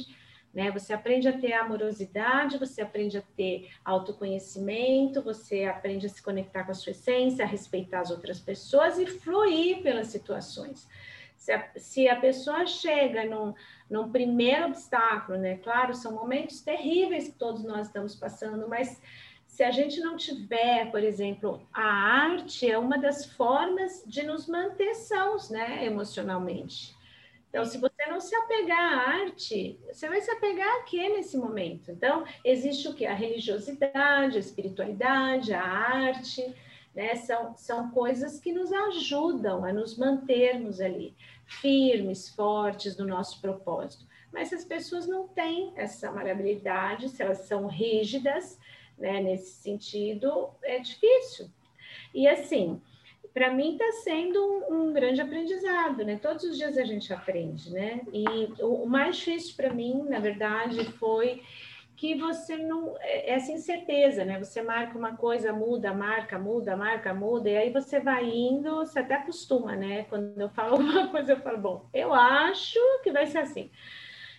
né? 0.53 0.69
Você 0.69 0.93
aprende 0.93 1.27
a 1.27 1.35
ter 1.35 1.53
amorosidade, 1.53 2.59
você 2.59 2.83
aprende 2.83 3.17
a 3.17 3.23
ter 3.35 3.67
autoconhecimento, 3.83 5.23
você 5.23 5.63
aprende 5.63 6.05
a 6.05 6.09
se 6.09 6.21
conectar 6.21 6.63
com 6.63 6.71
a 6.71 6.75
sua 6.75 6.91
essência, 6.91 7.43
a 7.43 7.47
respeitar 7.47 8.01
as 8.01 8.11
outras 8.11 8.39
pessoas 8.39 8.99
e 8.99 9.07
fluir 9.07 9.81
pelas 9.81 10.09
situações. 10.09 10.87
Se 11.35 11.51
a, 11.51 11.67
se 11.77 12.07
a 12.07 12.15
pessoa 12.15 12.67
chega 12.67 13.25
num, 13.25 13.55
num 13.89 14.11
primeiro 14.11 14.67
obstáculo, 14.67 15.39
né? 15.39 15.57
Claro, 15.63 15.95
são 15.95 16.11
momentos 16.11 16.61
terríveis 16.61 17.27
que 17.27 17.39
todos 17.39 17.63
nós 17.63 17.87
estamos 17.87 18.15
passando, 18.15 18.67
mas 18.69 19.01
se 19.57 19.63
a 19.63 19.71
gente 19.71 19.99
não 20.01 20.15
tiver, 20.15 20.91
por 20.91 21.03
exemplo, 21.03 21.67
a 21.73 21.81
arte 21.81 22.69
é 22.69 22.77
uma 22.77 22.95
das 22.95 23.25
formas 23.25 24.03
de 24.05 24.21
nos 24.21 24.47
manter 24.47 24.93
sãos, 24.93 25.49
né, 25.49 25.83
emocionalmente. 25.83 26.95
Então, 27.49 27.65
se 27.65 27.79
você 27.79 28.05
não 28.05 28.21
se 28.21 28.35
apegar 28.35 28.79
à 28.79 29.09
arte, 29.21 29.79
você 29.91 30.07
vai 30.07 30.21
se 30.21 30.29
apegar 30.29 30.67
a 30.67 30.83
quê 30.83 31.09
nesse 31.09 31.35
momento? 31.35 31.89
Então, 31.89 32.23
existe 32.45 32.87
o 32.87 32.93
que? 32.93 33.07
A 33.07 33.15
religiosidade, 33.15 34.37
a 34.37 34.39
espiritualidade, 34.39 35.51
a 35.51 35.63
arte, 35.63 36.55
né? 36.93 37.15
São, 37.15 37.57
são 37.57 37.89
coisas 37.89 38.39
que 38.39 38.53
nos 38.53 38.71
ajudam 38.71 39.65
a 39.65 39.73
nos 39.73 39.97
mantermos 39.97 40.79
ali 40.79 41.15
firmes, 41.47 42.29
fortes 42.29 42.95
no 42.95 43.07
nosso 43.07 43.41
propósito. 43.41 44.05
Mas 44.31 44.49
se 44.49 44.55
as 44.55 44.65
pessoas 44.65 45.07
não 45.07 45.27
têm 45.27 45.73
essa 45.75 46.11
maleabilidade, 46.11 47.09
se 47.09 47.23
elas 47.23 47.47
são 47.47 47.65
rígidas, 47.65 48.59
né? 48.97 49.21
Nesse 49.21 49.61
sentido, 49.61 50.49
é 50.63 50.79
difícil. 50.79 51.49
E 52.13 52.27
assim, 52.27 52.81
para 53.33 53.53
mim 53.53 53.73
está 53.73 53.91
sendo 54.03 54.39
um, 54.39 54.89
um, 54.89 54.93
grande 54.93 55.21
aprendizado, 55.21 56.03
né? 56.03 56.17
Todos 56.21 56.43
os 56.43 56.57
dias 56.57 56.77
a 56.77 56.83
gente 56.83 57.13
aprende, 57.13 57.71
né? 57.71 58.01
E 58.11 58.25
o, 58.63 58.83
o 58.83 58.89
mais 58.89 59.17
difícil 59.17 59.55
para 59.55 59.71
mim, 59.71 60.03
na 60.09 60.19
verdade, 60.19 60.83
foi 60.93 61.43
que 61.95 62.15
você 62.15 62.57
não 62.57 62.95
é, 62.99 63.33
essa 63.33 63.51
incerteza, 63.51 64.23
né? 64.23 64.39
Você 64.39 64.61
marca 64.61 64.97
uma 64.97 65.17
coisa, 65.17 65.51
muda, 65.51 65.93
marca, 65.93 66.39
muda, 66.39 66.77
marca, 66.77 67.13
muda, 67.13 67.49
e 67.49 67.57
aí 67.57 67.71
você 67.71 67.99
vai 67.99 68.25
indo, 68.25 68.75
você 68.77 68.99
até 68.99 69.15
acostuma, 69.15 69.75
né? 69.75 70.03
Quando 70.03 70.39
eu 70.39 70.49
falo 70.49 70.73
alguma 70.77 71.07
coisa, 71.09 71.33
eu 71.33 71.39
falo, 71.39 71.57
bom, 71.57 71.89
eu 71.93 72.13
acho 72.13 72.79
que 73.03 73.11
vai 73.11 73.25
ser 73.25 73.39
assim. 73.39 73.69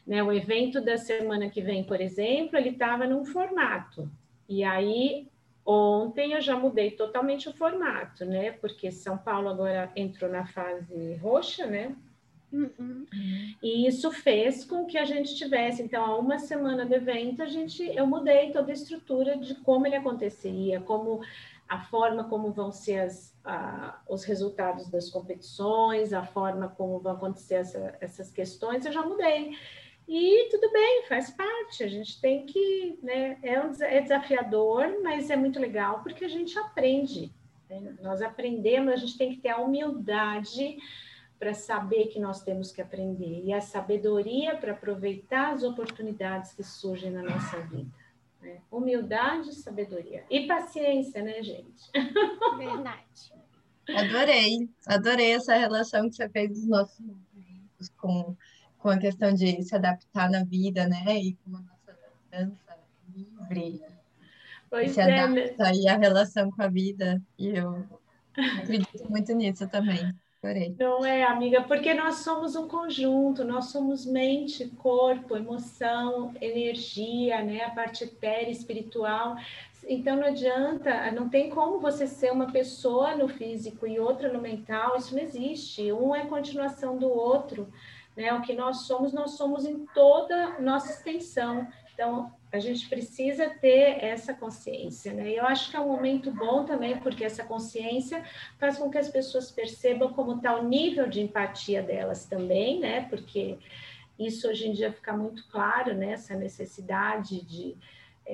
Né, 0.07 0.23
o 0.23 0.33
evento 0.33 0.81
da 0.81 0.97
semana 0.97 1.51
que 1.51 1.61
vem, 1.61 1.85
por 1.85 2.01
exemplo, 2.01 2.57
ele 2.57 2.71
estava 2.71 3.07
num 3.07 3.27
formato. 3.27 4.11
E 4.49 4.65
aí, 4.65 5.29
ontem 5.65 6.33
eu 6.33 6.41
já 6.41 6.57
mudei 6.57 6.93
totalmente 6.93 7.49
o 7.49 7.53
formato, 7.53 8.25
né? 8.25 8.53
Porque 8.53 8.91
São 8.91 9.19
Paulo 9.19 9.49
agora 9.49 9.93
entrou 9.95 10.31
na 10.31 10.47
fase 10.47 11.15
roxa, 11.17 11.67
né? 11.67 11.95
Uhum. 12.51 13.07
E 13.63 13.87
isso 13.87 14.11
fez 14.11 14.65
com 14.65 14.87
que 14.87 14.97
a 14.97 15.05
gente 15.05 15.35
tivesse, 15.35 15.83
então, 15.83 16.03
há 16.03 16.17
uma 16.17 16.39
semana 16.39 16.87
do 16.87 16.95
evento, 16.95 17.43
a 17.43 17.47
gente, 17.47 17.83
eu 17.83 18.07
mudei 18.07 18.51
toda 18.53 18.71
a 18.71 18.75
estrutura 18.75 19.37
de 19.37 19.55
como 19.57 19.87
ele 19.87 19.97
aconteceria, 19.97 20.81
como 20.81 21.21
a 21.69 21.83
forma 21.83 22.25
como 22.25 22.51
vão 22.51 22.73
ser 22.73 23.01
as, 23.01 23.37
a, 23.45 24.01
os 24.09 24.25
resultados 24.25 24.89
das 24.89 25.11
competições, 25.11 26.15
a 26.15 26.25
forma 26.25 26.69
como 26.69 26.99
vão 26.99 27.13
acontecer 27.13 27.57
essa, 27.57 27.95
essas 28.01 28.31
questões, 28.31 28.87
eu 28.87 28.93
já 28.93 29.03
mudei. 29.03 29.55
E 30.09 30.49
tudo 30.51 30.73
bem, 30.73 31.05
faz 31.07 31.31
parte. 31.31 31.85
A 31.85 31.89
gente 31.89 32.19
tem 32.19 32.47
que, 32.47 32.99
né? 33.03 33.39
É, 33.43 33.61
um, 33.61 33.71
é 33.83 34.01
desafiador, 34.01 35.03
mas 35.03 35.29
é 35.29 35.37
muito 35.37 35.61
legal 35.61 36.03
porque 36.03 36.25
a 36.25 36.29
gente 36.29 36.59
aprende. 36.59 37.31
Né? 37.69 37.95
Nós 38.01 38.23
aprendemos, 38.23 38.91
a 38.91 38.97
gente 38.97 39.19
tem 39.19 39.35
que 39.35 39.43
ter 39.43 39.51
a 39.51 39.59
humildade 39.59 40.79
para 41.39 41.53
saber 41.53 42.07
que 42.07 42.19
nós 42.19 42.43
temos 42.43 42.73
que 42.73 42.81
aprender 42.81 43.45
e 43.45 43.53
a 43.53 43.61
sabedoria 43.61 44.57
para 44.57 44.73
aproveitar 44.73 45.53
as 45.53 45.63
oportunidades 45.63 46.53
que 46.55 46.65
surgem 46.65 47.11
na 47.11 47.23
nossa 47.23 47.61
vida. 47.61 47.93
Né? 48.41 48.63
Humildade, 48.71 49.55
sabedoria 49.55 50.25
e 50.31 50.47
paciência, 50.47 51.23
né, 51.23 51.43
gente? 51.43 51.91
Verdade. 52.57 53.33
Adorei, 53.95 54.69
adorei 54.87 55.33
essa 55.33 55.55
relação 55.55 56.09
que 56.09 56.17
você 56.17 56.29
fez 56.31 56.51
dos 56.51 56.67
nossos 56.67 56.99
movimentos 56.99 57.89
com 57.97 58.37
com 58.79 58.89
a 58.89 58.99
questão 58.99 59.33
de 59.33 59.63
se 59.63 59.75
adaptar 59.75 60.31
na 60.31 60.45
vida, 60.45 60.87
né? 60.87 61.05
E 61.17 61.35
com 61.35 61.57
a 61.57 61.61
nossa 61.61 61.99
dança 62.31 62.79
livre. 63.15 63.83
Pois 64.71 64.93
se 64.93 65.01
é, 65.01 65.21
adapta 65.21 65.65
né? 65.65 65.73
e 65.75 65.89
a 65.89 65.97
relação 65.97 66.51
com 66.51 66.63
a 66.63 66.69
vida. 66.69 67.21
E 67.39 67.49
eu 67.49 67.85
acredito 68.61 69.11
muito 69.11 69.33
nisso 69.35 69.69
também. 69.69 70.15
Adorei. 70.41 70.77
Não 70.79 71.05
é, 71.05 71.25
amiga, 71.25 71.63
porque 71.63 71.93
nós 71.95 72.17
somos 72.17 72.55
um 72.55 72.69
conjunto, 72.69 73.43
nós 73.45 73.67
somos 73.67 74.07
mente, 74.07 74.69
corpo, 74.77 75.37
emoção, 75.37 76.33
energia, 76.41 77.43
né? 77.43 77.65
A 77.65 77.71
parte 77.71 78.05
etérea, 78.05 78.51
espiritual. 78.51 79.37
Então 79.89 80.17
não 80.17 80.27
adianta, 80.27 81.11
não 81.13 81.29
tem 81.29 81.51
como 81.51 81.81
você 81.81 82.07
ser 82.07 82.31
uma 82.31 82.53
pessoa 82.53 83.17
no 83.17 83.27
físico 83.27 83.87
e 83.87 83.99
outra 83.99 84.31
no 84.31 84.41
mental, 84.41 84.97
isso 84.97 85.15
não 85.15 85.23
existe. 85.23 85.91
Um 85.93 86.15
é 86.15 86.27
continuação 86.27 86.99
do 86.99 87.09
outro 87.09 87.73
né? 88.19 88.33
O 88.33 88.43
que 88.43 88.53
nós 88.53 88.79
somos, 88.79 89.13
nós 89.13 89.37
somos 89.37 89.65
em 89.65 89.87
toda 89.95 90.59
nossa 90.59 90.91
extensão. 90.91 91.69
Então, 91.95 92.33
a 92.51 92.59
gente 92.59 92.89
precisa 92.89 93.49
ter 93.49 94.03
essa 94.03 94.35
consciência, 94.35 95.13
né? 95.13 95.31
Eu 95.31 95.47
acho 95.47 95.71
que 95.71 95.77
é 95.77 95.81
um 95.81 95.87
momento 95.87 96.33
bom 96.33 96.65
também, 96.65 96.99
porque 96.99 97.25
essa 97.25 97.45
consciência 97.45 98.25
faz 98.59 98.77
com 98.77 98.91
que 98.91 98.99
as 98.99 99.09
pessoas 99.09 99.53
percebam 99.53 100.13
como 100.13 100.33
está 100.33 100.57
o 100.59 100.67
nível 100.67 101.09
de 101.09 101.21
empatia 101.21 101.81
delas 101.81 102.25
também, 102.25 102.81
né? 102.81 103.03
Porque 103.03 103.57
isso 104.19 104.49
hoje 104.49 104.67
em 104.67 104.73
dia 104.73 104.93
fica 104.93 105.17
muito 105.17 105.47
claro, 105.49 105.95
né? 105.95 106.15
Essa 106.15 106.35
necessidade 106.35 107.41
de 107.43 107.77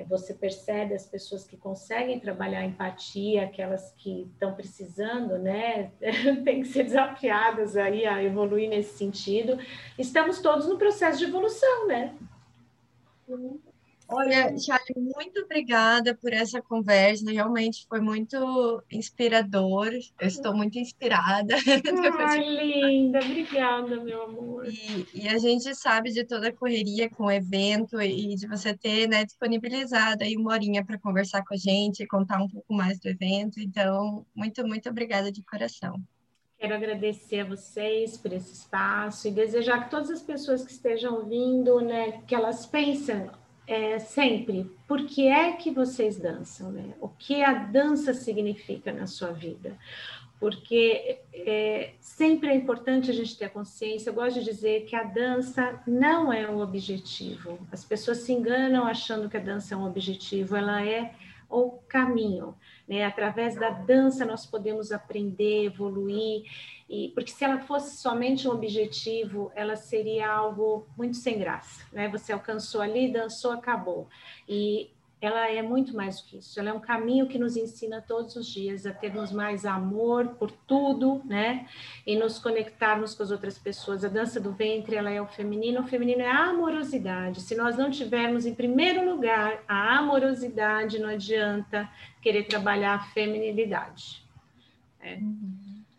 você 0.02 0.34
percebe 0.34 0.94
as 0.94 1.06
pessoas 1.06 1.46
que 1.46 1.56
conseguem 1.56 2.18
trabalhar 2.18 2.60
a 2.60 2.64
empatia, 2.64 3.44
aquelas 3.44 3.92
que 3.92 4.22
estão 4.32 4.54
precisando, 4.54 5.38
né, 5.38 5.92
tem 6.44 6.62
que 6.62 6.68
ser 6.68 6.84
desafiadas 6.84 7.76
aí 7.76 8.04
a 8.04 8.22
evoluir 8.22 8.68
nesse 8.68 8.98
sentido. 8.98 9.56
Estamos 9.96 10.40
todos 10.40 10.66
no 10.66 10.76
processo 10.76 11.18
de 11.18 11.24
evolução, 11.26 11.86
né? 11.86 12.14
Olha, 14.16 14.56
Charlie, 14.56 14.94
muito 14.96 15.40
obrigada 15.40 16.14
por 16.14 16.32
essa 16.32 16.62
conversa. 16.62 17.30
Realmente 17.30 17.84
foi 17.88 18.00
muito 18.00 18.82
inspirador. 18.90 19.88
Eu 20.20 20.28
estou 20.28 20.54
muito 20.54 20.78
inspirada. 20.78 21.54
Ai, 22.28 22.44
linda, 22.44 23.18
obrigada, 23.18 24.00
meu 24.00 24.22
amor. 24.22 24.66
E, 24.68 25.06
e, 25.14 25.28
a 25.28 25.36
gente 25.38 25.74
sabe 25.74 26.12
de 26.12 26.24
toda 26.24 26.48
a 26.48 26.52
correria 26.52 27.10
com 27.10 27.24
o 27.24 27.30
evento 27.30 28.00
e 28.00 28.36
de 28.36 28.46
você 28.46 28.76
ter 28.76 29.08
né, 29.08 29.24
disponibilizado 29.24 30.22
aí 30.22 30.36
uma 30.36 30.52
horinha 30.52 30.84
para 30.84 30.98
conversar 30.98 31.44
com 31.44 31.54
a 31.54 31.56
gente, 31.56 32.06
contar 32.06 32.40
um 32.40 32.48
pouco 32.48 32.72
mais 32.72 33.00
do 33.00 33.08
evento. 33.08 33.58
Então, 33.58 34.24
muito, 34.32 34.64
muito 34.64 34.88
obrigada 34.88 35.32
de 35.32 35.42
coração. 35.42 36.00
Quero 36.56 36.74
agradecer 36.76 37.40
a 37.40 37.44
vocês 37.44 38.16
por 38.16 38.32
esse 38.32 38.52
espaço 38.52 39.26
e 39.26 39.32
desejar 39.32 39.84
que 39.84 39.90
todas 39.90 40.08
as 40.08 40.22
pessoas 40.22 40.64
que 40.64 40.70
estejam 40.70 41.16
ouvindo, 41.16 41.80
né, 41.80 42.22
que 42.26 42.34
elas 42.34 42.64
pensem 42.64 43.28
é, 43.66 43.98
sempre 43.98 44.70
por 44.86 45.06
que 45.06 45.26
é 45.26 45.52
que 45.52 45.70
vocês 45.70 46.18
dançam, 46.18 46.70
né? 46.70 46.94
O 47.00 47.08
que 47.08 47.42
a 47.42 47.54
dança 47.54 48.12
significa 48.12 48.92
na 48.92 49.06
sua 49.06 49.32
vida? 49.32 49.76
Porque 50.38 51.20
é, 51.32 51.94
sempre 52.00 52.50
é 52.50 52.54
importante 52.54 53.10
a 53.10 53.14
gente 53.14 53.38
ter 53.38 53.48
consciência. 53.48 54.10
Eu 54.10 54.14
gosto 54.14 54.40
de 54.40 54.44
dizer 54.44 54.84
que 54.84 54.94
a 54.94 55.04
dança 55.04 55.80
não 55.86 56.32
é 56.32 56.48
o 56.48 56.58
objetivo. 56.58 57.58
As 57.72 57.84
pessoas 57.84 58.18
se 58.18 58.32
enganam 58.32 58.84
achando 58.84 59.28
que 59.28 59.36
a 59.36 59.40
dança 59.40 59.74
é 59.74 59.76
um 59.76 59.86
objetivo. 59.86 60.56
Ela 60.56 60.84
é 60.84 61.14
o 61.48 61.70
caminho. 61.88 62.54
Né? 62.86 63.04
Através 63.04 63.54
da 63.54 63.70
dança 63.70 64.24
nós 64.24 64.46
podemos 64.46 64.92
aprender, 64.92 65.64
evoluir, 65.64 66.44
e, 66.88 67.08
porque 67.14 67.30
se 67.30 67.44
ela 67.44 67.58
fosse 67.60 67.96
somente 67.96 68.46
um 68.46 68.52
objetivo, 68.52 69.50
ela 69.54 69.74
seria 69.74 70.30
algo 70.30 70.86
muito 70.96 71.16
sem 71.16 71.38
graça. 71.38 71.84
Né? 71.92 72.08
Você 72.08 72.32
alcançou 72.32 72.80
ali, 72.80 73.10
dançou, 73.10 73.52
acabou. 73.52 74.08
E 74.48 74.90
ela 75.24 75.50
é 75.50 75.62
muito 75.62 75.96
mais 75.96 76.20
do 76.20 76.26
que 76.26 76.38
isso. 76.38 76.58
Ela 76.58 76.70
é 76.70 76.72
um 76.72 76.80
caminho 76.80 77.26
que 77.26 77.38
nos 77.38 77.56
ensina 77.56 78.00
todos 78.00 78.36
os 78.36 78.46
dias 78.46 78.84
a 78.86 78.92
termos 78.92 79.32
mais 79.32 79.64
amor 79.64 80.28
por 80.38 80.50
tudo, 80.50 81.22
né? 81.24 81.66
E 82.06 82.16
nos 82.16 82.38
conectarmos 82.38 83.14
com 83.14 83.22
as 83.22 83.30
outras 83.30 83.58
pessoas. 83.58 84.04
A 84.04 84.08
dança 84.08 84.40
do 84.40 84.52
ventre, 84.52 84.96
ela 84.96 85.10
é 85.10 85.20
o 85.20 85.26
feminino. 85.26 85.80
O 85.80 85.86
feminino 85.86 86.20
é 86.20 86.30
a 86.30 86.50
amorosidade. 86.50 87.40
Se 87.40 87.54
nós 87.54 87.76
não 87.76 87.90
tivermos, 87.90 88.46
em 88.46 88.54
primeiro 88.54 89.08
lugar, 89.08 89.62
a 89.66 89.98
amorosidade, 89.98 90.98
não 90.98 91.08
adianta 91.08 91.88
querer 92.20 92.44
trabalhar 92.44 92.94
a 92.94 93.04
feminilidade. 93.12 94.22
É, 95.00 95.18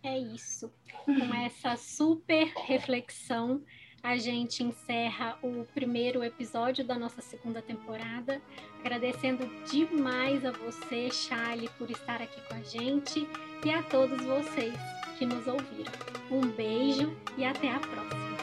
é 0.04 0.20
isso. 0.20 0.72
Com 1.06 1.36
essa 1.36 1.76
super 1.78 2.52
reflexão 2.66 3.62
a 4.06 4.18
gente 4.18 4.64
encerra 4.64 5.36
o 5.42 5.66
primeiro 5.74 6.24
episódio 6.24 6.86
da 6.86 6.94
nossa 6.94 7.24
segunda 7.24 7.60
temporada, 7.60 8.40
agradecendo 8.80 9.50
demais 9.66 10.46
a 10.46 10.52
você, 10.52 11.10
Charlie, 11.10 11.72
por 11.76 11.90
estar 11.90 12.22
aqui 12.22 12.40
com 12.48 12.54
a 12.54 12.62
gente 12.62 13.28
e 13.66 13.72
a 13.72 13.82
todos 13.82 14.24
vocês 14.24 14.76
que 15.18 15.26
nos 15.26 15.48
ouviram. 15.48 15.92
Um 16.30 16.42
beijo 16.42 17.18
e 17.36 17.44
até 17.44 17.72
a 17.72 17.80
próxima. 17.80 18.38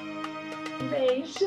Beijo! 0.91 1.47